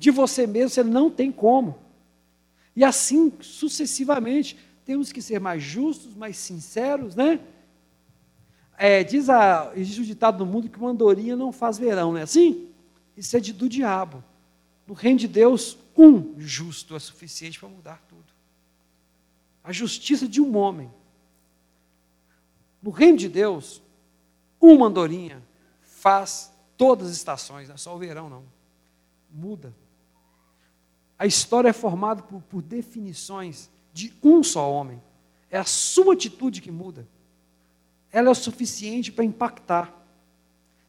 De 0.00 0.10
você 0.10 0.48
mesmo 0.48 0.70
você 0.70 0.82
não 0.82 1.08
tem 1.08 1.30
como. 1.30 1.78
E 2.74 2.82
assim 2.82 3.32
sucessivamente 3.40 4.58
temos 4.84 5.12
que 5.12 5.22
ser 5.22 5.38
mais 5.38 5.62
justos, 5.62 6.12
mais 6.16 6.36
sinceros, 6.38 7.14
né? 7.14 7.38
É, 8.76 9.04
diz 9.04 9.30
a, 9.30 9.70
existe 9.76 10.00
um 10.00 10.04
ditado 10.04 10.44
no 10.44 10.50
mundo 10.50 10.68
que 10.68 10.78
uma 10.78 10.90
andorinha 10.90 11.36
não 11.36 11.52
faz 11.52 11.78
verão, 11.78 12.10
não 12.10 12.18
é 12.18 12.22
assim? 12.22 12.66
Isso 13.16 13.36
é 13.36 13.40
de, 13.40 13.52
do 13.52 13.68
diabo. 13.68 14.24
No 14.88 14.94
reino 14.94 15.18
de 15.18 15.28
Deus, 15.28 15.76
um 15.94 16.40
justo 16.40 16.96
é 16.96 16.98
suficiente 16.98 17.60
para 17.60 17.68
mudar 17.68 18.02
tudo. 18.08 18.24
A 19.62 19.70
justiça 19.70 20.26
de 20.26 20.40
um 20.40 20.56
homem. 20.56 20.90
No 22.82 22.90
reino 22.90 23.18
de 23.18 23.28
Deus, 23.28 23.82
uma 24.58 24.86
andorinha 24.86 25.42
faz 25.82 26.50
todas 26.74 27.10
as 27.10 27.16
estações, 27.16 27.68
não 27.68 27.74
é 27.74 27.76
só 27.76 27.94
o 27.94 27.98
verão, 27.98 28.30
não. 28.30 28.44
Muda. 29.30 29.74
A 31.18 31.26
história 31.26 31.68
é 31.68 31.72
formada 31.74 32.22
por, 32.22 32.40
por 32.40 32.62
definições 32.62 33.68
de 33.92 34.14
um 34.22 34.42
só 34.42 34.72
homem. 34.72 35.02
É 35.50 35.58
a 35.58 35.64
sua 35.64 36.14
atitude 36.14 36.62
que 36.62 36.70
muda. 36.70 37.06
Ela 38.10 38.28
é 38.28 38.30
o 38.30 38.34
suficiente 38.34 39.12
para 39.12 39.24
impactar. 39.24 39.94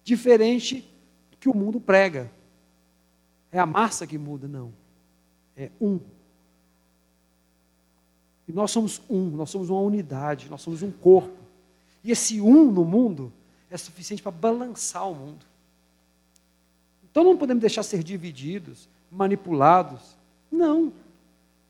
Diferente 0.05 0.89
do 1.31 1.35
que 1.37 1.49
o 1.49 1.53
mundo 1.53 1.81
prega. 1.81 2.31
É 3.51 3.59
a 3.59 3.65
massa 3.65 4.05
que 4.05 4.17
muda, 4.17 4.47
não. 4.47 4.71
É 5.55 5.69
um. 5.81 5.99
E 8.47 8.53
nós 8.53 8.71
somos 8.71 9.01
um, 9.09 9.29
nós 9.29 9.49
somos 9.49 9.69
uma 9.69 9.81
unidade, 9.81 10.49
nós 10.49 10.61
somos 10.61 10.81
um 10.81 10.91
corpo. 10.91 11.37
E 12.03 12.11
esse 12.11 12.39
um 12.41 12.71
no 12.71 12.85
mundo 12.85 13.31
é 13.69 13.77
suficiente 13.77 14.23
para 14.23 14.31
balançar 14.31 15.09
o 15.09 15.15
mundo. 15.15 15.45
Então 17.11 17.23
não 17.23 17.37
podemos 17.37 17.61
deixar 17.61 17.83
ser 17.83 18.03
divididos, 18.03 18.87
manipulados. 19.11 20.15
Não. 20.51 20.93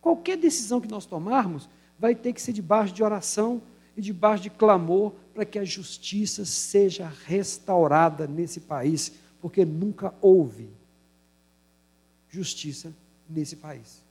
Qualquer 0.02 0.38
decisão 0.38 0.80
que 0.80 0.88
nós 0.88 1.06
tomarmos 1.06 1.70
vai 1.98 2.16
ter 2.16 2.34
que 2.34 2.42
ser 2.42 2.54
debaixo 2.54 2.94
de 2.94 3.04
oração 3.04 3.62
e 3.96 4.02
debaixo 4.02 4.44
de 4.44 4.50
clamor 4.50 5.14
para 5.34 5.46
que 5.46 5.60
a 5.60 5.66
justiça 5.66 6.46
seja 6.46 7.12
restaurada 7.26 8.28
nesse 8.28 8.62
país, 8.62 9.14
porque 9.42 9.66
nunca 9.66 10.14
houve 10.22 10.70
justiça 12.30 12.94
nesse 13.30 13.56
país. 13.56 14.04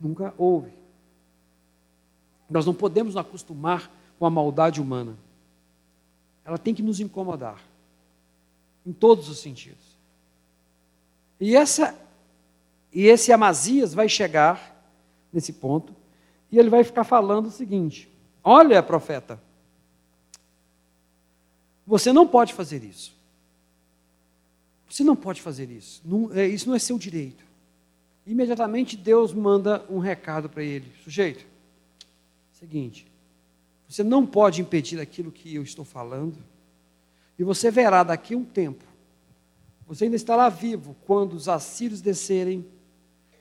Nunca 0.00 0.34
houve. 0.36 0.72
Nós 2.48 2.66
não 2.66 2.74
podemos 2.74 3.14
nos 3.14 3.20
acostumar 3.20 3.90
com 4.18 4.26
a 4.26 4.30
maldade 4.30 4.80
humana. 4.80 5.16
Ela 6.44 6.58
tem 6.58 6.74
que 6.74 6.82
nos 6.82 7.00
incomodar, 7.00 7.62
em 8.84 8.92
todos 8.92 9.28
os 9.28 9.38
sentidos. 9.38 9.94
E 11.40 11.56
essa 11.56 11.98
e 12.92 13.06
esse 13.06 13.32
Amazias 13.32 13.92
vai 13.92 14.08
chegar 14.08 14.72
nesse 15.32 15.52
ponto 15.52 15.94
e 16.52 16.58
ele 16.58 16.70
vai 16.70 16.84
ficar 16.84 17.02
falando 17.02 17.46
o 17.46 17.50
seguinte: 17.50 18.08
Olha, 18.42 18.82
profeta, 18.82 19.40
você 21.86 22.12
não 22.12 22.26
pode 22.26 22.52
fazer 22.52 22.84
isso. 22.84 23.13
Você 24.94 25.02
não 25.02 25.16
pode 25.16 25.42
fazer 25.42 25.72
isso. 25.72 26.00
Não, 26.04 26.32
é, 26.32 26.46
isso 26.46 26.68
não 26.68 26.76
é 26.76 26.78
seu 26.78 26.96
direito. 26.96 27.44
Imediatamente 28.24 28.96
Deus 28.96 29.34
manda 29.34 29.84
um 29.90 29.98
recado 29.98 30.48
para 30.48 30.62
ele: 30.62 30.86
Sujeito, 31.02 31.44
seguinte, 32.52 33.04
você 33.88 34.04
não 34.04 34.24
pode 34.24 34.60
impedir 34.60 35.00
aquilo 35.00 35.32
que 35.32 35.52
eu 35.52 35.64
estou 35.64 35.84
falando, 35.84 36.38
e 37.36 37.42
você 37.42 37.72
verá 37.72 38.04
daqui 38.04 38.34
a 38.34 38.38
um 38.38 38.44
tempo, 38.44 38.84
você 39.84 40.04
ainda 40.04 40.14
estará 40.14 40.48
vivo 40.48 40.94
quando 41.04 41.32
os 41.32 41.48
assírios 41.48 42.00
descerem 42.00 42.64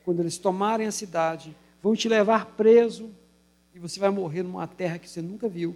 quando 0.04 0.22
eles 0.22 0.39
tomarem 0.39 0.88
a 0.88 0.91
cidade, 0.91 1.56
vão 1.84 1.95
te 1.95 2.10
levar 2.10 2.47
preso 2.47 3.12
e 3.76 3.80
você 3.80 3.99
vai 3.99 4.10
morrer 4.10 4.41
numa 4.41 4.66
terra 4.66 4.97
que 4.97 5.08
você 5.08 5.22
nunca 5.22 5.47
viu. 5.47 5.76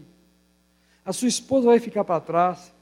A 1.05 1.13
sua 1.13 1.27
esposa 1.27 1.67
vai 1.67 1.79
ficar 1.79 2.03
para 2.03 2.19
trás, 2.19 2.73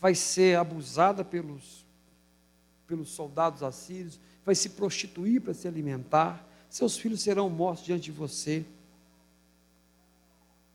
vai 0.00 0.14
ser 0.14 0.56
abusada 0.56 1.22
pelos, 1.22 1.86
pelos 2.88 3.10
soldados 3.10 3.62
assírios, 3.62 4.18
vai 4.44 4.54
se 4.54 4.70
prostituir 4.70 5.42
para 5.42 5.52
se 5.52 5.68
alimentar, 5.68 6.44
seus 6.70 6.96
filhos 6.96 7.20
serão 7.20 7.48
mortos 7.50 7.84
diante 7.84 8.04
de 8.04 8.12
você. 8.12 8.64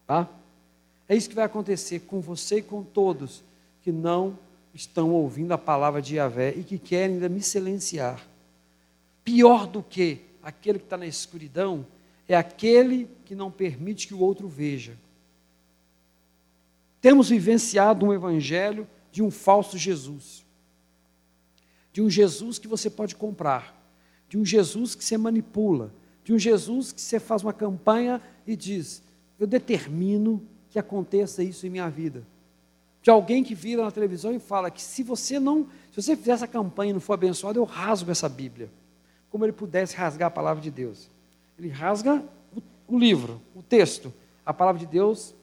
Tá? 0.06 0.30
É 1.10 1.16
isso 1.16 1.28
que 1.28 1.36
vai 1.36 1.44
acontecer 1.44 2.02
com 2.02 2.22
você 2.22 2.58
e 2.58 2.62
com 2.62 2.84
todos 2.84 3.44
que 3.82 3.92
não 3.92 4.38
estão 4.74 5.12
ouvindo 5.12 5.52
a 5.52 5.58
palavra 5.58 6.02
de 6.02 6.16
Yahvé 6.16 6.54
e 6.56 6.64
que 6.64 6.78
querem 6.78 7.16
ainda 7.16 7.28
me 7.28 7.42
silenciar. 7.42 8.26
Pior 9.24 9.68
do 9.68 9.82
que 9.82 10.22
aquele 10.42 10.80
que 10.80 10.86
está 10.86 10.98
na 10.98 11.06
escuridão 11.06 11.86
é 12.28 12.36
aquele 12.36 13.10
que 13.26 13.36
não 13.36 13.52
permite 13.52 14.08
que 14.08 14.14
o 14.14 14.20
outro 14.20 14.48
veja. 14.48 14.98
Temos 17.02 17.30
vivenciado 17.30 18.06
um 18.06 18.14
evangelho 18.14 18.88
de 19.12 19.22
um 19.22 19.30
falso 19.30 19.78
Jesus. 19.78 20.43
De 21.94 22.02
um 22.02 22.10
Jesus 22.10 22.60
que 22.60 22.68
você 22.68 22.90
pode 22.90 23.16
comprar. 23.16 23.82
De 24.28 24.38
um 24.38 24.44
Jesus 24.44 24.96
que 24.96 25.04
você 25.04 25.18
manipula. 25.18 25.94
De 26.26 26.34
um 26.34 26.38
Jesus 26.40 26.92
que 26.92 27.00
você 27.00 27.20
faz 27.20 27.42
uma 27.42 27.54
campanha 27.54 28.22
e 28.46 28.56
diz: 28.56 29.02
Eu 29.40 29.48
determino 29.48 30.46
que 30.70 30.78
aconteça 30.78 31.42
isso 31.42 31.66
em 31.66 31.70
minha 31.70 31.90
vida. 31.90 32.28
De 33.02 33.10
alguém 33.10 33.44
que 33.44 33.56
vira 33.56 33.84
na 33.84 33.92
televisão 33.92 34.34
e 34.34 34.40
fala 34.40 34.70
que 34.70 34.82
se 34.82 35.04
você 35.04 35.40
não, 35.40 35.68
se 35.92 36.02
você 36.02 36.18
fizer 36.18 36.32
essa 36.32 36.48
campanha 36.48 36.90
e 36.90 36.94
não 36.94 37.00
for 37.00 37.14
abençoado, 37.14 37.60
eu 37.60 37.64
rasgo 37.64 38.12
essa 38.12 38.28
Bíblia 38.28 38.70
como 39.34 39.44
ele 39.44 39.52
pudesse 39.52 39.96
rasgar 39.96 40.28
a 40.28 40.32
palavra 40.32 40.62
de 40.62 40.70
Deus. 40.70 41.10
Ele 41.58 41.68
rasga 41.68 42.24
o, 42.56 42.62
o 42.88 43.00
livro, 43.00 43.42
o 43.56 43.64
texto. 43.64 44.14
A 44.46 44.54
palavra 44.54 44.80
de 44.80 44.86
Deus 44.86 45.34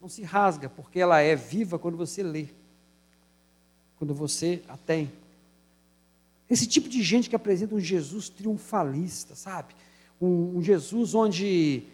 não 0.00 0.08
se 0.08 0.22
rasga, 0.22 0.70
porque 0.70 0.98
ela 0.98 1.20
é 1.20 1.36
viva 1.36 1.78
quando 1.78 1.94
você 1.94 2.22
lê, 2.22 2.48
quando 3.98 4.14
você 4.14 4.62
a 4.66 4.78
tem. 4.78 5.12
Esse 6.48 6.66
tipo 6.66 6.88
de 6.88 7.02
gente 7.02 7.28
que 7.28 7.36
apresenta 7.36 7.74
um 7.74 7.80
Jesus 7.80 8.28
triunfalista, 8.28 9.34
sabe? 9.34 9.74
Um, 10.20 10.58
um 10.58 10.62
Jesus 10.62 11.14
onde 11.14 11.84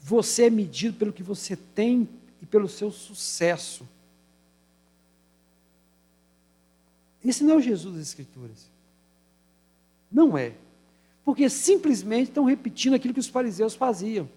você 0.00 0.44
é 0.44 0.50
medido 0.50 0.96
pelo 0.96 1.12
que 1.12 1.22
você 1.22 1.56
tem 1.56 2.08
e 2.40 2.46
pelo 2.46 2.68
seu 2.68 2.90
sucesso. 2.90 3.86
Esse 7.24 7.42
não 7.42 7.54
é 7.54 7.56
o 7.56 7.60
Jesus 7.60 7.96
das 7.96 8.08
Escrituras. 8.08 8.70
Não 10.10 10.38
é. 10.38 10.52
Porque 11.24 11.50
simplesmente 11.50 12.28
estão 12.28 12.44
repetindo 12.44 12.94
aquilo 12.94 13.12
que 13.12 13.20
os 13.20 13.26
fariseus 13.26 13.74
faziam. 13.74 14.28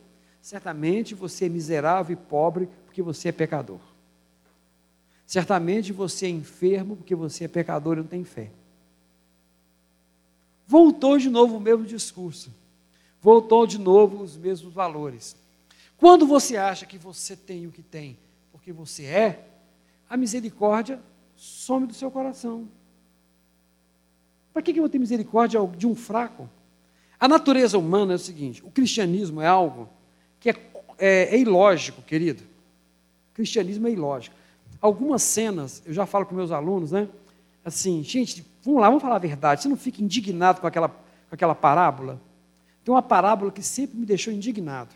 Certamente 0.42 1.14
você 1.14 1.46
é 1.46 1.50
miserável 1.50 2.14
e 2.14 2.16
pobre 2.16 2.68
porque 2.86 3.02
você 3.02 3.30
é 3.30 3.32
pecador. 3.32 3.80
Certamente 5.28 5.94
você 5.94 6.26
é 6.26 6.30
enfermo 6.30 6.96
porque 6.96 7.14
você 7.14 7.44
é 7.44 7.48
pecador 7.48 7.98
e 7.98 8.00
não 8.00 8.08
tem 8.08 8.24
fé. 8.24 8.50
Voltou 10.70 11.18
de 11.18 11.32
novo 11.32 11.58
o 11.58 11.60
mesmo 11.60 11.84
discurso. 11.84 12.54
Voltou 13.20 13.66
de 13.66 13.80
novo 13.80 14.22
os 14.22 14.38
mesmos 14.38 14.72
valores. 14.72 15.36
Quando 15.98 16.28
você 16.28 16.58
acha 16.58 16.86
que 16.86 16.96
você 16.96 17.36
tem 17.36 17.66
o 17.66 17.72
que 17.72 17.82
tem 17.82 18.16
porque 18.52 18.72
você 18.72 19.06
é, 19.06 19.48
a 20.08 20.16
misericórdia 20.16 21.02
some 21.36 21.88
do 21.88 21.94
seu 21.96 22.12
coração. 22.12 22.70
Para 24.54 24.62
que 24.62 24.70
eu 24.70 24.84
vou 24.84 24.90
ter 24.90 25.00
misericórdia 25.00 25.60
de 25.76 25.88
um 25.88 25.96
fraco? 25.96 26.48
A 27.20 27.28
natureza 27.28 27.76
humana 27.80 28.14
é 28.14 28.16
o 28.18 28.20
seguinte: 28.20 28.64
o 28.64 28.70
cristianismo 28.70 29.42
é 29.42 29.48
algo 29.48 29.90
que 30.40 30.52
é, 30.52 30.56
é, 31.00 31.36
é 31.36 31.40
ilógico, 31.40 32.04
querido. 32.04 32.44
O 33.32 33.34
cristianismo 33.34 33.88
é 33.88 33.92
ilógico. 33.92 34.36
Algumas 34.80 35.24
cenas, 35.24 35.82
eu 35.84 35.94
já 35.94 36.06
falo 36.06 36.28
com 36.28 36.36
meus 36.36 36.52
alunos, 36.52 36.92
né? 36.92 37.10
Assim, 37.66 38.04
gente, 38.04 38.46
vamos 38.70 38.82
lá, 38.82 38.88
vamos 38.88 39.02
falar 39.02 39.16
a 39.16 39.20
verdade. 39.20 39.62
Você 39.62 39.68
não 39.68 39.78
fica 39.78 40.02
indignado 40.02 40.62
com 40.62 40.68
aquela, 40.68 40.90
com 40.90 41.34
aquela 41.36 41.56
parábola? 41.56 42.20
Tem 42.84 42.94
uma 42.94 43.02
parábola 43.02 43.52
que 43.52 43.62
sempre 43.62 43.98
me 43.98 44.06
deixou 44.06 44.34
indignado. 44.34 44.94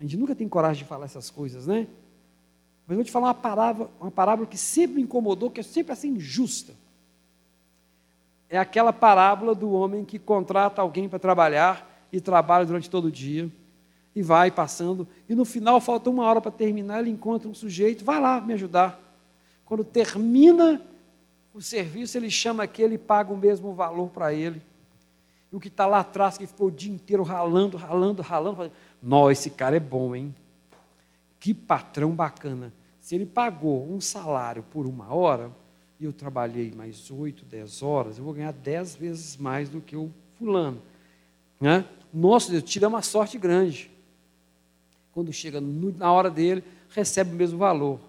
A 0.00 0.02
gente 0.02 0.16
nunca 0.16 0.34
tem 0.34 0.48
coragem 0.48 0.82
de 0.82 0.88
falar 0.88 1.04
essas 1.04 1.30
coisas, 1.30 1.66
né? 1.66 1.86
Mas 2.86 2.90
eu 2.90 2.96
vou 2.96 3.04
te 3.04 3.12
falar 3.12 3.28
uma 3.28 3.34
parábola, 3.34 3.90
uma 4.00 4.10
parábola 4.10 4.46
que 4.46 4.58
sempre 4.58 4.96
me 4.96 5.02
incomodou, 5.02 5.50
que 5.50 5.60
é 5.60 5.62
sempre 5.62 5.92
assim 5.92 6.10
injusta 6.10 6.74
é 8.48 8.58
aquela 8.58 8.92
parábola 8.92 9.52
do 9.52 9.72
homem 9.72 10.04
que 10.04 10.16
contrata 10.16 10.80
alguém 10.80 11.08
para 11.08 11.18
trabalhar 11.18 12.06
e 12.12 12.20
trabalha 12.20 12.64
durante 12.64 12.88
todo 12.88 13.06
o 13.06 13.10
dia 13.10 13.50
e 14.14 14.22
vai 14.22 14.48
passando, 14.48 15.08
e 15.28 15.34
no 15.34 15.44
final 15.44 15.80
falta 15.80 16.08
uma 16.08 16.24
hora 16.24 16.40
para 16.40 16.52
terminar, 16.52 17.00
ele 17.00 17.10
encontra 17.10 17.48
um 17.48 17.54
sujeito, 17.54 18.04
vai 18.04 18.20
lá 18.20 18.40
me 18.40 18.52
ajudar. 18.52 19.00
Quando 19.64 19.82
termina 19.82 20.80
o 21.54 21.62
serviço, 21.62 22.18
ele 22.18 22.28
chama 22.28 22.64
aquele 22.64 22.96
e 22.96 22.98
paga 22.98 23.32
o 23.32 23.36
mesmo 23.36 23.72
valor 23.72 24.10
para 24.10 24.34
ele. 24.34 24.60
E 25.52 25.56
o 25.56 25.60
que 25.60 25.68
está 25.68 25.86
lá 25.86 26.00
atrás, 26.00 26.36
que 26.36 26.48
ficou 26.48 26.66
o 26.66 26.70
dia 26.70 26.92
inteiro 26.92 27.22
ralando, 27.22 27.76
ralando, 27.76 28.20
ralando, 28.22 28.56
fala, 28.56 28.72
Nó, 29.00 29.30
esse 29.30 29.50
cara 29.50 29.76
é 29.76 29.80
bom, 29.80 30.16
hein? 30.16 30.34
Que 31.38 31.54
patrão 31.54 32.10
bacana. 32.10 32.72
Se 32.98 33.14
ele 33.14 33.24
pagou 33.24 33.88
um 33.88 34.00
salário 34.00 34.64
por 34.64 34.84
uma 34.84 35.14
hora, 35.14 35.52
e 36.00 36.04
eu 36.04 36.12
trabalhei 36.12 36.72
mais 36.72 37.08
8, 37.08 37.44
10 37.44 37.82
horas, 37.82 38.18
eu 38.18 38.24
vou 38.24 38.34
ganhar 38.34 38.52
10 38.52 38.96
vezes 38.96 39.36
mais 39.36 39.68
do 39.68 39.80
que 39.80 39.94
o 39.94 40.10
fulano. 40.36 40.82
Né? 41.60 41.84
Nossa 42.12 42.50
Deus, 42.50 42.64
tira 42.64 42.88
uma 42.88 43.00
sorte 43.00 43.38
grande. 43.38 43.90
Quando 45.12 45.32
chega 45.32 45.60
na 45.60 46.12
hora 46.12 46.28
dele, 46.28 46.64
recebe 46.90 47.32
o 47.32 47.36
mesmo 47.36 47.58
valor. 47.58 48.00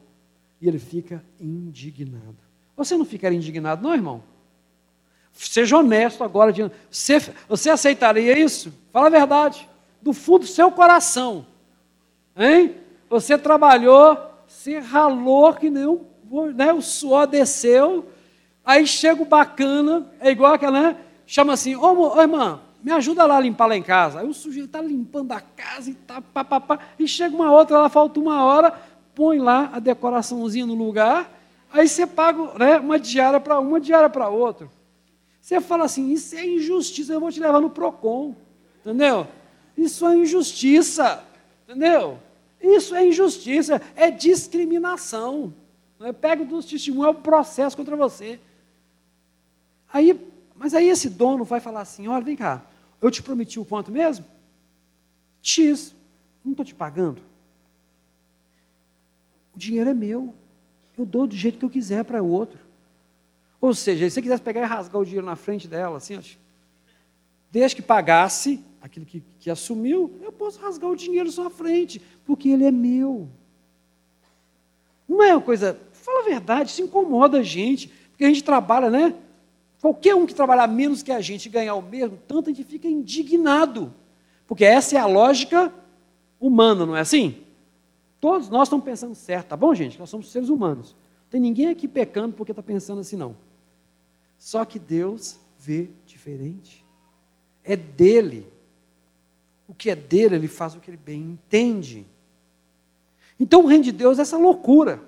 E 0.60 0.68
ele 0.68 0.80
fica 0.80 1.24
indignado. 1.40 2.45
Você 2.76 2.98
não 2.98 3.06
ficaria 3.06 3.38
indignado, 3.38 3.82
não, 3.82 3.94
irmão? 3.94 4.24
Seja 5.34 5.78
honesto 5.78 6.24
agora. 6.24 6.54
Você, 6.90 7.20
você 7.48 7.70
aceitaria 7.70 8.38
isso? 8.38 8.74
Fala 8.92 9.08
a 9.08 9.10
verdade. 9.10 9.70
Do 10.02 10.14
fundo 10.14 10.40
do 10.40 10.48
seu 10.48 10.72
coração. 10.72 11.46
Hein? 12.38 12.76
Você 13.10 13.38
trabalhou, 13.38 14.18
você 14.48 14.80
ralou 14.80 15.54
que 15.54 15.70
nem 15.70 15.88
um 15.88 16.06
né, 16.54 16.74
o 16.74 16.82
suor 16.82 17.28
desceu, 17.28 18.10
aí 18.64 18.86
chega 18.86 19.22
o 19.22 19.26
bacana, 19.26 20.06
é 20.20 20.32
igual 20.32 20.54
aquela, 20.54 20.82
né? 20.82 20.98
Chama 21.26 21.54
assim, 21.54 21.76
ô, 21.76 22.16
ô 22.16 22.22
irmã, 22.22 22.60
me 22.84 22.92
ajuda 22.92 23.26
lá 23.26 23.38
a 23.38 23.40
limpar 23.40 23.68
lá 23.68 23.76
em 23.76 23.82
casa. 23.82 24.20
Aí 24.20 24.28
o 24.28 24.34
sujeito 24.34 24.68
está 24.68 24.82
limpando 24.82 25.32
a 25.32 25.40
casa 25.40 25.90
e 25.90 25.94
tá, 25.94 26.22
pá, 26.22 26.44
pá, 26.44 26.60
pá, 26.60 26.80
e 27.00 27.08
chega 27.08 27.36
uma 27.36 27.52
outra, 27.52 27.78
ela 27.78 27.90
falta 27.90 28.20
uma 28.20 28.44
hora, 28.44 28.74
põe 29.14 29.40
lá 29.40 29.70
a 29.74 29.80
decoraçãozinha 29.80 30.66
no 30.66 30.76
lugar, 30.76 31.32
aí 31.76 31.88
você 31.88 32.08
paga 32.08 32.58
né, 32.58 32.80
uma 32.80 32.98
diária 32.98 33.40
para 33.40 33.60
uma, 33.60 33.80
diária 33.80 34.10
para 34.10 34.30
outra. 34.30 34.70
Você 35.42 35.60
fala 35.60 35.84
assim, 35.84 36.12
isso 36.12 36.36
é 36.36 36.46
injustiça, 36.46 37.14
eu 37.14 37.20
vou 37.20 37.32
te 37.32 37.40
levar 37.40 37.60
no 37.60 37.70
PROCON, 37.70 38.36
entendeu? 38.80 39.28
Isso 39.78 40.08
é 40.08 40.16
injustiça, 40.16 41.24
entendeu? 41.64 42.18
Isso 42.62 42.96
é 42.96 43.06
injustiça, 43.06 43.82
é 43.96 44.10
discriminação. 44.10 45.54
Não 46.00 46.08
é 46.08 46.14
pego 46.14 46.46
dos 46.46 46.66
testemunhos, 46.66 47.16
é 47.16 47.18
um 47.18 47.22
processo 47.22 47.76
contra 47.76 47.96
você. 47.96 48.40
Aí, 49.92 50.20
mas 50.56 50.74
aí 50.74 50.90
esse 50.90 51.10
dono 51.10 51.44
vai 51.44 51.60
falar 51.60 51.82
assim: 51.82 52.08
olha, 52.08 52.24
vem 52.24 52.36
cá, 52.36 52.66
eu 53.02 53.12
te 53.12 53.22
prometi 53.22 53.60
o 53.60 53.66
quanto 53.66 53.92
mesmo? 53.92 54.26
X, 55.42 55.94
não 56.44 56.52
estou 56.52 56.66
te 56.66 56.74
pagando. 56.74 57.22
O 59.54 59.60
dinheiro 59.60 59.90
é 59.90 59.94
meu. 59.94 60.34
Eu 60.98 61.06
dou 61.06 61.28
do 61.28 61.36
jeito 61.36 61.58
que 61.58 61.66
eu 61.66 61.70
quiser 61.70 62.04
para 62.04 62.22
o 62.24 62.30
outro. 62.30 62.60
Ou 63.60 63.74
seja, 63.74 64.10
se 64.10 64.16
você 64.16 64.22
quisesse 64.22 64.42
pegar 64.42 64.62
e 64.62 64.66
rasgar 64.66 65.02
o 65.02 65.06
dinheiro 65.06 65.26
na 65.26 65.36
frente 65.36 65.68
dela, 65.68 65.98
assim, 65.98 66.20
desde 67.52 67.76
que 67.76 67.82
pagasse 67.82 68.64
aquilo 68.82 69.06
que, 69.06 69.24
que 69.40 69.50
assumiu, 69.50 70.20
eu 70.22 70.32
posso 70.32 70.60
rasgar 70.60 70.90
o 70.90 70.96
dinheiro 70.96 71.32
sua 71.32 71.50
frente, 71.50 72.02
porque 72.26 72.50
ele 72.50 72.66
é 72.66 72.72
meu. 72.72 73.28
Não 75.08 75.24
é 75.24 75.36
uma 75.36 75.42
coisa, 75.42 75.80
fala 75.92 76.22
a 76.22 76.30
verdade, 76.30 76.70
isso 76.70 76.82
incomoda 76.82 77.40
a 77.40 77.44
gente, 77.44 77.88
porque 78.12 78.24
a 78.24 78.28
gente 78.28 78.44
trabalha, 78.44 78.90
né? 78.90 79.16
Qualquer 79.82 80.16
um 80.16 80.26
que 80.26 80.34
trabalhar 80.34 80.68
menos 80.68 81.04
que 81.04 81.12
a 81.12 81.22
gente 81.22 81.50
ganhar 81.50 81.76
o 81.76 81.82
mesmo, 81.82 82.18
tanto 82.28 82.50
a 82.50 82.54
gente 82.54 82.64
fica 82.64 82.88
indignado. 82.88 83.94
Porque 84.48 84.64
essa 84.64 84.96
é 84.96 85.00
a 85.00 85.06
lógica 85.06 85.74
humana, 86.40 86.86
não 86.86 86.96
é 86.96 87.02
assim? 87.02 87.45
Todos 88.20 88.50
nós 88.50 88.68
estamos 88.68 88.86
pensando 88.86 89.16
certo, 89.16 89.50
tá 89.50 89.58
bom, 89.58 89.74
gente? 89.74 90.00
Nós 90.00 90.10
somos 90.10 90.32
seres 90.32 90.50
humanos. 90.50 90.96
Não 91.24 91.30
tem 91.30 91.42
ninguém 91.42 91.68
aqui 91.68 91.88
pecando 91.88 92.36
porque 92.36 92.52
está 92.52 92.64
pensando 92.64 93.02
assim, 93.02 93.16
não. 93.16 93.36
Só 94.38 94.66
que 94.66 94.80
Deus 94.80 95.40
vê 95.60 95.90
diferente. 96.06 96.86
É 97.64 97.76
dele. 97.76 98.52
O 99.68 99.74
que 99.74 99.90
é 99.90 99.96
dele, 99.96 100.36
ele 100.36 100.48
faz 100.48 100.76
o 100.76 100.80
que 100.80 100.90
ele 100.90 100.98
bem 100.98 101.22
entende. 101.22 102.06
Então 103.40 103.64
o 103.64 103.68
reino 103.68 103.84
de 103.84 103.92
Deus 103.92 104.20
é 104.20 104.22
essa 104.22 104.38
loucura. 104.38 105.02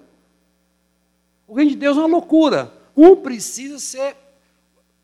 O 1.48 1.54
reino 1.54 1.72
de 1.72 1.78
Deus 1.78 1.96
é 1.96 2.00
uma 2.00 2.08
loucura. 2.08 2.74
Um 2.96 3.16
precisa 3.16 3.80
ser. 3.80 4.18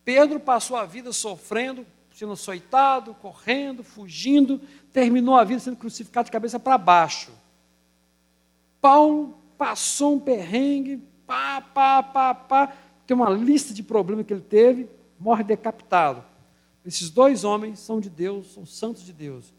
Pedro 0.03 0.39
passou 0.39 0.75
a 0.75 0.85
vida 0.85 1.13
sofrendo, 1.13 1.85
sendo 2.13 2.33
açoitado, 2.33 3.13
correndo, 3.15 3.83
fugindo, 3.83 4.59
terminou 4.91 5.35
a 5.35 5.43
vida 5.43 5.59
sendo 5.59 5.77
crucificado 5.77 6.25
de 6.25 6.31
cabeça 6.31 6.59
para 6.59 6.77
baixo. 6.77 7.31
Paulo 8.83 9.37
passou 9.57 10.15
um 10.15 10.19
perrengue, 10.19 11.01
pá, 11.25 11.61
pá, 11.61 12.03
pá, 12.03 12.35
pá, 12.35 12.73
tem 13.07 13.15
uma 13.15 13.29
lista 13.29 13.73
de 13.73 13.81
problemas 13.81 14.25
que 14.25 14.33
ele 14.33 14.41
teve, 14.41 14.89
morre 15.17 15.41
decapitado. 15.41 16.21
Esses 16.85 17.09
dois 17.09 17.45
homens 17.45 17.79
são 17.79 18.01
de 18.01 18.09
Deus, 18.09 18.53
são 18.53 18.65
santos 18.65 19.05
de 19.05 19.13
Deus. 19.13 19.53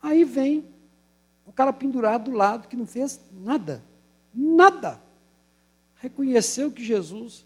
Aí 0.00 0.24
vem 0.24 0.64
o 1.44 1.52
cara 1.52 1.70
pendurado 1.70 2.30
do 2.30 2.36
lado 2.36 2.66
que 2.66 2.76
não 2.76 2.86
fez 2.86 3.20
nada. 3.30 3.84
Nada. 4.32 5.02
Reconheceu 5.96 6.72
que 6.72 6.82
Jesus 6.82 7.44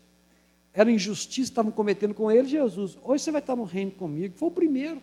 era 0.73 0.93
injustiça, 0.93 1.51
estavam 1.51 1.73
cometendo 1.73 2.15
com 2.15 2.31
ele, 2.31 2.47
Jesus, 2.47 2.97
hoje 3.03 3.25
você 3.25 3.33
vai 3.33 3.41
estar 3.41 3.57
morrendo 3.57 3.97
comigo. 3.97 4.37
Foi 4.39 4.47
o 4.47 4.53
primeiro. 4.53 5.03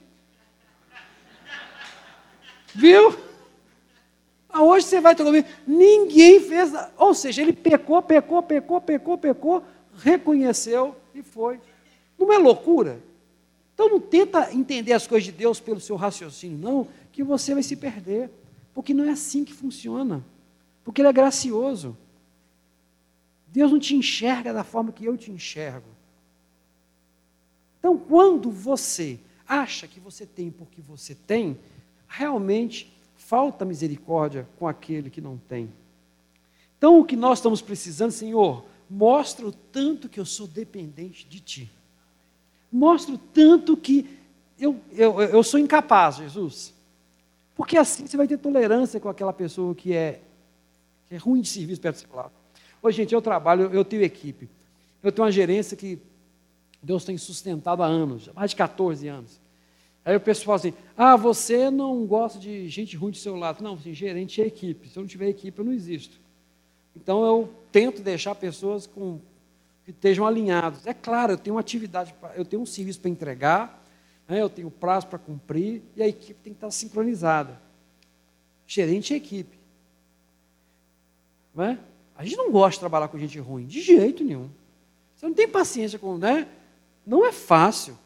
Viu? 2.74 3.31
Hoje 4.54 4.86
você 4.86 5.00
vai 5.00 5.14
estar 5.14 5.24
comigo. 5.24 5.48
Ninguém 5.66 6.40
fez. 6.40 6.74
Ou 6.98 7.14
seja, 7.14 7.42
ele 7.42 7.54
pecou, 7.54 8.02
pecou, 8.02 8.42
pecou, 8.44 8.82
pecou, 8.82 9.18
pecou, 9.18 9.64
reconheceu 9.96 10.96
e 11.14 11.22
foi. 11.22 11.60
Não 12.18 12.32
é 12.32 12.38
loucura? 12.38 13.02
Então 13.74 13.90
não 13.90 14.00
tenta 14.00 14.54
entender 14.54 14.94
as 14.94 15.08
coisas 15.08 15.26
de 15.26 15.32
Deus 15.32 15.60
pelo 15.60 15.80
seu 15.80 15.96
raciocínio, 15.96 16.58
não, 16.58 16.88
que 17.12 17.24
você 17.24 17.54
vai 17.54 17.64
se 17.64 17.76
perder. 17.76 18.30
Porque 18.74 18.94
não 18.94 19.06
é 19.06 19.12
assim 19.12 19.44
que 19.44 19.54
funciona. 19.54 20.24
Porque 20.84 21.02
Ele 21.02 21.08
é 21.08 21.14
gracioso. 21.14 21.98
Deus 23.48 23.72
não 23.72 23.80
te 23.80 23.96
enxerga 23.96 24.54
da 24.54 24.64
forma 24.64 24.92
que 24.92 25.06
eu 25.06 25.18
te 25.18 25.32
enxergo. 25.32 25.90
Então, 27.80 27.98
quando 27.98 28.50
você 28.50 29.20
acha 29.48 29.88
que 29.88 30.00
você 30.00 30.26
tem 30.26 30.50
porque 30.50 30.82
você 30.82 31.16
tem, 31.16 31.60
realmente 32.08 32.94
falta 33.32 33.64
misericórdia 33.64 34.46
com 34.60 34.68
aquele 34.68 35.10
que 35.10 35.22
não 35.22 35.38
tem. 35.38 35.72
Então, 36.78 37.00
o 37.00 37.06
que 37.06 37.16
nós 37.16 37.38
estamos 37.38 37.62
precisando, 37.62 38.12
Senhor, 38.12 38.66
mostra 38.90 39.48
o 39.48 39.54
tanto 39.54 40.10
que 40.10 40.20
eu 40.20 40.26
sou 40.26 40.46
dependente 40.46 41.26
de 41.26 41.40
Ti. 41.40 41.72
Mostra 42.70 43.16
o 43.16 43.18
tanto 43.18 43.78
que 43.78 44.20
eu, 44.60 44.82
eu, 44.92 45.22
eu 45.22 45.42
sou 45.44 45.58
incapaz, 45.62 46.18
Jesus. 46.18 46.74
Porque 47.56 47.78
assim 47.78 48.06
você 48.06 48.18
vai 48.18 48.28
ter 48.28 48.38
tolerância 48.38 49.00
com 49.00 49.08
aquela 49.08 49.32
pessoa 49.32 49.74
que 49.74 49.94
é, 49.94 50.20
que 51.08 51.16
é 51.16 51.18
ruim 51.18 51.40
de 51.40 51.48
serviço 51.48 51.80
perto 51.80 52.06
do 52.06 52.14
lado. 52.14 52.34
Hoje, 52.84 52.98
gente, 52.98 53.16
eu 53.16 53.22
trabalho, 53.22 53.74
eu 53.74 53.86
tenho 53.86 54.04
equipe. 54.04 54.50
Eu 55.02 55.10
tenho 55.10 55.26
uma 55.26 55.32
gerência 55.32 55.78
que 55.78 55.98
Deus 56.84 57.06
tem 57.06 57.18
sustentado 57.18 57.82
há 57.82 57.86
anos, 57.86 58.30
mais 58.36 58.50
de 58.50 58.58
14 58.58 59.08
anos. 59.08 59.41
Aí 60.04 60.16
o 60.16 60.20
pessoal 60.20 60.56
assim: 60.56 60.74
ah, 60.98 61.16
você 61.16 61.70
não 61.70 62.06
gosta 62.06 62.40
de 62.40 62.68
gente 62.68 62.96
ruim 62.96 63.12
do 63.12 63.18
seu 63.18 63.36
lado. 63.36 63.64
Não, 63.64 63.76
assim, 63.76 63.94
gerente 63.94 64.42
é 64.42 64.48
equipe. 64.48 64.90
Se 64.90 64.98
eu 64.98 65.02
não 65.02 65.08
tiver 65.08 65.30
equipe, 65.30 65.58
eu 65.58 65.66
não 65.66 65.74
existo. 65.74 66.20
Então 66.96 67.24
eu 67.24 67.54
tento 67.72 68.02
deixar 68.02 68.36
pessoas 68.36 68.86
com, 68.86 69.20
que 69.86 69.92
estejam 69.92 70.26
alinhadas. 70.26 70.86
É 70.86 70.94
claro, 70.94 71.34
eu 71.34 71.38
tenho 71.38 71.56
uma 71.56 71.62
atividade, 71.62 72.14
eu 72.36 72.44
tenho 72.44 72.62
um 72.62 72.66
serviço 72.66 73.00
para 73.00 73.10
entregar, 73.10 73.86
né, 74.28 74.42
eu 74.42 74.50
tenho 74.50 74.70
prazo 74.70 75.08
para 75.08 75.20
cumprir, 75.20 75.82
e 75.96 76.04
a 76.04 76.08
equipe 76.08 76.40
tem 76.42 76.54
que 76.54 76.58
estar 76.58 76.72
sincronizada. 76.72 77.62
Gerente 78.68 79.14
é 79.14 79.18
equipe. 79.18 79.58
Não 81.54 81.64
é? 81.64 81.80
A 82.18 82.24
gente 82.24 82.38
não 82.38 82.52
gosta 82.52 82.74
de 82.74 82.80
trabalhar 82.80 83.08
com 83.08 83.18
gente 83.18 83.40
ruim, 83.40 83.66
de 83.66 83.82
jeito 83.82 84.24
nenhum. 84.24 84.50
Você 85.16 85.26
não 85.26 85.34
tem 85.34 85.48
paciência 85.48 85.98
com, 85.98 86.18
né? 86.18 86.48
Não 87.06 87.26
é 87.26 87.32
fácil. 87.32 87.98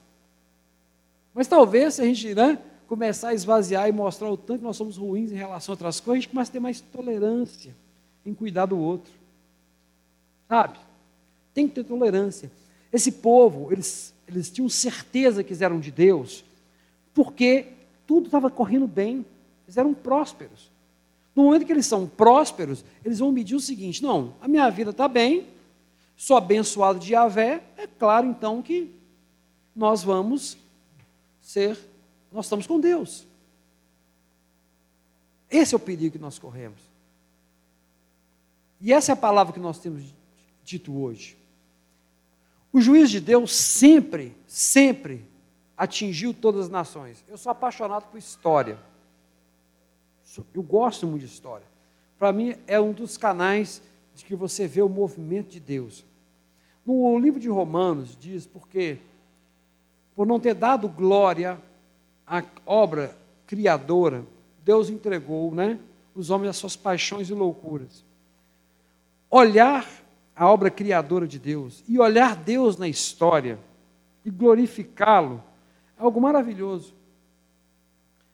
Mas 1.35 1.47
talvez 1.47 1.95
se 1.95 2.01
a 2.01 2.05
gente 2.05 2.33
né, 2.33 2.57
começar 2.87 3.29
a 3.29 3.33
esvaziar 3.33 3.89
e 3.89 3.91
mostrar 3.91 4.31
o 4.31 4.37
tanto 4.37 4.59
que 4.59 4.63
nós 4.63 4.77
somos 4.77 4.95
ruins 4.95 5.33
em 5.33 5.35
relação 5.35 5.73
a 5.73 5.75
outras 5.75 5.99
coisas, 5.99 6.19
a 6.19 6.21
gente 6.21 6.31
começa 6.31 6.49
a 6.49 6.53
ter 6.53 6.61
mais 6.61 6.79
tolerância 6.79 7.75
em 8.25 8.33
cuidar 8.33 8.67
do 8.67 8.79
outro. 8.79 9.11
Sabe? 10.47 10.79
Tem 11.53 11.67
que 11.67 11.75
ter 11.75 11.83
tolerância. 11.83 12.49
Esse 12.91 13.11
povo, 13.11 13.69
eles, 13.69 14.13
eles 14.25 14.49
tinham 14.49 14.69
certeza 14.69 15.43
que 15.43 15.61
eram 15.61 15.77
de 15.77 15.91
Deus, 15.91 16.45
porque 17.13 17.67
tudo 18.07 18.27
estava 18.27 18.49
correndo 18.49 18.87
bem, 18.87 19.25
eles 19.65 19.75
eram 19.75 19.93
prósperos. 19.93 20.71
No 21.35 21.43
momento 21.43 21.65
que 21.65 21.71
eles 21.73 21.85
são 21.85 22.07
prósperos, 22.07 22.85
eles 23.03 23.19
vão 23.19 23.33
medir 23.33 23.55
o 23.55 23.59
seguinte: 23.59 24.01
não, 24.01 24.33
a 24.39 24.47
minha 24.47 24.69
vida 24.69 24.91
está 24.91 25.07
bem, 25.09 25.45
sou 26.15 26.37
abençoado 26.37 26.97
de 26.97 27.11
Yahvé, 27.11 27.61
é 27.77 27.85
claro 27.85 28.25
então 28.25 28.61
que 28.61 28.89
nós 29.75 30.01
vamos 30.01 30.57
ser, 31.45 31.77
nós 32.31 32.45
estamos 32.45 32.65
com 32.65 32.79
Deus. 32.79 33.27
Esse 35.49 35.75
é 35.75 35.77
o 35.77 35.79
perigo 35.79 36.13
que 36.13 36.21
nós 36.21 36.39
corremos. 36.39 36.79
E 38.81 38.91
essa 38.91 39.11
é 39.11 39.13
a 39.13 39.17
palavra 39.17 39.53
que 39.53 39.59
nós 39.59 39.79
temos 39.79 40.03
dito 40.63 40.97
hoje. 40.97 41.37
O 42.73 42.81
juiz 42.81 43.09
de 43.09 43.21
Deus 43.21 43.53
sempre, 43.53 44.35
sempre 44.47 45.25
atingiu 45.77 46.33
todas 46.33 46.65
as 46.65 46.69
nações. 46.69 47.23
Eu 47.27 47.37
sou 47.37 47.51
apaixonado 47.51 48.09
por 48.09 48.17
história. 48.17 48.77
Eu 50.53 50.63
gosto 50.63 51.05
muito 51.05 51.21
de 51.21 51.27
história. 51.27 51.65
Para 52.17 52.33
mim, 52.33 52.55
é 52.65 52.79
um 52.79 52.91
dos 52.91 53.17
canais 53.17 53.81
de 54.15 54.25
que 54.25 54.35
você 54.35 54.67
vê 54.67 54.81
o 54.81 54.89
movimento 54.89 55.49
de 55.49 55.59
Deus. 55.59 56.03
No 56.85 57.17
livro 57.19 57.39
de 57.39 57.49
Romanos, 57.49 58.17
diz 58.19 58.45
porque, 58.45 58.97
por 60.15 60.25
não 60.25 60.39
ter 60.39 60.53
dado 60.53 60.87
glória 60.87 61.59
à 62.25 62.43
obra 62.65 63.15
criadora, 63.45 64.25
Deus 64.63 64.89
entregou 64.89 65.53
né, 65.53 65.79
os 66.15 66.29
homens 66.29 66.49
às 66.51 66.57
suas 66.57 66.75
paixões 66.75 67.29
e 67.29 67.33
loucuras 67.33 68.05
olhar 69.35 69.85
a 70.33 70.49
obra 70.49 70.69
criadora 70.69 71.27
de 71.27 71.37
Deus 71.37 71.83
e 71.87 71.99
olhar 71.99 72.35
Deus 72.35 72.77
na 72.77 72.87
história 72.87 73.59
e 74.23 74.29
glorificá-lo 74.29 75.43
é 75.97 76.03
algo 76.03 76.21
maravilhoso. 76.21 76.93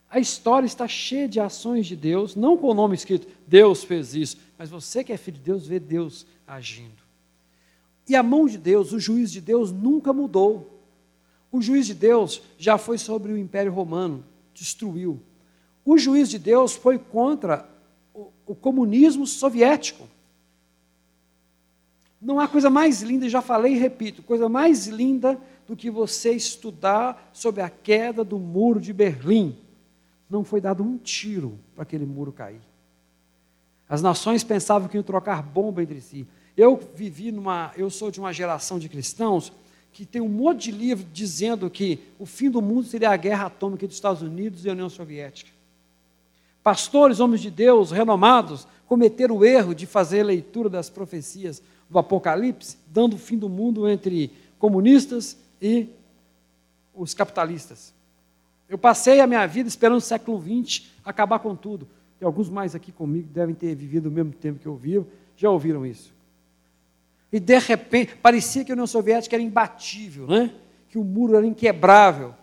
A 0.10 0.20
história 0.20 0.66
está 0.66 0.88
cheia 0.88 1.28
de 1.28 1.40
ações 1.40 1.88
de 1.88 1.96
Deus, 1.96 2.36
não 2.36 2.58
com 2.58 2.68
o 2.68 2.74
nome 2.74 2.96
escrito, 2.96 3.28
Deus 3.48 3.84
fez 3.84 4.14
isso, 4.14 4.38
mas 4.58 4.70
você 4.70 5.04
que 5.04 5.14
é 5.14 5.18
filho 5.18 5.38
de 5.38 5.44
Deus 5.44 5.66
vê 5.68 5.80
Deus 5.80 6.26
agindo. 6.46 7.02
E 8.08 8.16
a 8.16 8.22
mão 8.22 8.46
de 8.46 8.58
Deus, 8.58 8.92
o 8.92 9.00
juiz 9.00 9.32
de 9.32 9.40
Deus 9.40 9.72
nunca 9.72 10.12
mudou. 10.12 10.81
O 11.52 11.62
juiz 11.62 11.86
de 11.86 11.94
Deus 11.94 12.42
já 12.58 12.78
foi 12.78 12.98
sobre 12.98 13.34
o 13.34 13.38
Império 13.38 13.74
Romano, 13.74 14.24
destruiu. 14.54 15.20
O 15.84 15.98
juiz 15.98 16.30
de 16.30 16.40
Deus 16.40 16.76
foi 16.76 16.98
contra 16.98 17.68
o, 18.14 18.30
o 18.46 18.56
comunismo 18.56 19.28
soviético. 19.28 20.08
Não 22.22 22.40
há 22.40 22.48
coisa 22.48 22.70
mais 22.70 23.02
linda, 23.02 23.28
já 23.28 23.42
falei 23.42 23.74
e 23.74 23.80
repito, 23.80 24.22
coisa 24.22 24.48
mais 24.48 24.88
linda 24.88 25.40
do 25.68 25.76
que 25.76 25.90
você 25.90 26.32
estudar 26.32 27.30
sobre 27.34 27.62
a 27.62 27.70
queda 27.70 28.24
do 28.24 28.38
muro 28.38 28.80
de 28.80 28.94
Berlim. 28.94 29.58
Não 30.30 30.44
foi 30.44 30.62
dado 30.62 30.84
um 30.84 30.98
tiro 30.98 31.60
para 31.74 31.84
aquele 31.84 32.06
muro 32.06 32.32
cair. 32.32 32.62
As 33.90 34.02
nações 34.02 34.44
pensavam 34.44 34.88
que 34.88 34.96
iam 34.96 35.04
trocar 35.04 35.44
bomba 35.44 35.84
entre 35.84 36.00
si. 36.00 36.26
Eu 36.56 36.80
vivi 36.96 37.32
numa, 37.32 37.72
eu 37.76 37.90
sou 37.90 38.12
de 38.12 38.20
uma 38.20 38.32
geração 38.32 38.80
de 38.80 38.88
cristãos 38.88 39.52
que 39.94 40.06
tem 40.06 40.22
um 40.22 40.30
monte 40.30 40.72
de 40.72 40.78
livro 40.78 41.06
dizendo 41.12 41.70
que 41.70 42.00
o 42.18 42.26
fim 42.26 42.50
do 42.50 42.62
mundo 42.62 42.88
seria 42.88 43.10
a 43.10 43.18
guerra 43.18 43.48
atômica 43.48 43.86
dos 43.86 43.96
Estados 43.96 44.22
Unidos 44.22 44.64
e 44.64 44.70
a 44.70 44.74
União 44.74 44.90
Soviética. 44.90 45.52
Pastores, 46.64 47.20
homens 47.20 47.42
de 47.42 47.52
Deus, 47.52 47.92
renomados, 47.92 48.68
cometeram 48.88 49.38
o 49.38 49.46
erro 49.46 49.74
de 49.74 49.86
fazer 49.86 50.24
leitura 50.24 50.70
das 50.70 50.90
profecias 50.90 51.62
do 51.90 51.98
Apocalipse, 51.98 52.78
dando 52.88 53.16
o 53.16 53.20
fim 53.20 53.38
do 53.38 53.50
mundo 53.50 53.88
entre 53.90 54.32
comunistas 54.60 55.38
e 55.62 55.90
os 56.94 57.14
capitalistas. 57.14 57.94
Eu 58.70 58.78
passei 58.78 59.20
a 59.20 59.28
minha 59.28 59.46
vida 59.48 59.68
esperando 59.68 59.98
o 59.98 60.02
século 60.02 60.42
XX 60.42 60.86
acabar 61.04 61.40
com 61.40 61.56
tudo. 61.56 61.88
Tem 62.20 62.26
alguns 62.26 62.50
mais 62.50 62.76
aqui 62.76 62.92
comigo 62.92 63.28
devem 63.34 63.56
ter 63.56 63.76
vivido 63.76 64.08
o 64.08 64.12
mesmo 64.12 64.32
tempo 64.32 64.60
que 64.60 64.68
eu 64.68 64.76
vivo, 64.76 65.08
já 65.36 65.50
ouviram 65.50 65.86
isso. 65.86 66.14
E 67.32 67.40
de 67.40 67.58
repente, 67.60 68.16
parecia 68.18 68.66
que 68.66 68.72
a 68.72 68.74
União 68.74 68.88
Soviética 68.88 69.36
era 69.36 69.44
imbatível, 69.44 70.28
né? 70.28 70.54
que 70.90 70.98
o 70.98 71.04
muro 71.04 71.38
era 71.38 71.46
inquebrável. 71.46 72.36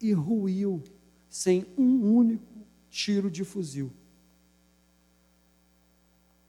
E 0.00 0.12
ruiu 0.12 0.82
sem 1.28 1.64
um 1.76 2.16
único 2.16 2.42
tiro 2.90 3.30
de 3.30 3.44
fuzil. 3.44 3.92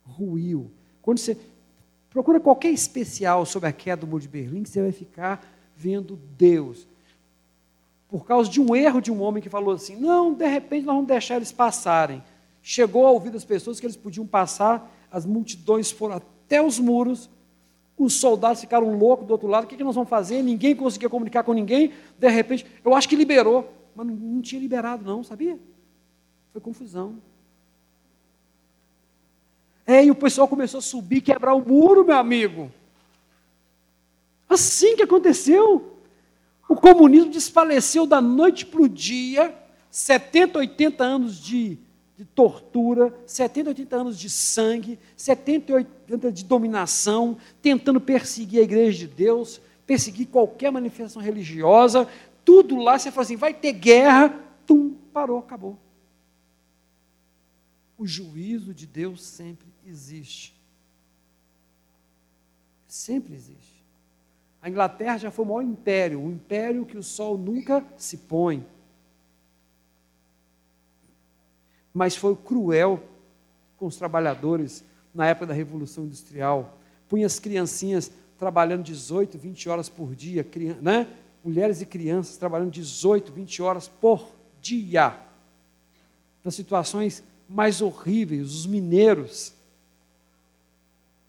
Ruiu. 0.04 0.72
Quando 1.02 1.20
você 1.20 1.38
procura 2.10 2.40
qualquer 2.40 2.72
especial 2.72 3.46
sobre 3.46 3.70
a 3.70 3.72
queda 3.72 4.02
do 4.02 4.08
muro 4.08 4.22
de 4.22 4.28
Berlim, 4.28 4.66
você 4.66 4.82
vai 4.82 4.92
ficar 4.92 5.48
vendo 5.76 6.20
Deus. 6.38 6.88
Por 8.08 8.26
causa 8.26 8.50
de 8.50 8.60
um 8.60 8.76
erro 8.76 9.00
de 9.00 9.12
um 9.12 9.22
homem 9.22 9.42
que 9.42 9.50
falou 9.50 9.76
assim: 9.76 9.96
não, 9.96 10.34
de 10.34 10.48
repente 10.48 10.86
nós 10.86 10.96
vamos 10.96 11.08
deixar 11.08 11.36
eles 11.36 11.52
passarem. 11.52 12.24
Chegou 12.62 13.06
a 13.06 13.12
ouvir 13.12 13.30
das 13.30 13.46
pessoas 13.46 13.80
que 13.80 13.86
eles 13.86 13.96
podiam 13.96 14.26
passar, 14.26 14.92
as 15.12 15.26
multidões 15.26 15.92
foram 15.92 16.16
até 16.16 16.39
os 16.62 16.80
muros, 16.80 17.30
os 17.98 18.14
soldados 18.14 18.62
ficaram 18.62 18.98
loucos 18.98 19.28
do 19.28 19.32
outro 19.32 19.48
lado, 19.48 19.66
o 19.66 19.68
que, 19.68 19.76
que 19.76 19.84
nós 19.84 19.96
vamos 19.96 20.10
fazer? 20.10 20.42
Ninguém 20.42 20.76
conseguia 20.76 21.10
comunicar 21.10 21.44
com 21.44 21.54
ninguém, 21.54 21.92
de 22.18 22.30
repente, 22.30 22.66
eu 22.84 22.96
acho 22.96 23.10
que 23.10 23.16
liberou, 23.16 23.74
mas 23.94 24.08
não, 24.08 24.16
não 24.16 24.42
tinha 24.42 24.62
liberado, 24.62 25.04
não, 25.04 25.24
sabia? 25.24 25.60
Foi 26.54 26.62
confusão. 26.62 27.18
É, 29.86 30.06
e 30.06 30.12
o 30.12 30.16
pessoal 30.16 30.48
começou 30.48 30.78
a 30.78 30.82
subir, 30.82 31.20
quebrar 31.20 31.54
o 31.56 31.68
muro, 31.68 32.06
meu 32.06 32.16
amigo. 32.16 32.72
Assim 34.48 34.96
que 34.96 35.04
aconteceu. 35.04 35.98
O 36.70 36.76
comunismo 36.76 37.32
desfaleceu 37.32 38.06
da 38.06 38.22
noite 38.22 38.66
para 38.66 38.82
o 38.82 38.88
dia, 38.88 39.56
70, 39.90 40.60
80 40.60 41.04
anos 41.04 41.40
de, 41.40 41.80
de, 42.20 42.26
tortura, 42.26 43.18
70, 43.26 43.70
80 43.70 43.96
anos 43.96 44.20
de 44.20 44.30
sangue, 44.30 45.00
70, 45.16 45.74
80 45.74 46.32
de 46.34 46.44
dominação, 46.44 47.38
tentando 47.62 48.02
perseguir 48.02 48.60
a 48.60 48.64
igreja 48.64 49.08
de 49.08 49.08
Deus, 49.08 49.62
perseguir 49.88 50.28
qualquer 50.28 50.70
manifestação 50.70 51.22
religiosa, 51.22 52.10
tudo 52.44 52.76
lá, 52.76 53.00
você 53.00 53.10
fala 53.10 53.22
assim, 53.24 53.38
vai 53.38 53.54
ter 53.54 53.72
guerra, 53.72 54.38
tum, 54.68 54.96
parou, 55.14 55.40
acabou. 55.40 55.78
O 57.98 58.06
juízo 58.06 58.74
de 58.74 58.86
Deus 58.86 59.24
sempre 59.24 59.68
existe. 59.88 60.54
Sempre 62.86 63.34
existe. 63.34 63.82
A 64.62 64.70
Inglaterra 64.70 65.18
já 65.18 65.32
foi 65.32 65.46
o 65.46 65.48
maior 65.48 65.62
império, 65.62 66.20
um 66.20 66.32
império 66.32 66.86
que 66.86 66.98
o 66.98 67.04
sol 67.04 67.38
nunca 67.38 67.82
se 67.96 68.18
põe. 68.18 68.66
Mas 71.94 72.16
foi 72.16 72.36
cruel 72.36 73.02
com 73.78 73.86
os 73.88 73.96
trabalhadores 73.96 74.84
na 75.14 75.28
época 75.28 75.48
da 75.48 75.54
Revolução 75.54 76.06
Industrial. 76.06 76.78
Punha 77.08 77.26
as 77.26 77.40
criancinhas 77.40 78.12
trabalhando 78.38 78.84
18, 78.84 79.38
20 79.38 79.70
horas 79.70 79.90
por 79.90 80.16
dia, 80.16 80.46
né? 80.82 81.08
mulheres 81.44 81.82
e 81.82 81.86
crianças 81.86 82.38
trabalhando 82.38 82.72
18, 82.72 83.32
20 83.32 83.62
horas 83.62 83.88
por 83.88 84.30
dia. 84.62 85.18
das 86.44 86.56
situações 86.56 87.24
mais 87.48 87.82
horríveis, 87.82 88.54
os 88.54 88.66
mineiros. 88.66 89.54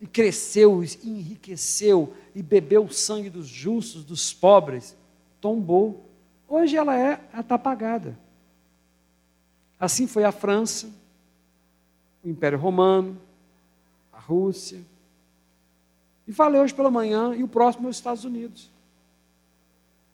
E 0.00 0.06
cresceu, 0.06 0.82
e 0.82 0.88
enriqueceu, 1.04 2.14
e 2.34 2.42
bebeu 2.42 2.84
o 2.84 2.92
sangue 2.92 3.28
dos 3.28 3.46
justos, 3.46 4.04
dos 4.04 4.32
pobres, 4.32 4.96
tombou. 5.40 6.08
Hoje 6.48 6.76
ela 6.76 6.98
é, 6.98 7.20
está 7.38 7.56
apagada. 7.56 8.18
Assim 9.80 10.06
foi 10.06 10.24
a 10.24 10.30
França, 10.30 10.90
o 12.22 12.28
Império 12.28 12.58
Romano, 12.58 13.18
a 14.12 14.20
Rússia. 14.20 14.78
E 16.28 16.32
falei 16.32 16.60
hoje 16.60 16.74
pela 16.74 16.90
manhã, 16.90 17.34
e 17.34 17.42
o 17.42 17.48
próximo 17.48 17.86
é 17.86 17.90
os 17.90 17.96
Estados 17.96 18.24
Unidos. 18.24 18.70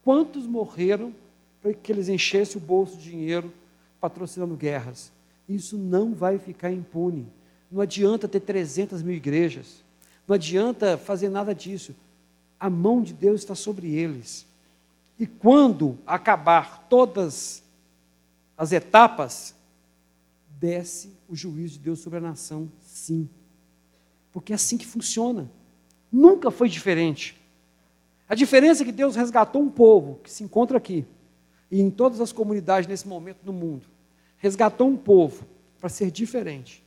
Quantos 0.04 0.46
morreram 0.46 1.12
para 1.60 1.74
que 1.74 1.90
eles 1.90 2.08
enchessem 2.08 2.62
o 2.62 2.64
bolso 2.64 2.96
de 2.96 3.10
dinheiro 3.10 3.52
patrocinando 4.00 4.54
guerras? 4.54 5.10
Isso 5.48 5.76
não 5.76 6.14
vai 6.14 6.38
ficar 6.38 6.70
impune. 6.70 7.26
Não 7.70 7.80
adianta 7.80 8.28
ter 8.28 8.38
300 8.38 9.02
mil 9.02 9.16
igrejas. 9.16 9.84
Não 10.28 10.36
adianta 10.36 10.96
fazer 10.96 11.28
nada 11.28 11.52
disso. 11.52 11.92
A 12.58 12.70
mão 12.70 13.02
de 13.02 13.12
Deus 13.12 13.40
está 13.40 13.56
sobre 13.56 13.92
eles. 13.92 14.46
E 15.18 15.26
quando 15.26 15.98
acabar 16.06 16.86
todas 16.88 17.64
as 18.56 18.70
etapas, 18.70 19.55
desce 20.58 21.12
o 21.28 21.36
juízo 21.36 21.74
de 21.74 21.80
Deus 21.80 22.00
sobre 22.00 22.18
a 22.18 22.22
nação, 22.22 22.70
sim. 22.80 23.28
Porque 24.32 24.52
é 24.52 24.56
assim 24.56 24.76
que 24.76 24.86
funciona. 24.86 25.50
Nunca 26.10 26.50
foi 26.50 26.68
diferente. 26.68 27.36
A 28.28 28.34
diferença 28.34 28.82
é 28.82 28.86
que 28.86 28.92
Deus 28.92 29.16
resgatou 29.16 29.62
um 29.62 29.70
povo 29.70 30.20
que 30.22 30.30
se 30.30 30.42
encontra 30.42 30.76
aqui 30.76 31.04
e 31.70 31.80
em 31.80 31.90
todas 31.90 32.20
as 32.20 32.32
comunidades 32.32 32.88
nesse 32.88 33.06
momento 33.06 33.38
no 33.44 33.52
mundo. 33.52 33.86
Resgatou 34.38 34.88
um 34.88 34.96
povo 34.96 35.46
para 35.78 35.88
ser 35.88 36.10
diferente. 36.10 36.82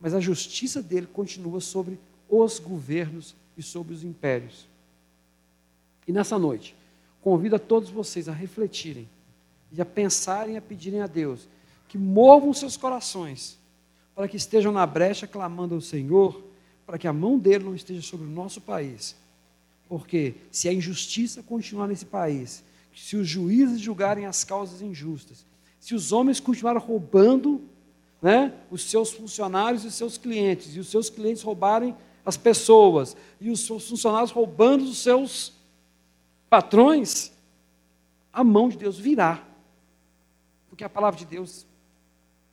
Mas 0.00 0.14
a 0.14 0.20
justiça 0.20 0.82
dele 0.82 1.06
continua 1.06 1.60
sobre 1.60 1.98
os 2.28 2.58
governos 2.58 3.34
e 3.56 3.62
sobre 3.62 3.92
os 3.92 4.04
impérios. 4.04 4.68
E 6.06 6.12
nessa 6.12 6.38
noite, 6.38 6.74
convido 7.20 7.56
a 7.56 7.58
todos 7.58 7.90
vocês 7.90 8.28
a 8.28 8.32
refletirem 8.32 9.08
e 9.72 9.80
a 9.80 9.84
pensarem 9.84 10.56
a 10.56 10.62
pedirem 10.62 11.00
a 11.00 11.06
Deus 11.06 11.48
que 11.88 11.98
movam 11.98 12.52
seus 12.52 12.76
corações 12.76 13.58
para 14.18 14.26
que 14.26 14.36
estejam 14.36 14.72
na 14.72 14.84
brecha 14.84 15.28
clamando 15.28 15.76
ao 15.76 15.80
Senhor, 15.80 16.42
para 16.84 16.98
que 16.98 17.06
a 17.06 17.12
mão 17.12 17.38
dele 17.38 17.62
não 17.62 17.74
esteja 17.76 18.02
sobre 18.02 18.26
o 18.26 18.28
nosso 18.30 18.60
país. 18.60 19.14
Porque 19.88 20.34
se 20.50 20.68
a 20.68 20.72
injustiça 20.72 21.40
continuar 21.40 21.86
nesse 21.86 22.04
país, 22.04 22.64
se 22.92 23.16
os 23.16 23.28
juízes 23.28 23.78
julgarem 23.78 24.26
as 24.26 24.42
causas 24.42 24.82
injustas, 24.82 25.46
se 25.78 25.94
os 25.94 26.10
homens 26.10 26.40
continuarem 26.40 26.82
roubando 26.82 27.62
né, 28.20 28.52
os 28.72 28.90
seus 28.90 29.12
funcionários 29.12 29.84
e 29.84 29.86
os 29.86 29.94
seus 29.94 30.18
clientes, 30.18 30.74
e 30.74 30.80
os 30.80 30.88
seus 30.88 31.08
clientes 31.08 31.44
roubarem 31.44 31.94
as 32.26 32.36
pessoas, 32.36 33.16
e 33.40 33.50
os 33.50 33.64
seus 33.64 33.88
funcionários 33.88 34.32
roubando 34.32 34.82
os 34.82 34.98
seus 34.98 35.52
patrões, 36.50 37.30
a 38.32 38.42
mão 38.42 38.68
de 38.68 38.76
Deus 38.76 38.98
virá. 38.98 39.46
Porque 40.68 40.82
a 40.82 40.88
palavra 40.88 41.16
de 41.16 41.24
Deus 41.24 41.67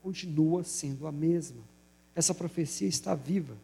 continua 0.06 0.64
sendo 0.64 1.08
a 1.08 1.12
mesma. 1.12 1.64
Essa 2.14 2.32
profecia 2.32 2.88
está 2.88 3.16
viva. 3.16 3.56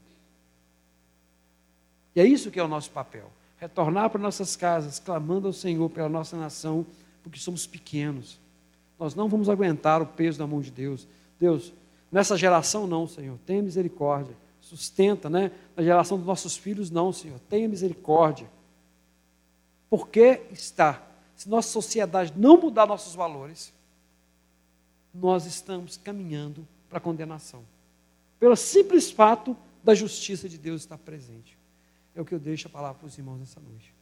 E 2.16 2.20
é 2.20 2.26
isso 2.26 2.50
que 2.50 2.60
é 2.60 2.64
o 2.64 2.68
nosso 2.68 2.90
papel: 2.90 3.32
retornar 3.60 4.10
para 4.10 4.20
nossas 4.20 4.56
casas, 4.56 4.98
clamando 4.98 5.46
ao 5.46 5.54
Senhor 5.54 5.88
pela 5.92 6.10
nossa 6.10 6.36
nação, 6.36 6.84
porque 7.22 7.38
somos 7.38 7.68
pequenos. 7.68 8.40
Nós 8.98 9.14
não 9.14 9.30
vamos 9.30 9.50
aguentar 9.50 10.02
o 10.02 10.08
peso 10.08 10.40
da 10.40 10.48
mão 10.48 10.62
de 10.62 10.72
Deus. 10.72 11.08
Deus, 11.40 11.72
nessa 12.12 12.36
geração 12.36 12.88
não, 12.88 13.08
Senhor, 13.08 13.38
tenha 13.46 13.62
misericórdia. 13.62 14.36
Sustenta, 14.60 15.30
né? 15.30 15.52
Na 15.76 15.84
geração 15.84 16.18
dos 16.18 16.26
nossos 16.26 16.58
filhos, 16.58 16.90
não, 16.90 17.14
Senhor, 17.14 17.40
tenha 17.50 17.70
misericórdia. 17.70 18.50
Porque 19.92 20.42
está, 20.52 21.04
se 21.36 21.48
nossa 21.48 21.70
sociedade 21.70 22.34
não 22.36 22.60
mudar 22.60 22.88
nossos 22.88 23.14
valores, 23.14 23.72
nós 25.14 25.46
estamos 25.46 25.98
caminhando 25.98 26.68
para 26.90 26.98
a 26.98 27.02
condenação. 27.02 27.64
Pelo 28.40 28.56
simples 28.56 29.12
fato 29.12 29.56
da 29.84 29.94
justiça 29.94 30.48
de 30.48 30.58
Deus 30.58 30.82
estar 30.82 30.98
presente. 30.98 31.58
É 32.16 32.22
o 32.22 32.26
que 32.26 32.34
eu 32.34 32.40
deixo 32.40 32.68
a 32.68 32.72
palavra 32.72 33.00
para 33.00 33.08
os 33.08 33.18
irmãos 33.18 33.38
nessa 33.38 33.60
noite. 33.60 33.94